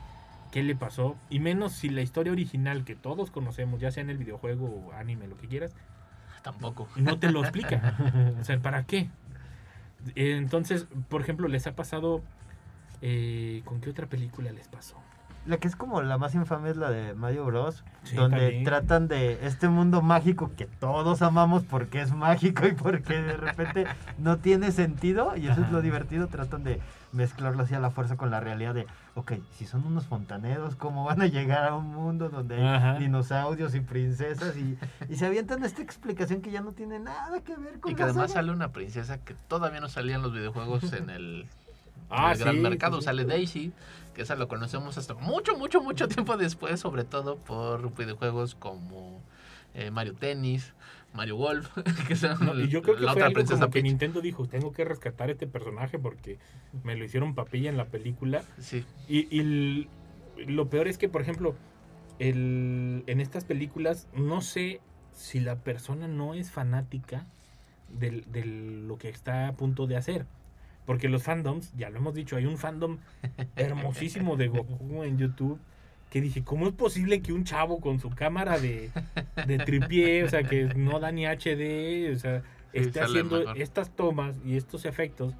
qué 0.51 0.63
le 0.63 0.75
pasó, 0.75 1.15
y 1.29 1.39
menos 1.39 1.73
si 1.73 1.89
la 1.89 2.01
historia 2.01 2.31
original 2.31 2.83
que 2.83 2.95
todos 2.95 3.31
conocemos, 3.31 3.79
ya 3.79 3.91
sea 3.91 4.03
en 4.03 4.09
el 4.09 4.17
videojuego 4.17 4.65
o 4.65 4.93
anime, 4.93 5.27
lo 5.27 5.37
que 5.37 5.47
quieras, 5.47 5.73
tampoco. 6.43 6.87
No 6.95 7.19
te 7.19 7.31
lo 7.31 7.41
explica. 7.41 7.95
o 8.39 8.43
sea, 8.43 8.59
¿para 8.59 8.83
qué? 8.83 9.09
Entonces, 10.15 10.87
por 11.09 11.21
ejemplo, 11.21 11.47
les 11.47 11.67
ha 11.67 11.75
pasado... 11.75 12.21
Eh, 13.03 13.63
¿Con 13.65 13.81
qué 13.81 13.89
otra 13.89 14.05
película 14.05 14.51
les 14.51 14.67
pasó? 14.67 14.95
La 15.45 15.57
que 15.57 15.67
es 15.67 15.75
como 15.75 16.01
la 16.01 16.17
más 16.17 16.35
infame 16.35 16.69
es 16.69 16.77
la 16.77 16.91
de 16.91 17.15
Mario 17.15 17.45
Bros. 17.45 17.83
donde 18.13 18.61
tratan 18.63 19.07
de 19.07 19.45
este 19.45 19.69
mundo 19.69 20.01
mágico 20.01 20.51
que 20.55 20.65
todos 20.65 21.21
amamos 21.21 21.63
porque 21.63 22.01
es 22.01 22.13
mágico 22.13 22.67
y 22.67 22.73
porque 22.73 23.21
de 23.21 23.37
repente 23.37 23.85
no 24.19 24.37
tiene 24.37 24.71
sentido. 24.71 25.35
Y 25.35 25.47
eso 25.47 25.61
es 25.61 25.71
lo 25.71 25.81
divertido. 25.81 26.27
Tratan 26.27 26.63
de 26.63 26.79
mezclarlo 27.11 27.63
así 27.63 27.73
a 27.73 27.79
la 27.79 27.89
fuerza 27.89 28.17
con 28.17 28.29
la 28.29 28.39
realidad 28.39 28.75
de, 28.75 28.85
ok, 29.15 29.33
si 29.57 29.65
son 29.65 29.85
unos 29.85 30.05
fontaneros, 30.05 30.75
¿cómo 30.75 31.03
van 31.05 31.21
a 31.21 31.25
llegar 31.25 31.65
a 31.65 31.75
un 31.75 31.87
mundo 31.87 32.29
donde 32.29 32.61
hay 32.61 32.99
dinosaurios 32.99 33.73
y 33.73 33.81
princesas? 33.81 34.55
Y, 34.55 34.77
y, 35.09 35.15
se 35.15 35.25
avientan 35.25 35.63
esta 35.63 35.81
explicación 35.81 36.41
que 36.41 36.51
ya 36.51 36.61
no 36.61 36.71
tiene 36.71 36.99
nada 36.99 37.41
que 37.41 37.55
ver 37.55 37.79
con 37.79 37.91
Y 37.91 37.95
que 37.95 38.03
además 38.03 38.31
sale 38.31 38.51
una 38.51 38.71
princesa 38.71 39.17
que 39.17 39.33
todavía 39.47 39.81
no 39.81 39.89
salía 39.89 40.15
en 40.15 40.21
los 40.21 40.33
videojuegos 40.33 40.93
en 40.93 41.09
el, 41.09 41.47
ah, 42.11 42.33
gran 42.35 42.61
mercado. 42.61 43.01
Sale 43.01 43.25
Daisy 43.25 43.73
que 44.13 44.23
esa 44.23 44.35
lo 44.35 44.47
conocemos 44.47 44.97
hasta 44.97 45.13
mucho, 45.15 45.57
mucho, 45.57 45.81
mucho 45.81 46.07
tiempo 46.07 46.37
después, 46.37 46.79
sobre 46.79 47.03
todo 47.03 47.37
por 47.37 47.95
videojuegos 47.95 48.55
como 48.55 49.21
eh, 49.73 49.91
Mario 49.91 50.13
Tennis, 50.13 50.73
Mario 51.13 51.35
Golf, 51.37 51.69
que 52.07 52.13
y 52.13 52.67
yo 52.67 52.81
creo 52.81 52.95
que 52.95 53.03
la 53.03 53.13
fue 53.13 53.23
otra 53.23 53.27
algo 53.27 53.43
como 53.43 53.69
que 53.69 53.83
Nintendo 53.83 54.21
dijo, 54.21 54.47
tengo 54.47 54.71
que 54.71 54.85
rescatar 54.85 55.29
este 55.29 55.47
personaje 55.47 55.99
porque 55.99 56.39
me 56.83 56.95
lo 56.95 57.05
hicieron 57.05 57.35
papilla 57.35 57.69
en 57.69 57.77
la 57.77 57.85
película. 57.85 58.43
Sí. 58.59 58.85
Y, 59.07 59.87
lo 60.47 60.69
peor 60.69 60.87
es 60.87 60.97
que, 60.97 61.07
por 61.07 61.21
ejemplo, 61.21 61.55
el, 62.17 63.03
en 63.05 63.21
estas 63.21 63.45
películas 63.45 64.07
no 64.15 64.41
sé 64.41 64.81
si 65.13 65.39
la 65.39 65.57
persona 65.57 66.07
no 66.07 66.33
es 66.33 66.49
fanática 66.49 67.27
de, 67.89 68.23
de 68.25 68.45
lo 68.45 68.97
que 68.97 69.09
está 69.09 69.49
a 69.49 69.53
punto 69.53 69.85
de 69.85 69.97
hacer. 69.97 70.25
Porque 70.85 71.09
los 71.09 71.23
fandoms, 71.23 71.73
ya 71.75 71.89
lo 71.89 71.97
hemos 71.97 72.13
dicho, 72.13 72.35
hay 72.35 72.45
un 72.45 72.57
fandom 72.57 72.97
hermosísimo 73.55 74.35
de 74.35 74.47
Goku 74.47 75.03
en 75.03 75.17
YouTube 75.17 75.59
que 76.09 76.19
dije, 76.19 76.43
¿cómo 76.43 76.67
es 76.67 76.73
posible 76.73 77.21
que 77.21 77.31
un 77.31 77.45
chavo 77.45 77.79
con 77.79 77.99
su 77.99 78.09
cámara 78.09 78.59
de, 78.59 78.91
de 79.47 79.57
tripié, 79.59 80.23
o 80.25 80.29
sea, 80.29 80.43
que 80.43 80.65
no 80.75 80.99
da 80.99 81.11
ni 81.11 81.25
HD, 81.25 82.13
o 82.13 82.19
sea, 82.19 82.43
esté 82.73 82.99
haciendo 82.99 83.53
estas 83.53 83.95
tomas 83.95 84.35
y 84.43 84.57
estos 84.57 84.85
efectos? 84.85 85.33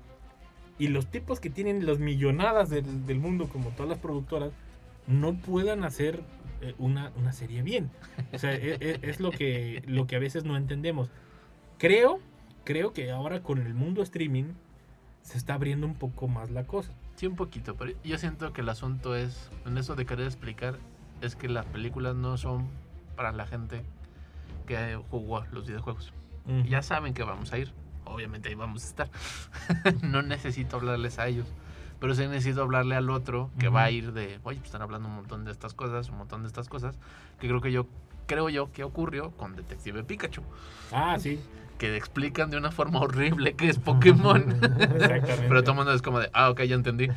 Y 0.80 0.88
los 0.88 1.08
tipos 1.08 1.42
que 1.42 1.50
tienen 1.50 1.86
las 1.86 2.00
millonadas 2.00 2.70
del, 2.70 3.06
del 3.06 3.20
mundo, 3.20 3.50
como 3.50 3.70
todas 3.72 3.90
las 3.90 4.00
productoras, 4.00 4.54
no 5.08 5.36
puedan 5.36 5.84
hacer 5.84 6.22
eh, 6.62 6.74
una, 6.78 7.12
una, 7.18 7.34
serie 7.34 7.64
bien. 7.64 7.92
O 8.34 8.38
sea, 8.38 8.54
es, 8.54 8.80
e, 8.80 9.00
es, 9.02 9.20
lo, 9.20 9.32
que, 9.32 9.84
lo 9.88 10.08
que 10.08 10.16
a 10.16 10.20
veces 10.20 10.46
no 10.46 10.56
entendemos. 10.56 11.10
Creo, 11.78 12.20
creo 12.64 12.94
que 12.94 13.12
ahora 13.12 13.44
con 13.44 13.60
el 13.60 13.74
mundo 13.74 14.02
streaming 14.04 14.54
se 15.22 15.38
está 15.38 15.54
abriendo 15.54 15.88
un 15.88 15.96
poco 15.96 16.28
más 16.28 16.50
la 16.52 16.66
cosa. 16.66 16.92
Sí, 17.16 17.28
un 17.28 17.36
poquito, 17.36 17.76
pero 17.76 17.94
yo 18.04 18.18
siento 18.18 18.52
que 18.54 18.62
el 18.62 18.70
asunto 18.70 19.16
es, 19.16 19.50
en 19.66 19.78
eso 19.78 19.96
de 19.96 20.06
querer 20.06 20.26
explicar, 20.26 20.78
es 21.22 21.36
que 21.36 21.48
las 21.48 21.66
películas 21.66 22.16
no 22.16 22.38
son 22.38 22.68
para 23.16 23.32
la 23.32 23.46
gente 23.46 23.84
que 24.66 25.00
jugó 25.10 25.44
los 25.52 25.68
videojuegos. 25.68 26.14
Ya 26.68 26.82
saben 26.82 27.14
que 27.14 27.24
vamos 27.24 27.54
a 27.54 27.60
ir, 27.60 27.72
obviamente 28.04 28.50
ahí 28.50 28.56
vamos 28.56 28.84
a 28.84 28.88
estar. 28.88 29.10
no 30.02 30.24
necesito 30.24 30.78
hablarles 30.78 31.20
a 31.20 31.28
ellos, 31.28 31.48
pero 32.00 32.16
sí 32.16 32.26
necesito 32.28 32.64
hablarle 32.64 32.96
al 32.96 33.10
otro 33.12 33.52
que 33.60 33.70
va 33.70 33.84
a 33.84 33.92
ir 33.92 34.12
de, 34.12 34.40
oye, 34.44 34.58
pues 34.58 34.66
están 34.66 34.82
hablando 34.82 35.08
un 35.08 35.16
montón 35.16 35.46
de 35.46 35.52
estas 35.52 35.76
cosas, 35.76 36.10
un 36.10 36.18
montón 36.18 36.42
de 36.42 36.48
estas 36.48 36.68
cosas, 36.68 36.98
que 37.40 37.48
creo 37.48 37.62
que 37.62 37.72
yo 37.72 37.86
creo 38.26 38.50
yo 38.50 38.72
que 38.72 38.84
ocurrió 38.84 39.32
con 39.32 39.56
Detective 39.56 40.04
Pikachu. 40.04 40.42
Ah, 40.92 41.18
sí 41.20 41.40
que 41.82 41.98
explican 41.98 42.52
de 42.52 42.58
una 42.58 42.70
forma 42.70 43.00
horrible 43.00 43.54
que 43.56 43.68
es 43.68 43.80
Pokémon. 43.90 44.46
Pero 44.62 45.64
todo 45.64 45.72
el 45.72 45.78
mundo 45.78 45.94
es 45.94 46.04
como 46.04 46.20
de, 46.20 46.30
ah, 46.32 46.52
ok, 46.52 46.62
ya 46.62 46.76
entendí. 46.76 47.08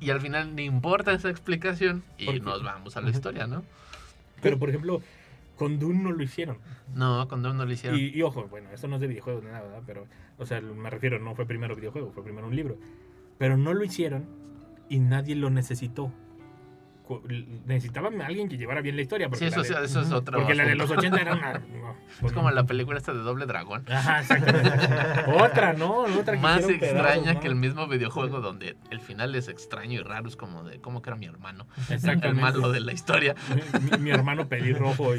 Y 0.00 0.10
al 0.10 0.20
final 0.20 0.54
ni 0.54 0.64
importa 0.64 1.12
esa 1.12 1.30
explicación 1.30 2.02
y 2.18 2.40
nos 2.40 2.62
vamos 2.62 2.98
a 2.98 3.00
la 3.00 3.08
historia, 3.08 3.46
¿no? 3.46 3.64
Pero, 4.42 4.58
por 4.58 4.68
ejemplo, 4.68 5.00
con 5.56 5.78
Dune 5.78 6.02
no 6.02 6.12
lo 6.12 6.22
hicieron. 6.22 6.58
No, 6.94 7.26
con 7.26 7.42
Dune 7.42 7.54
no 7.54 7.64
lo 7.64 7.72
hicieron. 7.72 7.98
Y, 7.98 8.20
ojo, 8.20 8.46
bueno, 8.48 8.68
eso 8.70 8.86
no 8.86 8.96
es 8.96 9.00
de 9.00 9.06
videojuegos 9.06 9.42
ni 9.42 9.48
nada, 9.48 9.62
¿verdad? 9.62 9.82
Pero, 9.86 10.06
o 10.36 10.44
sea, 10.44 10.60
me 10.60 10.90
refiero, 10.90 11.18
no 11.18 11.34
fue 11.34 11.46
primero 11.46 11.74
videojuego, 11.74 12.12
fue 12.12 12.22
primero 12.22 12.46
un 12.48 12.54
libro. 12.54 12.76
Pero 13.38 13.56
no 13.56 13.72
lo 13.72 13.82
hicieron 13.82 14.26
y 14.90 14.98
nadie 14.98 15.36
lo 15.36 15.48
necesitó. 15.48 16.12
Necesitaban 17.66 18.20
a 18.20 18.26
alguien 18.26 18.48
que 18.48 18.56
llevara 18.56 18.80
bien 18.80 18.96
la 18.96 19.02
historia. 19.02 19.28
Porque 19.28 19.50
sí, 19.50 19.60
eso, 19.60 19.82
eso 19.82 20.00
es 20.00 20.12
otro. 20.12 20.38
Porque 20.38 20.54
la 20.54 20.64
de 20.64 20.74
los 20.74 20.90
80 20.90 21.20
era 21.20 21.34
una. 21.34 21.62
es 22.24 22.32
como 22.32 22.50
la 22.50 22.64
película 22.64 22.98
esta 22.98 23.12
de 23.12 23.20
Doble 23.20 23.46
Dragón. 23.46 23.84
Ajá, 23.90 24.22
Otra, 25.40 25.72
¿no? 25.74 26.02
Otra 26.02 26.36
Más 26.38 26.68
extraña 26.68 27.40
que 27.40 27.46
el 27.46 27.54
mismo 27.54 27.86
videojuego 27.86 28.40
donde 28.40 28.76
el 28.90 29.00
final 29.00 29.34
es 29.34 29.48
extraño 29.48 30.00
y 30.00 30.02
raro. 30.02 30.28
Es 30.28 30.36
como 30.36 30.64
de, 30.64 30.80
¿cómo 30.80 31.02
que 31.02 31.10
era 31.10 31.16
mi 31.16 31.26
hermano? 31.26 31.66
Exactamente. 31.90 32.28
El 32.28 32.34
malo 32.34 32.72
de 32.72 32.80
la 32.80 32.92
historia. 32.92 33.34
Mi, 34.00 34.10
hermano 34.10 34.48
pelirrojo. 34.48 35.14
Y, 35.14 35.18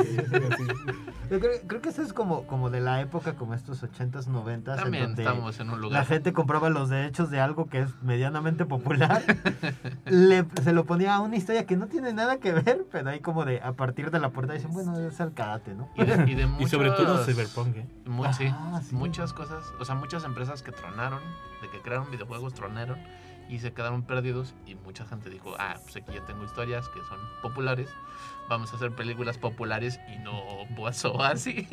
creo, 1.28 1.82
que 1.82 1.90
eso 1.90 2.02
es 2.02 2.14
como, 2.14 2.46
como 2.48 2.70
de 2.70 2.82
la 2.82 3.02
época, 3.02 3.34
como 3.34 3.54
estos 3.54 3.84
80s, 3.84 4.26
90s. 4.26 4.76
También 4.76 5.16
estamos 5.18 5.60
en 5.60 5.70
un 5.70 5.82
lugar. 5.82 6.00
La 6.00 6.06
gente 6.06 6.34
compraba 6.34 6.70
los 6.70 6.90
derechos 6.90 7.30
de 7.30 7.40
algo 7.40 7.68
que 7.68 7.82
es 7.82 8.02
medianamente 8.02 8.66
popular. 8.66 9.24
le, 10.06 10.46
se 10.64 10.74
lo 10.74 10.86
ponía 10.86 11.16
a 11.16 11.22
una 11.22 11.36
historia 11.36 11.66
que 11.66 11.77
no 11.78 11.88
tiene 11.88 12.14
nada 12.14 12.38
que 12.38 12.52
ver, 12.52 12.86
pero 12.92 13.10
ahí 13.10 13.20
como 13.20 13.46
de 13.46 13.62
a 13.62 13.74
partir 13.74 14.12
de 14.12 14.20
la 14.20 14.30
puerta 14.30 14.54
dicen, 14.54 14.72
bueno, 14.72 14.98
es 15.00 15.20
el 15.20 15.34
karate, 15.34 15.74
¿no? 15.74 15.90
Y, 15.96 16.04
de, 16.04 16.50
y, 16.60 16.68
sobre 16.68 16.92
todo 16.92 17.24
Cyberpunk. 17.24 17.78
¿eh? 17.78 17.86
sí, 18.38 18.52
muchas 18.92 19.34
cosas, 19.34 19.64
o 19.80 19.86
sea, 19.86 19.96
muchas 19.96 20.24
empresas 20.24 20.62
que 20.62 20.72
tronaron, 20.72 21.22
de 21.62 21.70
que 21.70 21.82
crearon 21.82 22.12
videojuegos, 22.12 22.54
tronaron 22.54 22.98
y 23.50 23.60
se 23.60 23.74
quedaron 23.74 24.04
perdidos 24.04 24.54
y 24.66 24.76
mucha 24.76 25.06
gente 25.06 25.30
dijo, 25.30 25.56
ah, 25.60 25.76
pues 25.84 25.96
aquí 25.98 26.14
ya 26.14 26.26
tengo 26.26 26.44
historias 26.44 26.88
que 26.90 27.00
son 27.02 27.20
populares, 27.42 27.90
vamos 28.50 28.72
a 28.74 28.76
hacer 28.76 28.92
películas 28.92 29.38
populares 29.38 30.00
y 30.14 30.20
no 30.20 30.42
pasó 30.76 31.22
así. 31.24 31.68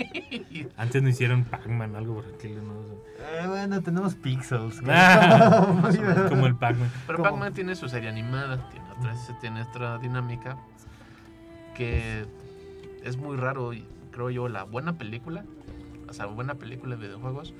Antes 0.76 1.02
no 1.02 1.08
hicieron 1.08 1.44
Pac-Man, 1.44 1.96
algo 1.96 2.14
por 2.14 2.34
aquí. 2.34 2.48
Eh, 2.48 3.46
bueno, 3.46 3.82
tenemos 3.82 4.14
Pixels. 4.14 4.80
como 6.28 6.46
el 6.46 6.56
Pac-Man. 6.56 6.90
Pero 7.06 7.22
Pac-Man 7.22 7.52
tiene 7.52 7.74
su 7.74 7.88
serie 7.88 8.08
animada, 8.08 8.68
tiene 8.70 8.90
otra, 8.90 9.14
tiene 9.40 9.62
otra 9.62 9.98
dinámica 9.98 10.56
que 11.74 12.24
es 13.02 13.16
muy 13.16 13.36
raro 13.36 13.72
y 13.72 13.84
creo 14.12 14.30
yo 14.30 14.48
la 14.48 14.62
buena 14.62 14.96
película, 14.96 15.44
o 16.08 16.12
sea, 16.12 16.26
buena 16.26 16.54
película 16.54 16.94
de 16.96 17.06
videojuegos 17.06 17.52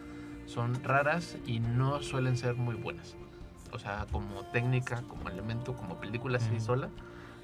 son 0.47 0.83
raras 0.85 1.37
y 1.47 1.59
no 1.59 2.03
suelen 2.03 2.37
ser 2.37 2.55
muy 2.55 2.75
buenas 2.75 3.17
o 3.75 3.79
sea, 3.79 4.07
como 4.11 4.43
técnica, 4.53 5.03
como 5.09 5.29
elemento, 5.29 5.75
como 5.75 5.97
película 5.97 6.39
así 6.39 6.61
sola, 6.61 6.89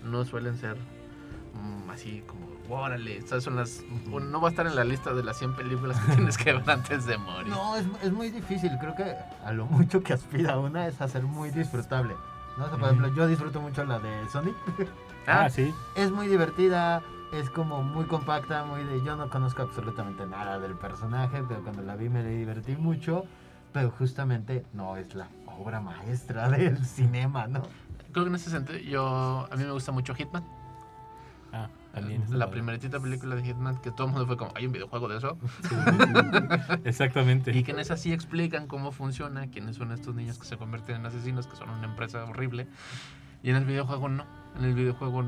no 0.04 0.24
suelen 0.24 0.56
ser 0.56 0.76
mm, 0.76 1.90
así 1.90 2.22
como, 2.26 2.46
órale, 2.74 3.20
son 3.26 3.56
las, 3.56 3.82
no 4.06 4.40
va 4.40 4.48
a 4.48 4.50
estar 4.50 4.66
en 4.66 4.76
la 4.76 4.84
lista 4.84 5.12
de 5.12 5.24
las 5.24 5.38
100 5.38 5.56
películas 5.56 5.98
que 6.00 6.12
tienes 6.16 6.38
que 6.38 6.52
ver 6.52 6.70
antes 6.70 7.04
de 7.06 7.18
morir. 7.18 7.48
No, 7.48 7.76
es, 7.76 7.84
es 8.02 8.12
muy 8.12 8.30
difícil, 8.30 8.70
creo 8.78 8.94
que 8.94 9.16
a 9.44 9.52
lo 9.52 9.66
mucho 9.66 10.02
que 10.02 10.12
aspira 10.12 10.58
una 10.58 10.86
es 10.86 11.00
a 11.00 11.08
ser 11.08 11.24
muy 11.24 11.50
disfrutable. 11.50 12.14
¿no? 12.56 12.68
por 12.70 12.88
ejemplo, 12.88 13.14
yo 13.14 13.26
disfruto 13.26 13.60
mucho 13.60 13.84
la 13.84 13.98
de 13.98 14.28
Sonic. 14.28 14.54
Ah, 15.26 15.44
ah, 15.44 15.50
sí. 15.50 15.72
Es 15.96 16.10
muy 16.10 16.28
divertida, 16.28 17.02
es 17.32 17.50
como 17.50 17.82
muy 17.82 18.06
compacta, 18.06 18.64
muy 18.64 18.82
de... 18.82 19.04
Yo 19.04 19.16
no 19.16 19.28
conozco 19.28 19.62
absolutamente 19.62 20.26
nada 20.26 20.58
del 20.58 20.74
personaje, 20.74 21.44
pero 21.46 21.62
cuando 21.62 21.82
la 21.82 21.94
vi 21.94 22.08
me 22.08 22.24
divertí 22.24 22.74
mucho, 22.74 23.26
pero 23.72 23.90
justamente 23.90 24.64
no 24.72 24.96
es 24.96 25.14
la 25.14 25.28
obra 25.60 25.80
maestra 25.80 26.48
del 26.48 26.84
cinema, 26.84 27.46
¿no? 27.46 27.62
Creo 28.12 28.24
que 28.24 28.28
en 28.28 28.34
ese 28.34 28.50
sentido, 28.50 28.78
yo, 28.78 29.48
a 29.50 29.56
mí 29.56 29.64
me 29.64 29.72
gusta 29.72 29.92
mucho 29.92 30.14
Hitman. 30.14 30.44
Ah, 31.52 31.68
también. 31.92 32.24
La 32.30 32.50
primerita 32.50 32.98
película 33.00 33.36
de 33.36 33.42
Hitman, 33.42 33.80
que 33.80 33.90
todo 33.90 34.06
el 34.06 34.12
mundo 34.12 34.26
fue 34.26 34.36
como, 34.36 34.52
hay 34.56 34.66
un 34.66 34.72
videojuego 34.72 35.08
de 35.08 35.18
eso. 35.18 35.38
Exactamente. 36.84 37.56
Y 37.56 37.62
que 37.62 37.72
en 37.72 37.80
esa 37.80 37.96
sí 37.96 38.12
explican 38.12 38.66
cómo 38.66 38.92
funciona, 38.92 39.48
quiénes 39.48 39.76
son 39.76 39.92
estos 39.92 40.14
niños 40.14 40.38
que 40.38 40.46
se 40.46 40.56
convierten 40.56 40.96
en 40.96 41.06
asesinos, 41.06 41.46
que 41.46 41.56
son 41.56 41.70
una 41.70 41.84
empresa 41.84 42.24
horrible. 42.24 42.66
Y 43.42 43.50
en 43.50 43.56
el 43.56 43.64
videojuego 43.64 44.08
no. 44.08 44.24
En 44.58 44.64
el 44.64 44.74
videojuego 44.74 45.24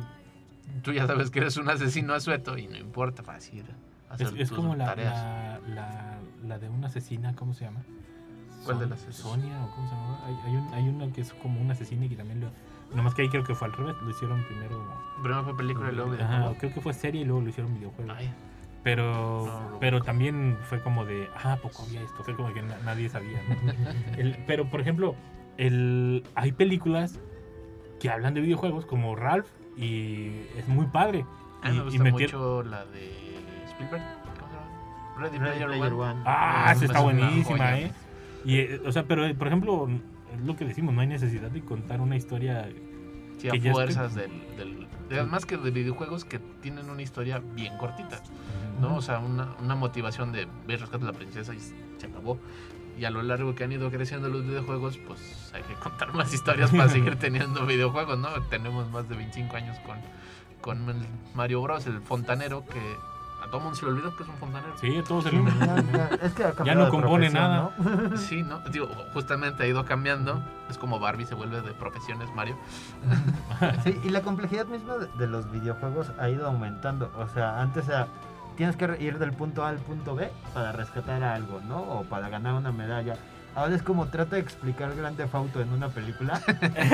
tú 0.82 0.92
ya 0.92 1.06
sabes 1.06 1.30
que 1.30 1.40
eres 1.40 1.56
un 1.56 1.68
asesino 1.68 2.14
asueto 2.14 2.56
y 2.58 2.68
no 2.68 2.76
importa, 2.76 3.22
fácil. 3.22 3.64
Es, 4.18 4.32
es 4.36 4.50
como 4.50 4.76
la, 4.76 4.94
la, 4.94 6.18
la, 6.44 6.58
de 6.58 6.68
una 6.68 6.88
asesina, 6.88 7.34
¿cómo 7.34 7.54
se 7.54 7.64
llama? 7.64 7.80
¿Cuál 8.64 8.78
de 8.78 8.86
las 8.86 9.00
Sonia 9.10 9.64
o 9.64 9.70
cómo 9.74 9.88
se 9.88 9.94
llama? 9.94 10.20
Hay, 10.26 10.36
hay, 10.44 10.56
un, 10.56 10.74
hay 10.74 10.88
una 10.88 11.12
que 11.12 11.20
es 11.20 11.32
como 11.34 11.60
una 11.60 11.72
asesina 11.72 12.06
y 12.06 12.08
que 12.08 12.16
también 12.16 12.40
lo... 12.40 12.50
Nomás 12.94 13.14
que 13.14 13.22
ahí 13.22 13.28
creo 13.28 13.42
que 13.42 13.54
fue 13.54 13.68
al 13.68 13.74
revés, 13.74 13.96
lo 14.02 14.10
hicieron 14.10 14.42
primero... 14.44 14.84
Primero 15.22 15.44
fue 15.44 15.56
película 15.56 15.90
y 15.90 15.94
luego 15.94 16.10
videojuego. 16.10 16.44
Ajá, 16.44 16.58
creo 16.58 16.74
que 16.74 16.80
fue 16.80 16.92
serie 16.92 17.22
y 17.22 17.24
luego 17.24 17.40
lo 17.40 17.48
hicieron 17.48 17.74
videojuego. 17.74 18.12
Pero, 18.82 19.78
pero 19.80 20.02
también 20.02 20.58
fue 20.68 20.82
como 20.82 21.04
de, 21.04 21.28
ah, 21.42 21.56
poco 21.62 21.84
había 21.84 22.02
esto, 22.02 22.24
fue 22.24 22.34
como 22.34 22.52
que 22.52 22.62
nadie 22.62 23.08
sabía. 23.08 23.40
pero, 24.46 24.68
por 24.68 24.80
ejemplo, 24.80 25.14
el, 25.56 26.24
hay 26.34 26.52
películas 26.52 27.20
que 28.00 28.10
hablan 28.10 28.34
de 28.34 28.40
videojuegos 28.40 28.84
como 28.84 29.14
Ralph 29.14 29.46
y 29.76 30.46
es 30.56 30.66
muy 30.66 30.86
padre. 30.86 31.24
A 31.62 31.70
mí 31.70 31.78
me 31.78 31.84
gusta 31.84 32.04
mucho 32.04 32.62
la 32.64 32.84
de 32.86 33.12
Spielberg. 33.68 34.02
¿Cómo 34.38 34.48
se 34.48 34.54
llama? 34.56 35.18
Ready, 35.18 35.38
Player, 35.38 35.92
One. 35.92 36.22
Ah, 36.26 36.72
esa 36.74 36.84
está 36.86 37.00
buenísima, 37.00 37.78
¿eh? 37.78 37.92
Y, 38.44 38.58
eh, 38.58 38.80
o 38.84 38.92
sea, 38.92 39.04
pero 39.04 39.22
por 39.36 39.46
ejemplo, 39.46 39.88
es 40.34 40.40
lo 40.44 40.56
que 40.56 40.64
decimos, 40.64 40.94
no 40.94 41.00
hay 41.00 41.06
necesidad 41.06 41.50
de 41.50 41.60
contar 41.62 42.00
una 42.00 42.16
historia. 42.16 42.68
Sí, 43.38 43.48
a 43.48 43.72
fuerzas 43.72 44.14
del, 44.14 44.30
del, 45.08 45.26
Más 45.26 45.46
que 45.46 45.56
de 45.56 45.70
videojuegos 45.72 46.24
que 46.24 46.38
tienen 46.60 46.88
una 46.90 47.02
historia 47.02 47.42
bien 47.54 47.76
cortita. 47.76 48.22
¿No? 48.80 48.96
O 48.96 49.02
sea, 49.02 49.18
una, 49.18 49.56
una 49.60 49.74
motivación 49.74 50.32
de 50.32 50.46
ver 50.66 50.80
rescate 50.80 51.04
a 51.04 51.08
la 51.08 51.12
princesa 51.12 51.52
y 51.54 51.58
se 51.58 52.06
acabó. 52.06 52.38
Y 52.98 53.04
a 53.04 53.10
lo 53.10 53.22
largo 53.22 53.54
que 53.54 53.64
han 53.64 53.72
ido 53.72 53.90
creciendo 53.90 54.28
los 54.28 54.44
videojuegos, 54.44 54.98
pues 54.98 55.50
hay 55.54 55.62
que 55.62 55.74
contar 55.74 56.14
más 56.14 56.32
historias 56.32 56.70
para 56.70 56.88
seguir 56.88 57.16
teniendo 57.16 57.66
videojuegos, 57.66 58.18
¿no? 58.18 58.28
Tenemos 58.48 58.90
más 58.90 59.08
de 59.08 59.16
25 59.16 59.56
años 59.56 59.76
con, 59.80 59.98
con 60.60 60.94
Mario 61.34 61.62
Bros, 61.62 61.86
el 61.86 62.00
fontanero, 62.00 62.64
que 62.66 62.80
todo 63.52 63.60
mundo 63.60 63.76
se 63.76 63.84
le 63.84 63.92
olvidó 63.92 64.16
que 64.16 64.22
es 64.22 64.28
un 64.30 64.36
fontanero. 64.36 64.72
Sí, 64.78 64.96
a 64.96 65.04
todos 65.04 65.24
se 65.24 65.30
le 65.30 65.40
olvidó. 65.40 66.08
es 66.22 66.32
que 66.32 66.42
ya 66.64 66.74
no 66.74 66.88
compone 66.88 67.28
nada. 67.28 67.70
¿no? 67.78 68.16
sí, 68.16 68.42
¿no? 68.42 68.60
Digo, 68.70 68.88
justamente 69.12 69.62
ha 69.62 69.66
ido 69.66 69.84
cambiando. 69.84 70.42
Es 70.70 70.78
como 70.78 70.98
Barbie 70.98 71.26
se 71.26 71.34
vuelve 71.34 71.60
de 71.60 71.72
profesiones 71.74 72.34
Mario. 72.34 72.56
sí, 73.84 74.00
y 74.02 74.08
la 74.08 74.22
complejidad 74.22 74.64
misma 74.64 74.94
de 74.96 75.26
los 75.26 75.52
videojuegos 75.52 76.12
ha 76.18 76.30
ido 76.30 76.46
aumentando. 76.46 77.12
O 77.18 77.28
sea, 77.28 77.60
antes 77.60 77.86
era, 77.88 78.08
tienes 78.56 78.74
que 78.76 78.96
ir 78.98 79.18
del 79.18 79.32
punto 79.32 79.66
A 79.66 79.68
al 79.68 79.76
punto 79.76 80.14
B 80.14 80.32
para 80.54 80.72
rescatar 80.72 81.22
algo, 81.22 81.60
¿no? 81.68 81.82
O 81.82 82.04
para 82.04 82.30
ganar 82.30 82.54
una 82.54 82.72
medalla. 82.72 83.16
Ahora 83.54 83.74
es 83.74 83.82
como 83.82 84.06
trata 84.06 84.36
de 84.36 84.40
explicar 84.40 84.96
Grande 84.96 85.26
Fauto 85.26 85.60
en 85.60 85.68
una 85.74 85.90
película. 85.90 86.40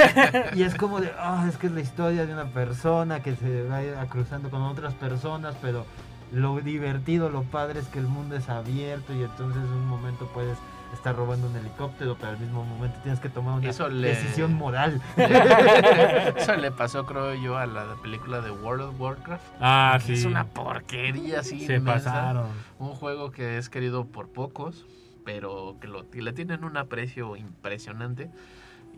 y 0.57 0.65
es 0.65 0.75
como 0.75 1.01
de, 1.01 1.13
ah, 1.21 1.47
es 1.49 1.57
que 1.57 1.69
es 1.69 1.73
la 1.73 1.83
historia 1.83 2.27
de 2.27 2.33
una 2.33 2.47
persona 2.47 3.23
que 3.23 3.37
se 3.37 3.63
va 3.63 3.81
cruzando 4.07 4.51
con 4.51 4.63
otras 4.63 4.93
personas, 4.95 5.55
pero 5.63 5.87
lo 6.33 6.61
divertido, 6.61 7.31
lo 7.31 7.43
padre 7.43 7.81
es 7.81 7.89
que 7.89 7.99
el 7.99 8.07
mundo 8.07 8.37
es 8.37 8.49
abierto 8.49 9.13
y 9.15 9.23
entonces 9.23 9.63
en 9.63 9.73
un 9.73 9.87
momento 9.89 10.27
puedes 10.35 10.59
estar 10.93 11.15
robando 11.15 11.49
un 11.49 11.57
helicóptero, 11.57 12.17
pero 12.17 12.33
al 12.33 12.39
mismo 12.39 12.65
momento 12.65 12.99
tienes 13.03 13.21
que 13.21 13.29
tomar 13.29 13.59
una 13.59 13.69
decisión 13.69 14.55
moral. 14.55 15.03
Eso 16.37 16.57
le 16.57 16.71
pasó, 16.71 17.05
creo 17.05 17.35
yo, 17.35 17.59
a 17.59 17.67
la 17.67 17.97
película 18.03 18.41
de 18.41 18.51
World 18.51 18.83
of 18.83 19.01
Warcraft. 19.01 19.45
Ah, 19.61 19.99
sí. 20.03 20.15
Es 20.15 20.25
una 20.25 20.47
porquería 20.47 21.41
así. 21.41 21.67
Se 21.67 21.81
pasaron. 21.81 22.49
Un 22.79 22.95
juego 22.95 23.31
que 23.31 23.59
es 23.59 23.69
querido 23.69 24.07
por 24.07 24.29
pocos, 24.29 24.87
pero 25.25 25.77
que, 25.81 25.89
lo, 25.89 26.09
que 26.11 26.23
le 26.23 26.33
tienen 26.33 26.65
un 26.65 26.77
aprecio 26.77 27.37
impresionante 27.37 28.31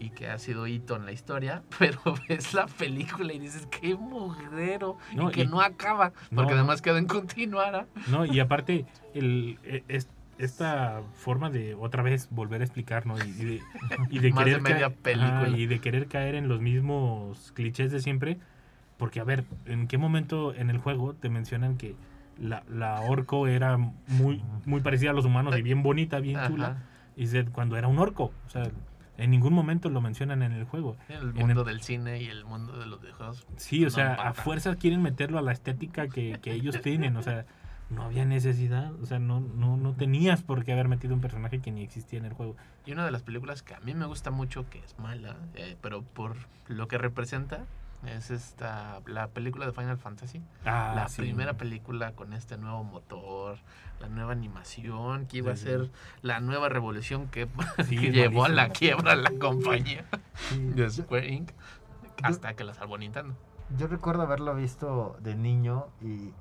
y 0.00 0.10
que 0.10 0.28
ha 0.28 0.38
sido 0.38 0.66
hito 0.66 0.96
en 0.96 1.04
la 1.04 1.12
historia, 1.12 1.62
pero 1.78 2.00
ves 2.28 2.54
la 2.54 2.66
película 2.66 3.32
y 3.32 3.38
dices, 3.38 3.66
qué 3.66 3.94
mugrero, 3.94 4.96
y 5.12 5.30
que 5.30 5.44
no 5.44 5.60
acaba, 5.60 6.12
porque 6.34 6.54
además 6.54 6.82
queda 6.82 6.98
en. 6.98 7.06
¿ah? 7.56 7.86
No, 8.08 8.24
y 8.24 8.40
aparte, 8.40 8.86
el, 9.14 9.58
e, 9.62 9.84
esta 10.38 11.02
forma 11.14 11.50
de 11.50 11.74
otra 11.74 12.02
vez 12.02 12.28
volver 12.30 12.62
a 12.62 12.64
explicar, 12.64 13.06
¿no? 13.06 13.18
Y, 13.18 13.30
de, 13.32 13.60
y 14.08 14.18
de 14.20 14.32
querer 14.32 14.62
media 14.62 14.90
película. 14.90 15.48
y 15.54 15.66
de 15.66 15.80
querer 15.80 16.06
caer 16.06 16.34
en 16.34 16.48
los 16.48 16.60
mismos 16.60 17.52
clichés 17.52 17.92
de 17.92 18.00
siempre, 18.00 18.38
porque 18.96 19.20
a 19.20 19.24
ver, 19.24 19.44
¿en 19.66 19.86
qué 19.86 19.98
momento 19.98 20.54
en 20.54 20.70
el 20.70 20.78
juego 20.78 21.14
te 21.14 21.28
mencionan 21.28 21.76
que 21.76 21.94
la, 22.38 22.62
la 22.70 23.02
orco 23.02 23.46
era 23.48 23.76
muy, 23.76 24.42
muy 24.64 24.80
parecida 24.80 25.10
a 25.10 25.12
los 25.12 25.26
humanos 25.26 25.56
y 25.58 25.62
bien 25.62 25.82
bonita, 25.82 26.20
bien 26.20 26.40
chula? 26.46 26.78
Y 27.16 27.26
cuando 27.52 27.76
era 27.76 27.86
un 27.86 27.98
orco, 27.98 28.32
o 28.46 28.50
sea, 28.50 28.70
en 29.20 29.30
ningún 29.30 29.52
momento 29.52 29.90
lo 29.90 30.00
mencionan 30.00 30.42
en 30.42 30.52
el 30.52 30.64
juego. 30.64 30.96
El 31.08 31.34
mundo 31.34 31.64
del 31.64 31.82
cine 31.82 32.22
y 32.22 32.26
el 32.26 32.44
mundo 32.44 32.78
de 32.78 32.86
los 32.86 33.00
videojuegos. 33.00 33.46
Sí, 33.56 33.84
o 33.84 33.90
sea, 33.90 34.14
a 34.14 34.34
fuerzas 34.34 34.76
quieren 34.76 35.02
meterlo 35.02 35.38
a 35.38 35.42
la 35.42 35.52
estética 35.52 36.08
que, 36.08 36.38
que 36.40 36.52
ellos 36.52 36.80
tienen. 36.82 37.16
O 37.16 37.22
sea, 37.22 37.44
no 37.90 38.04
había 38.04 38.24
necesidad. 38.24 38.92
O 39.02 39.06
sea, 39.06 39.18
no, 39.18 39.40
no, 39.40 39.76
no 39.76 39.92
tenías 39.92 40.42
por 40.42 40.64
qué 40.64 40.72
haber 40.72 40.88
metido 40.88 41.14
un 41.14 41.20
personaje 41.20 41.60
que 41.60 41.70
ni 41.70 41.82
existía 41.82 42.18
en 42.18 42.24
el 42.24 42.32
juego. 42.32 42.56
Y 42.86 42.92
una 42.92 43.04
de 43.04 43.10
las 43.10 43.22
películas 43.22 43.62
que 43.62 43.74
a 43.74 43.80
mí 43.80 43.94
me 43.94 44.06
gusta 44.06 44.30
mucho, 44.30 44.68
que 44.70 44.78
es 44.78 44.98
mala, 44.98 45.36
eh, 45.54 45.76
pero 45.82 46.02
por 46.02 46.36
lo 46.68 46.88
que 46.88 46.98
representa, 46.98 47.66
es 48.06 48.30
esta 48.30 49.00
la 49.06 49.28
película 49.28 49.66
de 49.66 49.72
Final 49.72 49.98
Fantasy. 49.98 50.42
Ah, 50.64 50.92
la 50.96 51.06
primera 51.06 51.54
película 51.54 52.12
con 52.12 52.32
este 52.32 52.56
nuevo 52.56 52.82
motor, 52.82 53.58
la 54.00 54.08
nueva 54.08 54.32
animación, 54.32 55.26
que 55.26 55.38
iba 55.38 55.52
a 55.52 55.56
ser 55.56 55.90
la 56.22 56.40
nueva 56.40 56.68
revolución 56.68 57.28
que, 57.28 57.48
llevó 57.90 58.44
a 58.44 58.48
la 58.48 58.70
quiebra 58.70 59.12
a 59.12 59.16
la 59.16 59.30
compañía 59.38 60.04
de 60.56 60.90
Square 60.90 61.28
Inc. 61.28 61.50
Hasta 62.22 62.54
que 62.54 62.64
la 62.64 62.74
salvó 62.74 62.98
Nintendo. 62.98 63.34
yo 63.78 63.86
recuerdo 63.86 64.22
haberlo 64.22 64.54
visto 64.54 65.16
de 65.20 65.34
niño 65.34 65.86
y, 66.02 66.32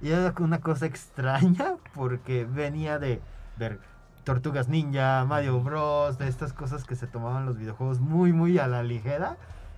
y 0.00 0.10
era 0.10 0.34
una 0.38 0.60
cosa 0.60 0.86
extraña 0.86 1.76
porque 1.94 2.44
venía 2.44 2.98
de 2.98 3.20
ver 3.56 3.80
Tortugas 4.24 4.68
Ninja, 4.68 5.24
Mario 5.24 5.60
Bros, 5.60 6.18
de 6.18 6.28
estas 6.28 6.52
cosas 6.52 6.84
que 6.84 6.96
se 6.96 7.06
tomaban 7.06 7.46
los 7.46 7.58
videojuegos 7.58 8.00
muy, 8.00 8.32
muy 8.32 8.58
a 8.58 8.66
la 8.66 8.82
ligera 8.82 9.36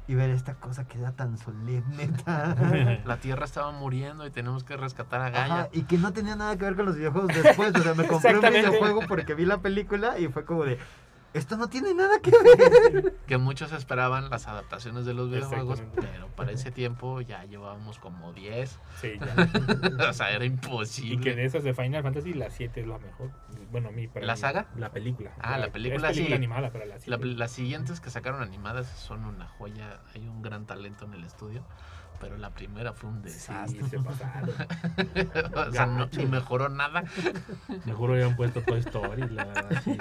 y 0.09 0.15
ver 0.15 0.31
esta 0.31 0.55
cosa 0.55 0.87
que 0.87 0.99
era 0.99 1.13
tan 1.13 1.37
solemne. 1.39 2.11
La 3.05 3.19
Tierra 3.19 3.45
estaba 3.45 3.73
muriendo 3.73 4.27
y 4.27 4.31
tenemos 4.31 4.65
que 4.65 4.77
rescatar 4.77 5.21
a 5.21 5.31
Gaia. 5.31 5.69
y 5.73 5.83
que 5.83 5.99
no 5.99 6.13
tenía 6.13 6.37
nada 6.37 6.57
que 6.57 6.65
ver 6.65 6.77
con 6.77 6.87
los 6.87 6.97
videojuegos 6.97 7.35
después. 7.35 7.75
O 7.75 7.83
sea, 7.83 7.95
me 7.95 8.07
compré 8.07 8.39
un 8.39 8.53
videojuego 8.53 9.01
porque 9.09 9.35
vi 9.35 9.45
la 9.45 9.59
película 9.59 10.19
y 10.19 10.29
fue 10.29 10.45
como 10.45 10.65
de, 10.65 10.79
esto 11.39 11.57
no 11.57 11.68
tiene 11.68 11.95
nada 11.95 12.20
que 12.20 12.30
ver. 12.30 13.14
Que 13.26 13.39
muchos 13.39 13.72
esperaban 13.72 14.30
las 14.30 14.47
adaptaciones 14.47 15.05
de 15.05 15.12
los 15.12 15.28
videojuegos, 15.28 15.82
pero 15.97 16.28
para 16.37 16.53
ese 16.53 16.70
tiempo 16.70 17.20
ya 17.20 17.45
llevábamos 17.45 17.99
como 17.99 18.32
10. 18.32 18.78
Sí, 19.01 19.12
ya. 19.18 20.09
o 20.11 20.12
sea, 20.12 20.30
era 20.30 20.45
imposible. 20.45 21.14
Y 21.14 21.18
que 21.18 21.34
de 21.34 21.45
esas 21.45 21.64
de 21.64 21.74
Final 21.74 22.05
Fantasy, 22.05 22.34
la 22.34 22.51
7 22.51 22.80
es 22.80 22.87
la 22.87 22.99
mejor. 22.99 23.30
Bueno, 23.72 23.89
a 23.89 23.93
mí, 23.93 24.07
para 24.07 24.24
¿La 24.24 24.37
saga? 24.37 24.68
La 24.76 24.93
película. 24.93 25.32
Ah, 25.41 25.59
la, 25.59 25.72
película, 25.72 26.11
es 26.11 26.16
película 26.16 26.37
animada, 26.37 26.70
pero 26.70 26.84
la, 26.87 27.16
las 27.18 27.51
siguientes 27.51 28.01
que 28.01 28.11
sacaron 28.11 28.43
animadas 28.43 28.89
son 28.89 29.24
una 29.24 29.49
joya. 29.49 30.01
Hay 30.14 30.28
un 30.28 30.43
gran 30.43 30.66
talento 30.66 31.05
en 31.05 31.14
el 31.14 31.24
estudio 31.24 31.64
pero 32.21 32.37
la 32.37 32.51
primera 32.51 32.93
fue 32.93 33.11
un 33.11 33.23
desastre. 33.23 33.83
Sí, 33.83 33.91
se 33.91 33.99
pasaron. 34.01 34.51
o 35.55 35.73
sea, 35.73 35.87
no, 35.87 36.09
ni 36.17 36.27
mejoró 36.27 36.69
nada. 36.69 37.05
Mejor 37.85 38.11
hubieran 38.11 38.37
puesto 38.37 38.62
Toy 38.62 38.81
Story. 38.81 39.29
La, 39.29 39.81
sí, 39.83 39.97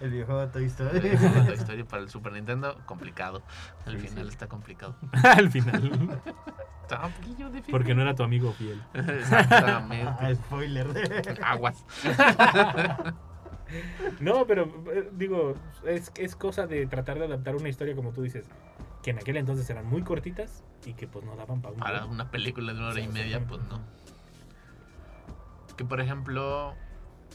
El 0.00 0.10
viejo 0.10 0.38
de 0.38 0.46
Toy 0.48 0.64
Story. 0.66 0.96
El 0.96 1.02
viejo 1.02 1.24
de 1.24 1.40
Toy 1.42 1.54
Story 1.54 1.82
para 1.88 2.02
el 2.02 2.08
Super 2.08 2.32
Nintendo, 2.32 2.78
complicado. 2.86 3.42
Al 3.86 3.98
final 3.98 4.28
está 4.28 4.48
complicado. 4.48 4.96
Al 5.22 5.50
final. 5.50 6.20
Está 6.82 7.06
un 7.06 7.12
poquillo 7.12 7.48
difícil. 7.48 7.72
Porque 7.72 7.94
no 7.94 8.02
era 8.02 8.14
tu 8.14 8.22
amigo 8.22 8.52
fiel. 8.52 8.82
Exactamente. 8.94 10.12
Ah, 10.18 10.34
spoiler. 10.34 10.86
Aguas. 11.42 11.84
No, 14.20 14.46
pero 14.46 14.70
eh, 14.92 15.10
digo, 15.12 15.54
es, 15.86 16.12
es 16.16 16.36
cosa 16.36 16.66
de 16.66 16.86
tratar 16.86 17.18
de 17.18 17.24
adaptar 17.24 17.56
una 17.56 17.68
historia 17.68 17.96
como 17.96 18.12
tú 18.12 18.22
dices 18.22 18.46
que 19.04 19.10
en 19.10 19.18
aquel 19.18 19.36
entonces 19.36 19.68
eran 19.68 19.84
muy 19.86 20.02
cortitas 20.02 20.64
y 20.86 20.94
que 20.94 21.06
pues 21.06 21.26
no 21.26 21.36
daban 21.36 21.60
para, 21.60 21.76
para 21.76 22.06
una 22.06 22.30
película 22.30 22.72
de 22.72 22.78
una 22.78 22.88
hora 22.88 23.00
y 23.02 23.08
media, 23.08 23.38
pues 23.46 23.60
no. 23.68 23.82
Que 25.76 25.84
por 25.84 26.00
ejemplo, 26.00 26.72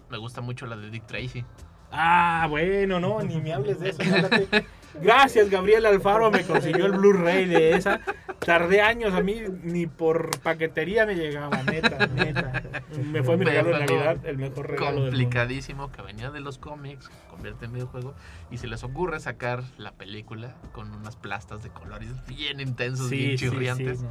me 0.09 0.17
gusta 0.17 0.41
mucho 0.41 0.65
la 0.65 0.75
de 0.75 0.89
Dick 0.89 1.05
Tracy. 1.05 1.45
Ah, 1.91 2.47
bueno, 2.49 2.99
no, 2.99 3.21
ni 3.21 3.39
me 3.39 3.53
hables 3.53 3.79
de 3.79 3.89
eso. 3.89 4.01
Gracias, 5.01 5.49
Gabriel 5.49 5.85
Alfaro, 5.85 6.31
me 6.31 6.43
consiguió 6.43 6.85
el 6.85 6.93
Blu-ray 6.93 7.45
de 7.45 7.75
esa. 7.75 8.01
Tardé 8.39 8.81
años, 8.81 9.13
a 9.13 9.21
mí 9.21 9.41
ni 9.63 9.85
por 9.85 10.39
paquetería 10.39 11.05
me 11.05 11.15
llegaba, 11.15 11.61
neta, 11.63 12.07
neta. 12.07 12.63
Me 13.11 13.21
fue 13.21 13.37
mi 13.37 13.45
regalo 13.45 13.69
de 13.69 13.79
Navidad, 13.79 14.25
el 14.25 14.37
mejor 14.37 14.69
regalo 14.69 15.01
Complicadísimo, 15.01 15.91
que 15.91 16.01
venía 16.01 16.31
de 16.31 16.39
los 16.39 16.57
cómics, 16.57 17.09
convierte 17.29 17.65
en 17.65 17.73
videojuego, 17.73 18.15
y 18.49 18.57
se 18.57 18.67
les 18.67 18.83
ocurre 18.83 19.19
sacar 19.19 19.63
la 19.77 19.91
película 19.91 20.55
con 20.71 20.91
unas 20.93 21.15
plastas 21.15 21.63
de 21.63 21.69
colores 21.69 22.09
bien 22.27 22.59
intensos, 22.59 23.09
bien 23.09 23.37
chirriantes. 23.37 24.03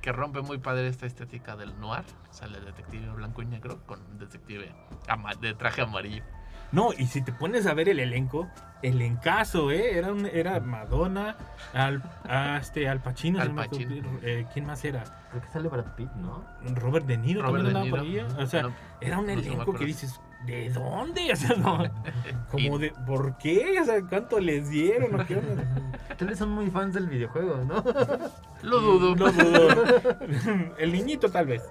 que 0.00 0.12
rompe 0.12 0.42
muy 0.42 0.58
padre 0.58 0.88
esta 0.88 1.06
estética 1.06 1.56
del 1.56 1.78
noir. 1.80 2.04
Sale 2.30 2.60
detective 2.60 3.08
blanco 3.10 3.42
y 3.42 3.46
negro 3.46 3.80
con 3.86 4.18
detective 4.18 4.72
de 5.40 5.54
traje 5.54 5.82
amarillo. 5.82 6.22
No, 6.72 6.92
y 6.92 7.06
si 7.06 7.22
te 7.22 7.32
pones 7.32 7.66
a 7.66 7.74
ver 7.74 7.88
el 7.88 8.00
elenco, 8.00 8.50
el 8.84 9.00
encaso, 9.00 9.70
¿eh? 9.70 9.96
Era, 9.96 10.12
un, 10.12 10.26
era 10.26 10.60
Madonna, 10.60 11.36
al, 11.72 12.02
este, 12.60 12.86
Al 12.86 13.00
Pacino. 13.00 13.40
Al 13.40 13.54
Pacino. 13.54 14.18
Eh, 14.22 14.46
¿Quién 14.52 14.66
más 14.66 14.84
era? 14.84 15.04
Creo 15.30 15.42
que 15.42 15.48
sale 15.48 15.68
Brad 15.68 15.94
Pitt, 15.96 16.12
¿no? 16.12 16.44
Robert 16.74 17.06
De 17.06 17.16
Niro 17.16 17.42
Robert 17.42 17.72
también 17.72 17.94
de 17.94 18.02
Niro. 18.02 18.26
O 18.38 18.46
sea, 18.46 18.70
era 19.00 19.18
un 19.18 19.30
elenco 19.30 19.72
que 19.72 19.86
dices, 19.86 20.20
¿de 20.46 20.68
dónde? 20.68 21.32
O 21.32 21.36
sea, 21.36 21.56
no, 21.56 21.82
como 22.50 22.78
de, 22.78 22.92
¿por 23.06 23.38
qué? 23.38 23.80
O 23.80 23.84
sea, 23.86 24.02
¿cuánto 24.02 24.38
les 24.38 24.68
dieron? 24.68 25.18
¿O 25.18 25.26
qué 25.26 25.40
Ustedes 26.10 26.38
son 26.38 26.50
muy 26.50 26.70
fans 26.70 26.94
del 26.94 27.08
videojuego, 27.08 27.64
¿no? 27.64 27.82
Lo 28.62 28.80
dudo. 28.80 29.14
Lo 29.14 29.32
dudo. 29.32 29.68
El 30.78 30.92
niñito 30.92 31.30
tal 31.30 31.46
vez. 31.46 31.62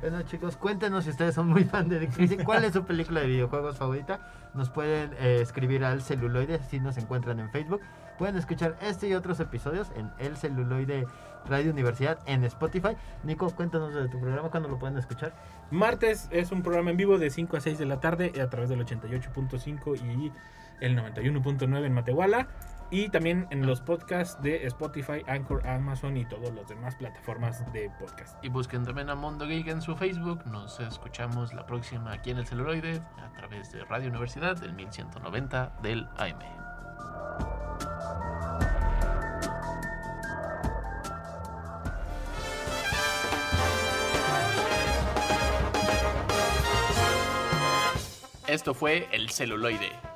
Bueno 0.00 0.22
chicos, 0.22 0.56
cuéntenos 0.56 1.04
si 1.04 1.10
ustedes 1.10 1.34
son 1.34 1.48
muy 1.48 1.64
fans 1.64 1.88
de 1.88 1.98
Dick 2.00 2.44
¿Cuál 2.44 2.64
es 2.64 2.74
su 2.74 2.84
película 2.84 3.20
de 3.20 3.28
videojuegos 3.28 3.78
favorita? 3.78 4.20
Nos 4.52 4.68
pueden 4.68 5.14
eh, 5.18 5.38
escribir 5.40 5.84
al 5.84 6.02
celuloide 6.02 6.60
si 6.68 6.80
nos 6.80 6.98
encuentran 6.98 7.40
en 7.40 7.50
Facebook. 7.50 7.80
Pueden 8.18 8.36
escuchar 8.36 8.76
este 8.82 9.08
y 9.08 9.14
otros 9.14 9.40
episodios 9.40 9.90
en 9.96 10.10
El 10.18 10.36
Celuloide 10.36 11.06
Radio 11.46 11.70
Universidad 11.70 12.18
en 12.26 12.44
Spotify. 12.44 12.96
Nico, 13.24 13.50
cuéntanos 13.50 13.94
de 13.94 14.08
tu 14.08 14.20
programa, 14.20 14.50
¿cuándo 14.50 14.68
lo 14.68 14.78
pueden 14.78 14.98
escuchar? 14.98 15.34
Martes 15.70 16.28
es 16.30 16.52
un 16.52 16.62
programa 16.62 16.90
en 16.90 16.96
vivo 16.98 17.18
de 17.18 17.30
5 17.30 17.56
a 17.56 17.60
6 17.60 17.78
de 17.78 17.86
la 17.86 18.00
tarde 18.00 18.32
a 18.40 18.48
través 18.50 18.68
del 18.68 18.84
88.5 18.84 19.98
y 19.98 20.32
el 20.80 20.96
91.9 20.96 21.84
en 21.84 21.92
Matehuala. 21.92 22.48
Y 22.90 23.08
también 23.08 23.48
en 23.50 23.66
los 23.66 23.80
podcasts 23.80 24.40
de 24.42 24.64
Spotify, 24.66 25.22
Anchor, 25.26 25.66
Amazon 25.66 26.16
y 26.16 26.24
todas 26.24 26.54
las 26.54 26.68
demás 26.68 26.94
plataformas 26.94 27.64
de 27.72 27.90
podcast. 27.98 28.42
Y 28.44 28.48
busquen 28.48 28.84
también 28.84 29.10
a 29.10 29.16
Mundo 29.16 29.46
Geek 29.46 29.66
en 29.66 29.82
su 29.82 29.96
Facebook. 29.96 30.46
Nos 30.46 30.78
escuchamos 30.78 31.52
la 31.52 31.66
próxima 31.66 32.12
aquí 32.12 32.30
en 32.30 32.38
el 32.38 32.46
celuloide 32.46 33.02
a 33.18 33.32
través 33.32 33.72
de 33.72 33.84
Radio 33.84 34.08
Universidad 34.08 34.56
del 34.56 34.72
1190 34.74 35.78
del 35.82 36.06
AM. 36.16 36.66
Esto 48.46 48.74
fue 48.74 49.08
El 49.10 49.28
Celuloide. 49.30 50.15